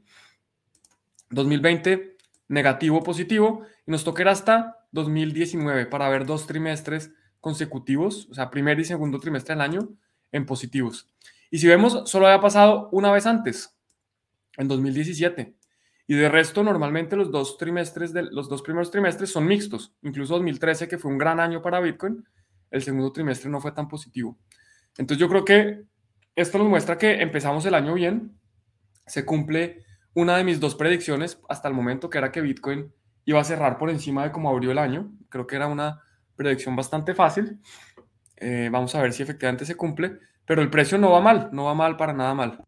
2020 1.31 2.17
negativo 2.47 3.01
positivo 3.01 3.63
y 3.87 3.91
nos 3.91 4.03
tocará 4.03 4.31
hasta 4.31 4.77
2019 4.91 5.85
para 5.85 6.09
ver 6.09 6.25
dos 6.25 6.47
trimestres 6.47 7.11
consecutivos, 7.39 8.27
o 8.29 8.33
sea, 8.33 8.51
primer 8.51 8.79
y 8.79 8.85
segundo 8.85 9.19
trimestre 9.19 9.55
del 9.55 9.61
año 9.61 9.89
en 10.31 10.45
positivos. 10.45 11.09
Y 11.49 11.57
si 11.57 11.67
vemos, 11.67 12.03
solo 12.09 12.27
había 12.27 12.41
pasado 12.41 12.89
una 12.91 13.11
vez 13.11 13.25
antes, 13.25 13.75
en 14.57 14.67
2017. 14.67 15.55
Y 16.07 16.15
de 16.15 16.29
resto, 16.29 16.61
normalmente 16.61 17.15
los 17.15 17.31
dos 17.31 17.57
trimestres, 17.57 18.13
los 18.13 18.49
dos 18.49 18.61
primeros 18.61 18.91
trimestres 18.91 19.31
son 19.31 19.47
mixtos. 19.47 19.95
Incluso 20.01 20.33
2013, 20.33 20.87
que 20.87 20.97
fue 20.97 21.09
un 21.09 21.17
gran 21.17 21.39
año 21.39 21.61
para 21.61 21.79
Bitcoin, 21.79 22.23
el 22.69 22.81
segundo 22.81 23.11
trimestre 23.11 23.49
no 23.49 23.61
fue 23.61 23.71
tan 23.71 23.87
positivo. 23.87 24.37
Entonces 24.97 25.19
yo 25.19 25.29
creo 25.29 25.45
que 25.45 25.83
esto 26.35 26.57
nos 26.57 26.67
muestra 26.67 26.97
que 26.97 27.21
empezamos 27.21 27.65
el 27.65 27.75
año 27.75 27.93
bien, 27.93 28.37
se 29.05 29.25
cumple 29.25 29.85
una 30.13 30.37
de 30.37 30.43
mis 30.43 30.59
dos 30.59 30.75
predicciones 30.75 31.39
hasta 31.49 31.67
el 31.67 31.73
momento, 31.73 32.09
que 32.09 32.17
era 32.17 32.31
que 32.31 32.41
Bitcoin 32.41 32.93
iba 33.25 33.39
a 33.39 33.43
cerrar 33.43 33.77
por 33.77 33.89
encima 33.89 34.23
de 34.23 34.31
cómo 34.31 34.49
abrió 34.49 34.71
el 34.71 34.77
año. 34.77 35.11
Creo 35.29 35.47
que 35.47 35.55
era 35.55 35.67
una 35.67 36.01
predicción 36.35 36.75
bastante 36.75 37.13
fácil. 37.13 37.59
Eh, 38.37 38.69
vamos 38.71 38.95
a 38.95 39.01
ver 39.01 39.13
si 39.13 39.23
efectivamente 39.23 39.65
se 39.65 39.75
cumple, 39.75 40.17
pero 40.45 40.61
el 40.61 40.69
precio 40.69 40.97
no 40.97 41.11
va 41.11 41.21
mal, 41.21 41.49
no 41.51 41.65
va 41.65 41.75
mal 41.75 41.95
para 41.97 42.13
nada 42.13 42.33
mal. 42.33 42.63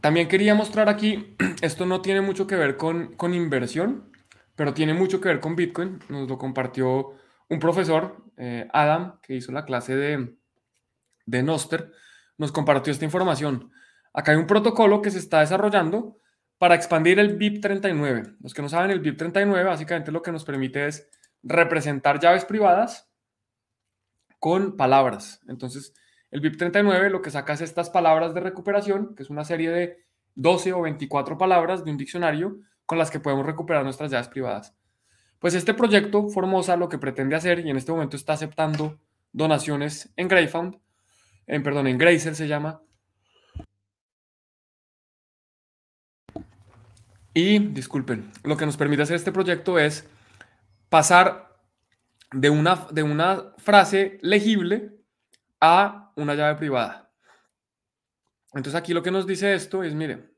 También 0.00 0.28
quería 0.28 0.54
mostrar 0.54 0.88
aquí, 0.88 1.36
esto 1.62 1.86
no 1.86 2.00
tiene 2.00 2.20
mucho 2.20 2.46
que 2.46 2.56
ver 2.56 2.76
con, 2.76 3.14
con 3.16 3.34
inversión, 3.34 4.10
pero 4.56 4.74
tiene 4.74 4.94
mucho 4.94 5.20
que 5.20 5.28
ver 5.28 5.40
con 5.40 5.56
Bitcoin. 5.56 5.98
Nos 6.08 6.28
lo 6.28 6.38
compartió 6.38 7.14
un 7.48 7.58
profesor, 7.58 8.24
eh, 8.36 8.68
Adam, 8.72 9.20
que 9.20 9.34
hizo 9.34 9.52
la 9.52 9.64
clase 9.64 9.96
de, 9.96 10.36
de 11.26 11.42
Noster, 11.42 11.92
nos 12.38 12.52
compartió 12.52 12.92
esta 12.92 13.04
información. 13.04 13.70
Acá 14.12 14.32
hay 14.32 14.38
un 14.38 14.46
protocolo 14.46 15.00
que 15.00 15.10
se 15.10 15.18
está 15.18 15.40
desarrollando 15.40 16.16
para 16.58 16.74
expandir 16.74 17.18
el 17.18 17.38
BIP39. 17.38 18.36
Los 18.40 18.54
que 18.54 18.62
no 18.62 18.68
saben, 18.68 18.90
el 18.90 19.02
BIP39 19.02 19.64
básicamente 19.64 20.12
lo 20.12 20.22
que 20.22 20.32
nos 20.32 20.44
permite 20.44 20.86
es 20.86 21.08
representar 21.42 22.20
llaves 22.20 22.44
privadas 22.44 23.10
con 24.38 24.76
palabras. 24.76 25.40
Entonces, 25.48 25.94
el 26.30 26.40
BIP39 26.40 27.10
lo 27.10 27.22
que 27.22 27.30
saca 27.30 27.52
es 27.52 27.60
estas 27.60 27.90
palabras 27.90 28.34
de 28.34 28.40
recuperación, 28.40 29.14
que 29.14 29.22
es 29.22 29.30
una 29.30 29.44
serie 29.44 29.70
de 29.70 29.98
12 30.34 30.72
o 30.72 30.82
24 30.82 31.36
palabras 31.36 31.84
de 31.84 31.90
un 31.90 31.96
diccionario 31.96 32.58
con 32.86 32.98
las 32.98 33.10
que 33.10 33.20
podemos 33.20 33.46
recuperar 33.46 33.84
nuestras 33.84 34.10
llaves 34.10 34.28
privadas. 34.28 34.76
Pues 35.38 35.54
este 35.54 35.74
proyecto 35.74 36.28
Formosa 36.28 36.76
lo 36.76 36.88
que 36.88 36.98
pretende 36.98 37.34
hacer 37.34 37.66
y 37.66 37.70
en 37.70 37.76
este 37.76 37.90
momento 37.92 38.16
está 38.16 38.34
aceptando 38.34 39.00
donaciones 39.32 40.12
en 40.16 40.28
Greyfound, 40.28 40.78
en, 41.46 41.62
perdón, 41.62 41.88
en 41.88 42.20
se 42.20 42.46
llama. 42.46 42.80
Y, 47.34 47.58
disculpen, 47.58 48.30
lo 48.44 48.56
que 48.56 48.66
nos 48.66 48.76
permite 48.76 49.02
hacer 49.02 49.16
este 49.16 49.32
proyecto 49.32 49.78
es 49.78 50.08
pasar 50.88 51.56
de 52.32 52.50
una, 52.50 52.86
de 52.90 53.02
una 53.02 53.54
frase 53.58 54.18
legible 54.22 54.92
a 55.60 56.12
una 56.16 56.34
llave 56.34 56.56
privada. 56.56 57.10
Entonces 58.54 58.74
aquí 58.74 58.92
lo 58.92 59.02
que 59.02 59.10
nos 59.10 59.26
dice 59.26 59.54
esto 59.54 59.82
es, 59.82 59.94
mire, 59.94 60.30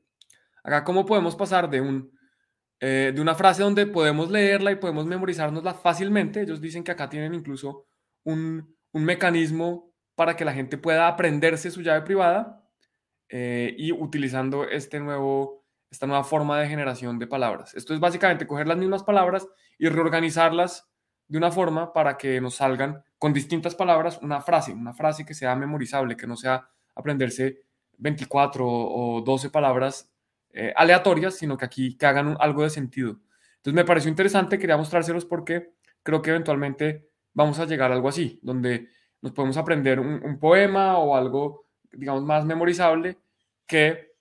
acá 0.63 0.83
cómo 0.83 1.05
podemos 1.05 1.35
pasar 1.35 1.69
de 1.69 1.81
un 1.81 2.15
eh, 2.81 3.13
de 3.15 3.21
una 3.21 3.35
frase 3.35 3.63
donde 3.63 3.87
podemos 3.87 4.29
leerla 4.29 4.71
y 4.71 4.75
podemos 4.75 5.05
memorizárnosla 5.05 5.73
fácilmente. 5.73 6.41
Ellos 6.41 6.59
dicen 6.59 6.83
que 6.83 6.91
acá 6.91 7.09
tienen 7.09 7.33
incluso 7.33 7.87
un, 8.23 8.75
mecanismo 8.93 9.91
para 10.15 10.35
que 10.35 10.45
la 10.45 10.53
gente 10.53 10.77
pueda 10.77 11.07
aprenderse 11.07 11.69
su 11.71 11.81
llave 11.81 12.01
privada 12.03 12.63
eh, 13.27 13.75
y 13.77 13.91
utilizando 13.91 14.63
este 14.65 14.99
nuevo, 14.99 15.64
esta 15.89 16.07
nueva 16.07 16.23
forma 16.23 16.59
de 16.59 16.67
generación 16.67 17.19
de 17.19 17.27
palabras. 17.27 17.73
Esto 17.75 17.93
es 17.93 17.99
básicamente 17.99 18.47
coger 18.47 18.67
las 18.67 18.77
mismas 18.77 19.03
palabras 19.03 19.47
y 19.77 19.87
reorganizarlas 19.89 20.89
de 21.27 21.37
una 21.37 21.51
forma 21.51 21.93
para 21.93 22.17
que 22.17 22.39
nos 22.41 22.55
salgan 22.55 23.03
con 23.17 23.33
distintas 23.33 23.75
palabras 23.75 24.19
una 24.21 24.41
frase, 24.41 24.73
una 24.73 24.93
frase 24.93 25.25
que 25.25 25.33
sea 25.33 25.55
memorizable, 25.55 26.15
que 26.15 26.27
no 26.27 26.35
sea 26.35 26.69
aprenderse 26.95 27.61
24 27.97 28.65
o 28.67 29.21
12 29.21 29.49
palabras 29.49 30.11
eh, 30.51 30.73
aleatorias, 30.75 31.35
sino 31.35 31.57
que 31.57 31.65
aquí 31.65 31.97
que 31.97 32.05
hagan 32.05 32.37
algo 32.39 32.63
de 32.63 32.69
sentido. 32.69 33.19
Entonces 33.57 33.73
me 33.73 33.85
pareció 33.85 34.09
interesante, 34.09 34.59
quería 34.59 34.77
mostrárselos 34.77 35.25
porque 35.25 35.71
creo 36.03 36.21
que 36.21 36.29
eventualmente 36.29 37.09
vamos 37.33 37.59
a 37.59 37.65
llegar 37.65 37.91
a 37.91 37.95
algo 37.95 38.09
así, 38.09 38.39
donde 38.41 38.89
nos 39.21 39.33
podemos 39.33 39.57
aprender 39.57 39.99
un, 39.99 40.39
poema 40.39 40.97
o 40.99 41.15
algo, 41.15 41.65
digamos, 41.91 42.23
más 42.23 42.45
memorizable 42.45 43.17
que 43.65 44.14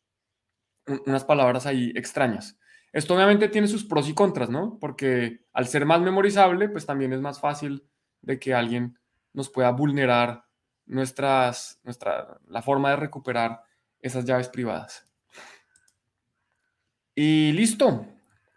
unas 1.06 1.24
palabras 1.24 1.66
ahí 1.66 1.92
extrañas. 1.94 2.58
Esto 2.92 3.14
obviamente 3.14 3.48
tiene 3.48 3.66
sus 3.66 3.84
pros 3.84 4.08
y 4.08 4.14
contras, 4.14 4.50
¿no? 4.50 4.78
Porque 4.80 5.44
al 5.52 5.66
ser 5.66 5.84
más 5.84 6.00
memorizable, 6.00 6.68
pues 6.68 6.86
también 6.86 7.12
es 7.12 7.20
más 7.20 7.40
fácil 7.40 7.88
de 8.22 8.38
que 8.38 8.54
alguien 8.54 8.98
nos 9.32 9.50
pueda 9.50 9.70
vulnerar 9.70 10.44
nuestras, 10.86 11.80
nuestra, 11.82 12.38
la 12.46 12.62
forma 12.62 12.90
de 12.90 12.96
recuperar 12.96 13.62
esas 14.00 14.24
llaves 14.24 14.48
privadas. 14.48 15.08
Y 17.14 17.52
listo. 17.52 18.06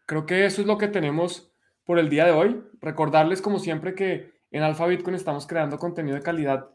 Creo 0.05 0.25
que 0.25 0.45
eso 0.45 0.61
es 0.61 0.67
lo 0.67 0.77
que 0.77 0.87
tenemos 0.87 1.51
por 1.83 1.99
el 1.99 2.09
día 2.09 2.25
de 2.25 2.31
hoy. 2.31 2.63
Recordarles, 2.79 3.41
como 3.41 3.59
siempre, 3.59 3.95
que 3.95 4.33
en 4.51 4.63
Alpha 4.63 4.87
Bitcoin 4.87 5.15
estamos 5.15 5.47
creando 5.47 5.77
contenido 5.77 6.15
de 6.15 6.21
calidad 6.21 6.69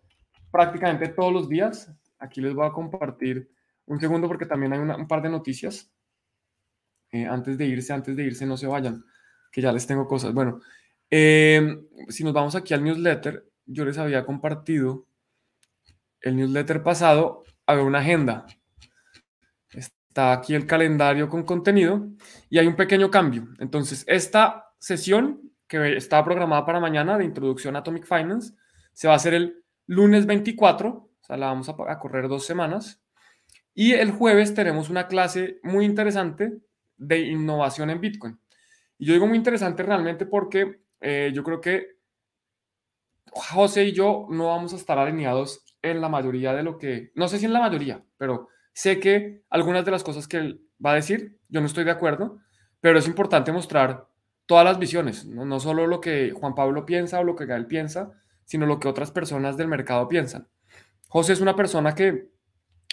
prácticamente 0.50 1.08
todos 1.08 1.32
los 1.32 1.48
días. 1.48 1.92
Aquí 2.18 2.40
les 2.40 2.54
voy 2.54 2.66
a 2.66 2.72
compartir 2.72 3.50
un 3.92 4.00
segundo 4.00 4.26
porque 4.28 4.46
también 4.46 4.72
hay 4.72 4.78
un 4.78 5.06
par 5.06 5.22
de 5.22 5.28
noticias. 5.28 5.90
Eh, 7.10 7.26
antes 7.26 7.58
de 7.58 7.66
irse, 7.66 7.92
antes 7.92 8.16
de 8.16 8.24
irse, 8.24 8.46
no 8.46 8.56
se 8.56 8.66
vayan, 8.66 9.04
que 9.50 9.60
ya 9.60 9.70
les 9.72 9.86
tengo 9.86 10.06
cosas. 10.06 10.32
Bueno, 10.32 10.60
em, 11.10 11.86
si 12.08 12.24
nos 12.24 12.32
vamos 12.32 12.54
aquí 12.54 12.72
al 12.72 12.82
newsletter, 12.82 13.46
yo 13.66 13.84
les 13.84 13.98
había 13.98 14.24
compartido 14.24 15.06
el 16.22 16.36
newsletter 16.36 16.82
pasado, 16.82 17.44
había 17.66 17.84
una 17.84 17.98
agenda. 17.98 18.46
Está 19.70 20.32
aquí 20.32 20.54
el 20.54 20.66
calendario 20.66 21.28
con 21.28 21.42
contenido 21.42 22.08
y 22.48 22.58
hay 22.58 22.66
un 22.66 22.76
pequeño 22.76 23.10
cambio. 23.10 23.48
Entonces, 23.58 24.04
esta 24.06 24.72
sesión 24.78 25.52
que 25.68 25.96
está 25.96 26.24
programada 26.24 26.64
para 26.64 26.80
mañana 26.80 27.18
de 27.18 27.24
introducción 27.24 27.76
a 27.76 27.80
Atomic 27.80 28.06
Finance 28.06 28.54
se 28.92 29.08
va 29.08 29.14
a 29.14 29.16
hacer 29.16 29.34
el 29.34 29.64
lunes 29.86 30.26
24, 30.26 30.88
o 30.90 31.10
sea, 31.20 31.36
la 31.36 31.46
vamos 31.46 31.68
a, 31.68 31.98
correr 31.98 32.28
dos 32.28 32.46
semanas. 32.46 33.01
Y 33.74 33.92
el 33.92 34.10
jueves 34.10 34.54
tenemos 34.54 34.90
una 34.90 35.08
clase 35.08 35.58
muy 35.62 35.84
interesante 35.84 36.58
de 36.96 37.20
innovación 37.20 37.90
en 37.90 38.00
Bitcoin. 38.00 38.38
Y 38.98 39.06
yo 39.06 39.14
digo 39.14 39.26
muy 39.26 39.36
interesante 39.36 39.82
realmente 39.82 40.26
porque 40.26 40.82
eh, 41.00 41.32
yo 41.34 41.42
creo 41.42 41.60
que 41.60 41.96
José 43.32 43.84
y 43.84 43.92
yo 43.92 44.26
no 44.30 44.48
vamos 44.48 44.72
a 44.72 44.76
estar 44.76 44.98
alineados 44.98 45.64
en 45.80 46.00
la 46.00 46.08
mayoría 46.08 46.52
de 46.52 46.62
lo 46.62 46.78
que, 46.78 47.10
no 47.14 47.28
sé 47.28 47.38
si 47.38 47.46
en 47.46 47.52
la 47.52 47.60
mayoría, 47.60 48.04
pero 48.18 48.48
sé 48.72 49.00
que 49.00 49.42
algunas 49.50 49.84
de 49.84 49.90
las 49.90 50.04
cosas 50.04 50.28
que 50.28 50.36
él 50.36 50.68
va 50.84 50.92
a 50.92 50.96
decir, 50.96 51.38
yo 51.48 51.60
no 51.60 51.66
estoy 51.66 51.84
de 51.84 51.90
acuerdo, 51.90 52.38
pero 52.80 52.98
es 52.98 53.06
importante 53.06 53.50
mostrar 53.50 54.06
todas 54.46 54.64
las 54.64 54.78
visiones, 54.78 55.24
no, 55.24 55.44
no 55.44 55.60
solo 55.60 55.86
lo 55.86 56.00
que 56.00 56.30
Juan 56.32 56.54
Pablo 56.54 56.84
piensa 56.84 57.20
o 57.20 57.24
lo 57.24 57.34
que 57.34 57.46
Gael 57.46 57.66
piensa, 57.66 58.12
sino 58.44 58.66
lo 58.66 58.78
que 58.78 58.88
otras 58.88 59.10
personas 59.10 59.56
del 59.56 59.68
mercado 59.68 60.08
piensan. 60.08 60.48
José 61.08 61.32
es 61.32 61.40
una 61.40 61.56
persona 61.56 61.94
que 61.94 62.30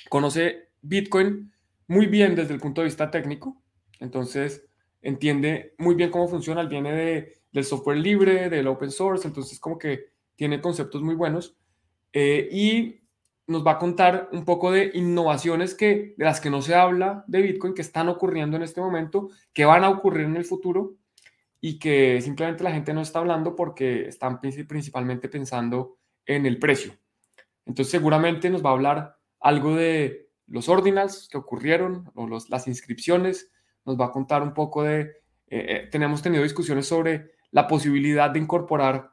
conoce 0.09 0.68
Bitcoin 0.81 1.51
muy 1.87 2.05
bien 2.07 2.35
desde 2.35 2.53
el 2.53 2.59
punto 2.59 2.81
de 2.81 2.85
vista 2.85 3.09
técnico, 3.09 3.61
entonces 3.99 4.65
entiende 5.01 5.73
muy 5.77 5.95
bien 5.95 6.11
cómo 6.11 6.27
funciona, 6.27 6.63
viene 6.63 6.93
de, 6.93 7.33
del 7.51 7.65
software 7.65 7.97
libre, 7.97 8.49
del 8.49 8.67
open 8.67 8.91
source, 8.91 9.27
entonces 9.27 9.59
como 9.59 9.77
que 9.77 10.11
tiene 10.35 10.61
conceptos 10.61 11.01
muy 11.01 11.15
buenos 11.15 11.57
eh, 12.13 12.47
y 12.51 13.01
nos 13.47 13.65
va 13.65 13.71
a 13.71 13.79
contar 13.79 14.29
un 14.31 14.45
poco 14.45 14.71
de 14.71 14.91
innovaciones 14.93 15.73
que, 15.73 16.13
de 16.15 16.25
las 16.25 16.39
que 16.39 16.51
no 16.51 16.61
se 16.61 16.75
habla 16.75 17.23
de 17.27 17.41
Bitcoin, 17.41 17.73
que 17.73 17.81
están 17.81 18.07
ocurriendo 18.07 18.55
en 18.55 18.63
este 18.63 18.79
momento, 18.79 19.29
que 19.53 19.65
van 19.65 19.83
a 19.83 19.89
ocurrir 19.89 20.25
en 20.27 20.37
el 20.37 20.45
futuro 20.45 20.95
y 21.59 21.79
que 21.79 22.21
simplemente 22.21 22.63
la 22.63 22.71
gente 22.71 22.93
no 22.93 23.01
está 23.01 23.19
hablando 23.19 23.55
porque 23.55 24.07
están 24.07 24.39
principalmente 24.39 25.29
pensando 25.29 25.97
en 26.25 26.45
el 26.45 26.59
precio. 26.59 26.93
Entonces 27.65 27.91
seguramente 27.91 28.49
nos 28.49 28.63
va 28.63 28.69
a 28.69 28.73
hablar 28.73 29.17
algo 29.39 29.75
de 29.75 30.28
los 30.49 30.69
ordinals 30.69 31.27
que 31.31 31.37
ocurrieron 31.37 32.11
o 32.15 32.27
los, 32.27 32.49
las 32.49 32.67
inscripciones, 32.67 33.51
nos 33.85 33.99
va 33.99 34.05
a 34.05 34.11
contar 34.11 34.43
un 34.43 34.53
poco 34.53 34.83
de, 34.83 35.01
eh, 35.01 35.11
eh, 35.49 35.89
tenemos 35.91 36.21
tenido 36.21 36.43
discusiones 36.43 36.87
sobre 36.87 37.31
la 37.51 37.67
posibilidad 37.67 38.29
de 38.29 38.39
incorporar 38.39 39.11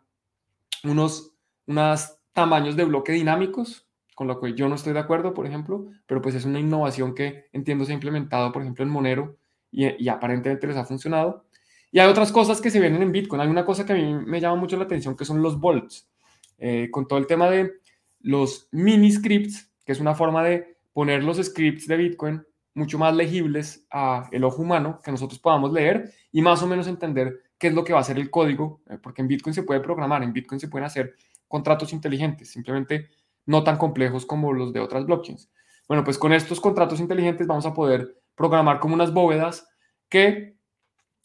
unos 0.85 1.33
unos 1.67 2.19
tamaños 2.33 2.77
de 2.77 2.85
bloque 2.85 3.13
dinámicos, 3.13 3.89
con 4.15 4.29
lo 4.29 4.41
que 4.41 4.55
yo 4.55 4.69
no 4.69 4.77
estoy 4.77 4.93
de 4.93 5.01
acuerdo, 5.01 5.35
por 5.35 5.47
ejemplo, 5.47 5.87
pero 6.07 6.23
pues 6.23 6.35
es 6.35 6.45
una 6.45 6.61
innovación 6.61 7.15
que 7.15 7.47
entiendo 7.53 7.85
se 7.85 7.93
ha 7.93 7.95
implementado, 7.95 8.53
por 8.53 8.63
ejemplo, 8.63 8.85
en 8.85 8.91
Monero 8.91 9.37
y, 9.71 10.03
y 10.03 10.09
aparentemente 10.09 10.67
les 10.67 10.77
ha 10.77 10.85
funcionado. 10.85 11.45
Y 11.91 11.99
hay 11.99 12.09
otras 12.09 12.31
cosas 12.31 12.61
que 12.61 12.71
se 12.71 12.81
vienen 12.81 13.03
en 13.03 13.13
Bitcoin. 13.13 13.41
Hay 13.41 13.49
una 13.49 13.65
cosa 13.65 13.85
que 13.85 13.93
a 13.93 13.97
mí 13.97 14.15
me 14.15 14.41
llama 14.41 14.57
mucho 14.57 14.77
la 14.77 14.85
atención, 14.85 15.17
que 15.17 15.25
son 15.25 15.43
los 15.43 15.59
bolts. 15.59 16.09
Eh, 16.59 16.89
con 16.91 17.07
todo 17.07 17.19
el 17.19 17.27
tema 17.27 17.51
de 17.51 17.73
los 18.21 18.69
mini 18.73 19.13
scripts, 19.13 19.71
que 19.85 19.93
es 19.93 20.01
una 20.01 20.15
forma 20.15 20.43
de 20.43 20.76
poner 20.97 21.23
los 21.23 21.37
scripts 21.37 21.87
de 21.89 21.95
Bitcoin 21.99 22.43
mucho 22.73 22.99
más 22.99 23.15
legibles 23.15 23.87
a 23.91 24.31
el 24.33 24.45
ojo 24.45 24.63
humano, 24.63 24.99
que 25.05 25.11
nosotros 25.11 25.39
podamos 25.39 25.71
leer 25.71 26.11
y 26.33 26.41
más 26.41 26.63
o 26.63 26.67
menos 26.67 26.87
entender 26.87 27.39
qué 27.59 27.67
es 27.67 27.75
lo 27.75 27.85
que 27.85 27.93
va 27.93 28.01
a 28.01 28.03
ser 28.03 28.17
el 28.17 28.31
código, 28.31 28.81
eh, 28.89 28.97
porque 29.03 29.21
en 29.21 29.29
Bitcoin 29.29 29.53
se 29.53 29.63
puede 29.63 29.81
programar, 29.81 30.23
en 30.23 30.33
Bitcoin 30.33 30.59
se 30.59 30.69
pueden 30.69 30.87
hacer 30.87 31.15
contratos 31.47 31.93
inteligentes, 31.93 32.51
simplemente 32.51 33.11
no 33.45 33.63
tan 33.63 33.77
complejos 33.77 34.25
como 34.25 34.55
los 34.55 34.73
de 34.73 34.81
otras 34.81 35.05
blockchains. 35.05 35.51
Bueno, 35.87 36.03
pues 36.03 36.17
con 36.17 36.33
estos 36.33 36.63
contratos 36.63 36.99
inteligentes 36.99 37.47
vamos 37.47 37.67
a 37.67 37.75
poder 37.75 38.23
programar 38.35 38.81
como 38.81 38.95
unas 38.95 39.13
bóvedas 39.13 39.69
que 40.09 40.57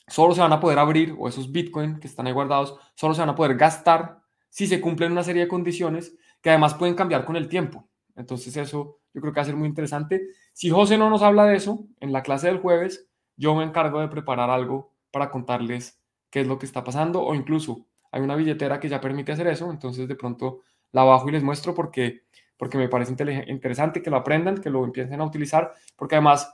solo 0.05 0.35
se 0.35 0.41
van 0.41 0.51
a 0.51 0.59
poder 0.59 0.79
abrir, 0.79 1.15
o 1.17 1.29
esos 1.29 1.49
Bitcoin 1.49 2.01
que 2.01 2.09
están 2.09 2.27
ahí 2.27 2.33
guardados, 2.33 2.75
solo 2.93 3.13
se 3.13 3.21
van 3.21 3.29
a 3.29 3.35
poder 3.35 3.55
gastar 3.55 4.19
si 4.49 4.67
se 4.67 4.81
cumplen 4.81 5.13
una 5.13 5.23
serie 5.23 5.43
de 5.43 5.47
condiciones 5.47 6.13
que 6.41 6.49
además 6.49 6.73
pueden 6.73 6.95
cambiar 6.95 7.23
con 7.23 7.37
el 7.37 7.47
tiempo. 7.47 7.87
Entonces 8.15 8.55
eso 8.57 8.99
yo 9.13 9.21
creo 9.21 9.33
que 9.33 9.39
va 9.39 9.43
a 9.43 9.45
ser 9.45 9.55
muy 9.55 9.67
interesante. 9.67 10.27
Si 10.53 10.69
José 10.69 10.97
no 10.97 11.09
nos 11.09 11.21
habla 11.21 11.45
de 11.45 11.55
eso, 11.55 11.85
en 11.99 12.13
la 12.13 12.23
clase 12.23 12.47
del 12.47 12.59
jueves 12.59 13.07
yo 13.35 13.55
me 13.55 13.63
encargo 13.63 13.99
de 13.99 14.07
preparar 14.07 14.49
algo 14.49 14.93
para 15.11 15.31
contarles 15.31 15.99
qué 16.29 16.41
es 16.41 16.47
lo 16.47 16.57
que 16.57 16.65
está 16.65 16.83
pasando 16.83 17.21
o 17.21 17.35
incluso 17.35 17.87
hay 18.11 18.21
una 18.21 18.35
billetera 18.35 18.79
que 18.79 18.89
ya 18.89 19.01
permite 19.01 19.31
hacer 19.31 19.47
eso, 19.47 19.71
entonces 19.71 20.07
de 20.07 20.15
pronto 20.15 20.61
la 20.91 21.03
bajo 21.03 21.29
y 21.29 21.31
les 21.31 21.43
muestro 21.43 21.73
porque, 21.73 22.23
porque 22.57 22.77
me 22.77 22.89
parece 22.89 23.15
interesante 23.47 24.01
que 24.01 24.09
lo 24.09 24.17
aprendan, 24.17 24.57
que 24.57 24.69
lo 24.69 24.83
empiecen 24.83 25.21
a 25.21 25.25
utilizar, 25.25 25.73
porque 25.95 26.15
además 26.15 26.53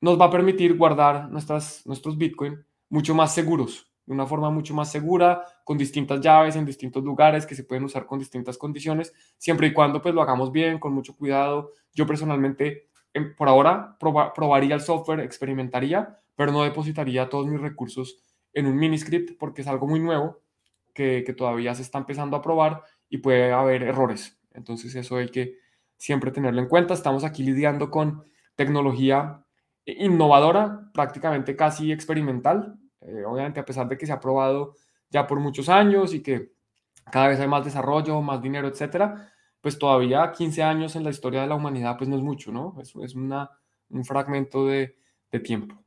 nos 0.00 0.20
va 0.20 0.26
a 0.26 0.30
permitir 0.30 0.76
guardar 0.76 1.30
nuestras, 1.30 1.86
nuestros 1.86 2.18
Bitcoin 2.18 2.64
mucho 2.88 3.14
más 3.14 3.34
seguros, 3.34 3.85
de 4.06 4.14
una 4.14 4.26
forma 4.26 4.50
mucho 4.50 4.74
más 4.74 4.90
segura, 4.90 5.42
con 5.64 5.76
distintas 5.76 6.20
llaves 6.20 6.56
en 6.56 6.64
distintos 6.64 7.02
lugares 7.04 7.44
que 7.44 7.54
se 7.54 7.64
pueden 7.64 7.84
usar 7.84 8.06
con 8.06 8.18
distintas 8.18 8.56
condiciones, 8.56 9.12
siempre 9.36 9.66
y 9.66 9.72
cuando 9.72 10.00
pues 10.00 10.14
lo 10.14 10.22
hagamos 10.22 10.52
bien, 10.52 10.78
con 10.78 10.92
mucho 10.94 11.16
cuidado. 11.16 11.72
Yo 11.92 12.06
personalmente, 12.06 12.88
em, 13.12 13.34
por 13.34 13.48
ahora, 13.48 13.96
probaría 13.98 14.74
el 14.74 14.80
software, 14.80 15.20
experimentaría, 15.20 16.18
pero 16.36 16.52
no 16.52 16.62
depositaría 16.62 17.28
todos 17.28 17.46
mis 17.46 17.60
recursos 17.60 18.22
en 18.52 18.66
un 18.66 18.76
mini 18.76 18.98
script 18.98 19.36
porque 19.38 19.62
es 19.62 19.68
algo 19.68 19.86
muy 19.86 20.00
nuevo 20.00 20.40
que, 20.94 21.24
que 21.26 21.32
todavía 21.32 21.74
se 21.74 21.82
está 21.82 21.98
empezando 21.98 22.36
a 22.36 22.42
probar 22.42 22.82
y 23.08 23.18
puede 23.18 23.52
haber 23.52 23.82
errores. 23.82 24.38
Entonces 24.52 24.94
eso 24.94 25.16
hay 25.16 25.28
que 25.28 25.58
siempre 25.96 26.30
tenerlo 26.30 26.60
en 26.60 26.68
cuenta. 26.68 26.94
Estamos 26.94 27.24
aquí 27.24 27.42
lidiando 27.42 27.90
con 27.90 28.24
tecnología 28.54 29.42
innovadora, 29.84 30.90
prácticamente 30.92 31.56
casi 31.56 31.92
experimental. 31.92 32.78
Eh, 33.00 33.24
obviamente, 33.24 33.60
a 33.60 33.64
pesar 33.64 33.88
de 33.88 33.96
que 33.96 34.06
se 34.06 34.12
ha 34.12 34.20
probado 34.20 34.74
ya 35.10 35.26
por 35.26 35.40
muchos 35.40 35.68
años 35.68 36.14
y 36.14 36.22
que 36.22 36.52
cada 37.10 37.28
vez 37.28 37.40
hay 37.40 37.48
más 37.48 37.64
desarrollo, 37.64 38.20
más 38.20 38.42
dinero, 38.42 38.68
etcétera, 38.68 39.30
pues 39.60 39.78
todavía 39.78 40.32
15 40.32 40.62
años 40.62 40.96
en 40.96 41.04
la 41.04 41.10
historia 41.10 41.42
de 41.42 41.46
la 41.46 41.54
humanidad, 41.54 41.96
pues 41.96 42.08
no 42.08 42.16
es 42.16 42.22
mucho, 42.22 42.52
¿no? 42.52 42.76
Es, 42.80 42.94
es 42.96 43.14
una, 43.14 43.50
un 43.90 44.04
fragmento 44.04 44.66
de, 44.66 44.96
de, 45.30 45.40
tiempo. 45.40 45.82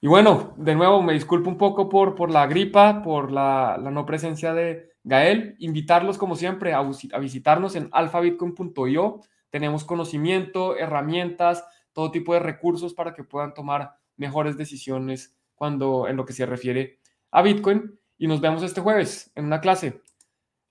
Y 0.00 0.08
bueno, 0.08 0.54
de 0.56 0.74
nuevo, 0.74 1.02
me 1.02 1.12
disculpo 1.12 1.50
un 1.50 1.58
poco 1.58 1.88
por, 1.88 2.14
por 2.14 2.30
la 2.30 2.46
gripa, 2.46 3.02
por 3.02 3.30
la, 3.30 3.78
la 3.78 3.90
no 3.90 4.06
presencia 4.06 4.54
de 4.54 4.92
Gael. 5.04 5.56
Invitarlos, 5.58 6.16
como 6.16 6.36
siempre, 6.36 6.72
a, 6.72 6.78
a 6.78 7.18
visitarnos 7.18 7.76
en 7.76 7.88
alfabitcoin.io. 7.92 9.20
Tenemos 9.50 9.84
conocimiento, 9.84 10.76
herramientas, 10.76 11.64
todo 11.92 12.10
tipo 12.10 12.32
de 12.34 12.40
recursos 12.40 12.94
para 12.94 13.12
que 13.12 13.24
puedan 13.24 13.52
tomar 13.52 13.96
mejores 14.16 14.56
decisiones 14.56 15.36
cuando 15.60 16.08
en 16.08 16.16
lo 16.16 16.24
que 16.24 16.32
se 16.32 16.46
refiere 16.46 17.00
a 17.30 17.42
Bitcoin. 17.42 18.00
Y 18.16 18.26
nos 18.26 18.40
vemos 18.40 18.62
este 18.62 18.80
jueves 18.80 19.30
en 19.34 19.44
una 19.44 19.60
clase. 19.60 20.00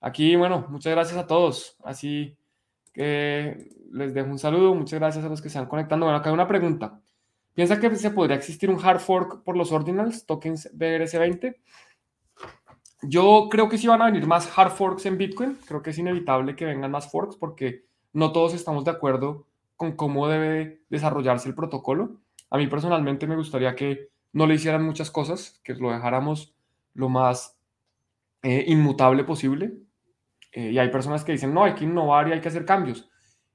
Aquí, 0.00 0.34
bueno, 0.34 0.66
muchas 0.68 0.92
gracias 0.92 1.16
a 1.16 1.28
todos. 1.28 1.76
Así 1.84 2.36
que 2.92 3.70
les 3.92 4.14
dejo 4.14 4.28
un 4.28 4.40
saludo. 4.40 4.74
Muchas 4.74 4.98
gracias 4.98 5.24
a 5.24 5.28
los 5.28 5.40
que 5.40 5.48
se 5.48 5.58
están 5.58 5.68
conectando. 5.68 6.06
Bueno, 6.06 6.18
acá 6.18 6.30
hay 6.30 6.34
una 6.34 6.48
pregunta. 6.48 7.00
¿Piensa 7.54 7.78
que 7.78 7.94
se 7.94 8.10
podría 8.10 8.34
existir 8.34 8.68
un 8.68 8.84
hard 8.84 8.98
fork 8.98 9.44
por 9.44 9.56
los 9.56 9.70
ordinals, 9.70 10.26
tokens 10.26 10.68
BRC20? 10.76 11.54
Yo 13.02 13.46
creo 13.48 13.68
que 13.68 13.78
sí 13.78 13.86
van 13.86 14.02
a 14.02 14.06
venir 14.06 14.26
más 14.26 14.58
hard 14.58 14.72
forks 14.72 15.06
en 15.06 15.18
Bitcoin. 15.18 15.56
Creo 15.68 15.82
que 15.82 15.90
es 15.90 15.98
inevitable 15.98 16.56
que 16.56 16.64
vengan 16.64 16.90
más 16.90 17.08
forks 17.08 17.36
porque 17.36 17.84
no 18.12 18.32
todos 18.32 18.54
estamos 18.54 18.84
de 18.84 18.90
acuerdo 18.90 19.46
con 19.76 19.92
cómo 19.92 20.26
debe 20.26 20.82
desarrollarse 20.88 21.48
el 21.48 21.54
protocolo. 21.54 22.16
A 22.50 22.58
mí 22.58 22.66
personalmente 22.66 23.28
me 23.28 23.36
gustaría 23.36 23.76
que 23.76 24.10
no 24.32 24.46
le 24.46 24.54
hicieran 24.54 24.84
muchas 24.84 25.10
cosas, 25.10 25.60
que 25.64 25.74
lo 25.74 25.90
dejáramos 25.90 26.54
lo 26.94 27.08
más 27.08 27.58
eh, 28.42 28.64
inmutable 28.68 29.24
posible. 29.24 29.72
Eh, 30.52 30.70
y 30.72 30.78
hay 30.78 30.90
personas 30.90 31.24
que 31.24 31.32
dicen, 31.32 31.54
no, 31.54 31.64
hay 31.64 31.74
que 31.74 31.84
innovar 31.84 32.28
y 32.28 32.32
hay 32.32 32.40
que 32.40 32.48
hacer 32.48 32.64
cambios. 32.64 33.08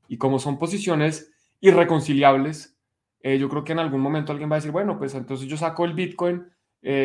Y 0.07 0.17
como 0.17 0.39
son 0.39 0.57
posiciones 0.57 1.33
irreconciliables, 1.59 2.77
eh, 3.21 3.37
yo 3.37 3.49
creo 3.49 3.63
que 3.63 3.73
en 3.73 3.79
algún 3.79 4.01
momento 4.01 4.31
alguien 4.31 4.49
va 4.49 4.55
a 4.55 4.59
decir, 4.59 4.71
bueno, 4.71 4.97
pues 4.97 5.15
entonces 5.15 5.47
yo 5.47 5.57
saco 5.57 5.85
el 5.85 5.93
Bitcoin 5.93 6.47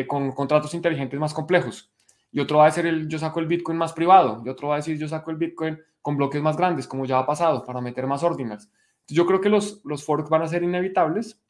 con 0.07 0.31
contratos 0.33 0.75
inteligentes 0.75 1.19
más 1.19 1.33
complejos. 1.33 1.91
Y 2.31 2.39
otro 2.39 2.59
va 2.59 2.65
a 2.65 2.67
decir, 2.67 2.85
el, 2.85 3.07
yo 3.07 3.17
saco 3.17 3.39
el 3.39 3.47
Bitcoin 3.47 3.79
más 3.79 3.93
privado. 3.93 4.43
Y 4.45 4.49
otro 4.49 4.67
va 4.67 4.75
a 4.75 4.77
decir, 4.77 4.95
yo 4.99 5.07
saco 5.07 5.31
el 5.31 5.37
Bitcoin 5.37 5.79
con 6.03 6.17
bloques 6.17 6.39
más 6.39 6.55
grandes, 6.55 6.87
como 6.87 7.05
ya 7.05 7.17
ha 7.17 7.25
pasado, 7.25 7.63
para 7.65 7.81
meter 7.81 8.05
más 8.05 8.21
ordinals. 8.23 8.69
yo 9.07 9.25
creo 9.25 9.41
que 9.41 9.49
los, 9.49 9.81
los 9.83 10.05
forks 10.05 10.29
van 10.29 10.43
a 10.43 10.47
ser 10.47 10.61
inevitables. 10.61 11.41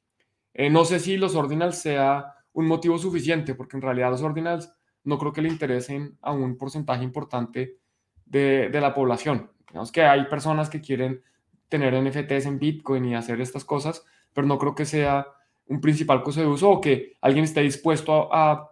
Eh, 0.54 0.70
no 0.70 0.86
sé 0.86 1.00
si 1.00 1.18
los 1.18 1.36
ordinals 1.36 1.78
sea 1.78 2.34
un 2.54 2.68
motivo 2.68 2.98
suficiente, 2.98 3.56
porque 3.56 3.78
en 3.78 3.82
realidad 3.82 4.12
los 4.12 4.22
ordinals 4.22 4.74
no 5.04 5.18
creo 5.18 5.34
que 5.34 5.42
le 5.42 5.50
interesen 5.50 6.18
a 6.22 6.32
un 6.32 6.58
porcentaje 6.58 7.04
importante 7.04 7.78
de, 8.26 8.70
de 8.70 8.82
la 8.82 8.94
población. 8.94 9.52
Digamos 9.68 9.92
que 9.92 10.04
hay 10.04 10.26
personas 10.26 10.70
que 10.70 10.82
quieren 10.82 11.24
tener 11.70 11.94
NFTs 11.94 12.46
en 12.48 12.60
Bitcoin 12.60 13.06
y 13.06 13.16
hacer 13.16 13.40
estas 13.40 13.64
cosas, 13.64 14.06
pero 14.34 14.46
no 14.46 14.58
creo 14.58 14.76
que 14.76 14.86
sea 14.86 15.28
un 15.68 15.80
principal 15.80 16.22
costo 16.22 16.42
de 16.42 16.48
uso 16.48 16.70
o 16.70 16.82
que 16.82 17.14
alguien 17.22 17.46
esté 17.46 17.62
dispuesto 17.62 18.34
a, 18.34 18.68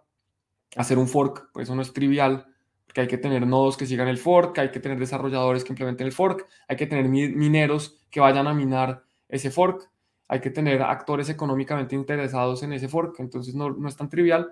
hacer 0.76 0.98
un 0.98 1.08
fork, 1.08 1.50
pues 1.52 1.66
eso 1.66 1.74
no 1.74 1.82
es 1.82 1.92
trivial, 1.92 2.46
porque 2.86 3.00
hay 3.00 3.08
que 3.08 3.18
tener 3.18 3.44
nodos 3.44 3.76
que 3.76 3.86
sigan 3.86 4.06
el 4.06 4.18
fork, 4.18 4.56
hay 4.58 4.70
que 4.70 4.78
tener 4.78 5.00
desarrolladores 5.00 5.64
que 5.64 5.72
implementen 5.72 6.06
el 6.06 6.12
fork, 6.12 6.46
hay 6.68 6.76
que 6.76 6.86
tener 6.86 7.08
mineros 7.08 7.98
que 8.08 8.20
vayan 8.20 8.46
a 8.46 8.54
minar 8.54 9.02
ese 9.28 9.50
fork, 9.50 9.90
hay 10.30 10.40
que 10.40 10.50
tener 10.50 10.80
actores 10.80 11.28
económicamente 11.28 11.96
interesados 11.96 12.62
en 12.62 12.72
ese 12.72 12.86
fork, 12.86 13.18
entonces 13.18 13.52
no, 13.52 13.70
no 13.70 13.88
es 13.88 13.96
tan 13.96 14.08
trivial. 14.08 14.48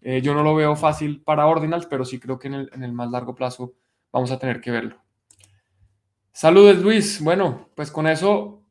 Eh, 0.00 0.20
yo 0.20 0.34
no 0.34 0.42
lo 0.42 0.56
veo 0.56 0.74
fácil 0.74 1.22
para 1.22 1.46
Ordinals, 1.46 1.86
pero 1.86 2.04
sí 2.04 2.18
creo 2.18 2.36
que 2.36 2.48
en 2.48 2.54
el, 2.54 2.70
en 2.74 2.82
el 2.82 2.92
más 2.92 3.12
largo 3.12 3.36
plazo 3.36 3.74
vamos 4.10 4.32
a 4.32 4.40
tener 4.40 4.60
que 4.60 4.72
verlo. 4.72 4.96
Saludos 6.32 6.78
Luis. 6.78 7.22
Bueno, 7.22 7.68
pues 7.76 7.92
con 7.92 8.08
eso 8.08 8.64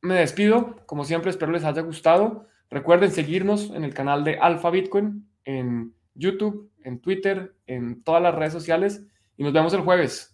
me 0.00 0.14
despido. 0.14 0.76
Como 0.86 1.04
siempre, 1.04 1.30
espero 1.30 1.50
les 1.50 1.64
haya 1.64 1.82
gustado. 1.82 2.46
Recuerden 2.70 3.10
seguirnos 3.10 3.70
en 3.70 3.82
el 3.82 3.92
canal 3.92 4.22
de 4.22 4.38
Alpha 4.38 4.70
Bitcoin, 4.70 5.28
en 5.44 5.92
YouTube, 6.14 6.70
en 6.84 7.00
Twitter, 7.00 7.56
en 7.66 8.04
todas 8.04 8.22
las 8.22 8.32
redes 8.32 8.52
sociales 8.52 9.02
y 9.36 9.42
nos 9.42 9.52
vemos 9.52 9.74
el 9.74 9.80
jueves. 9.80 10.32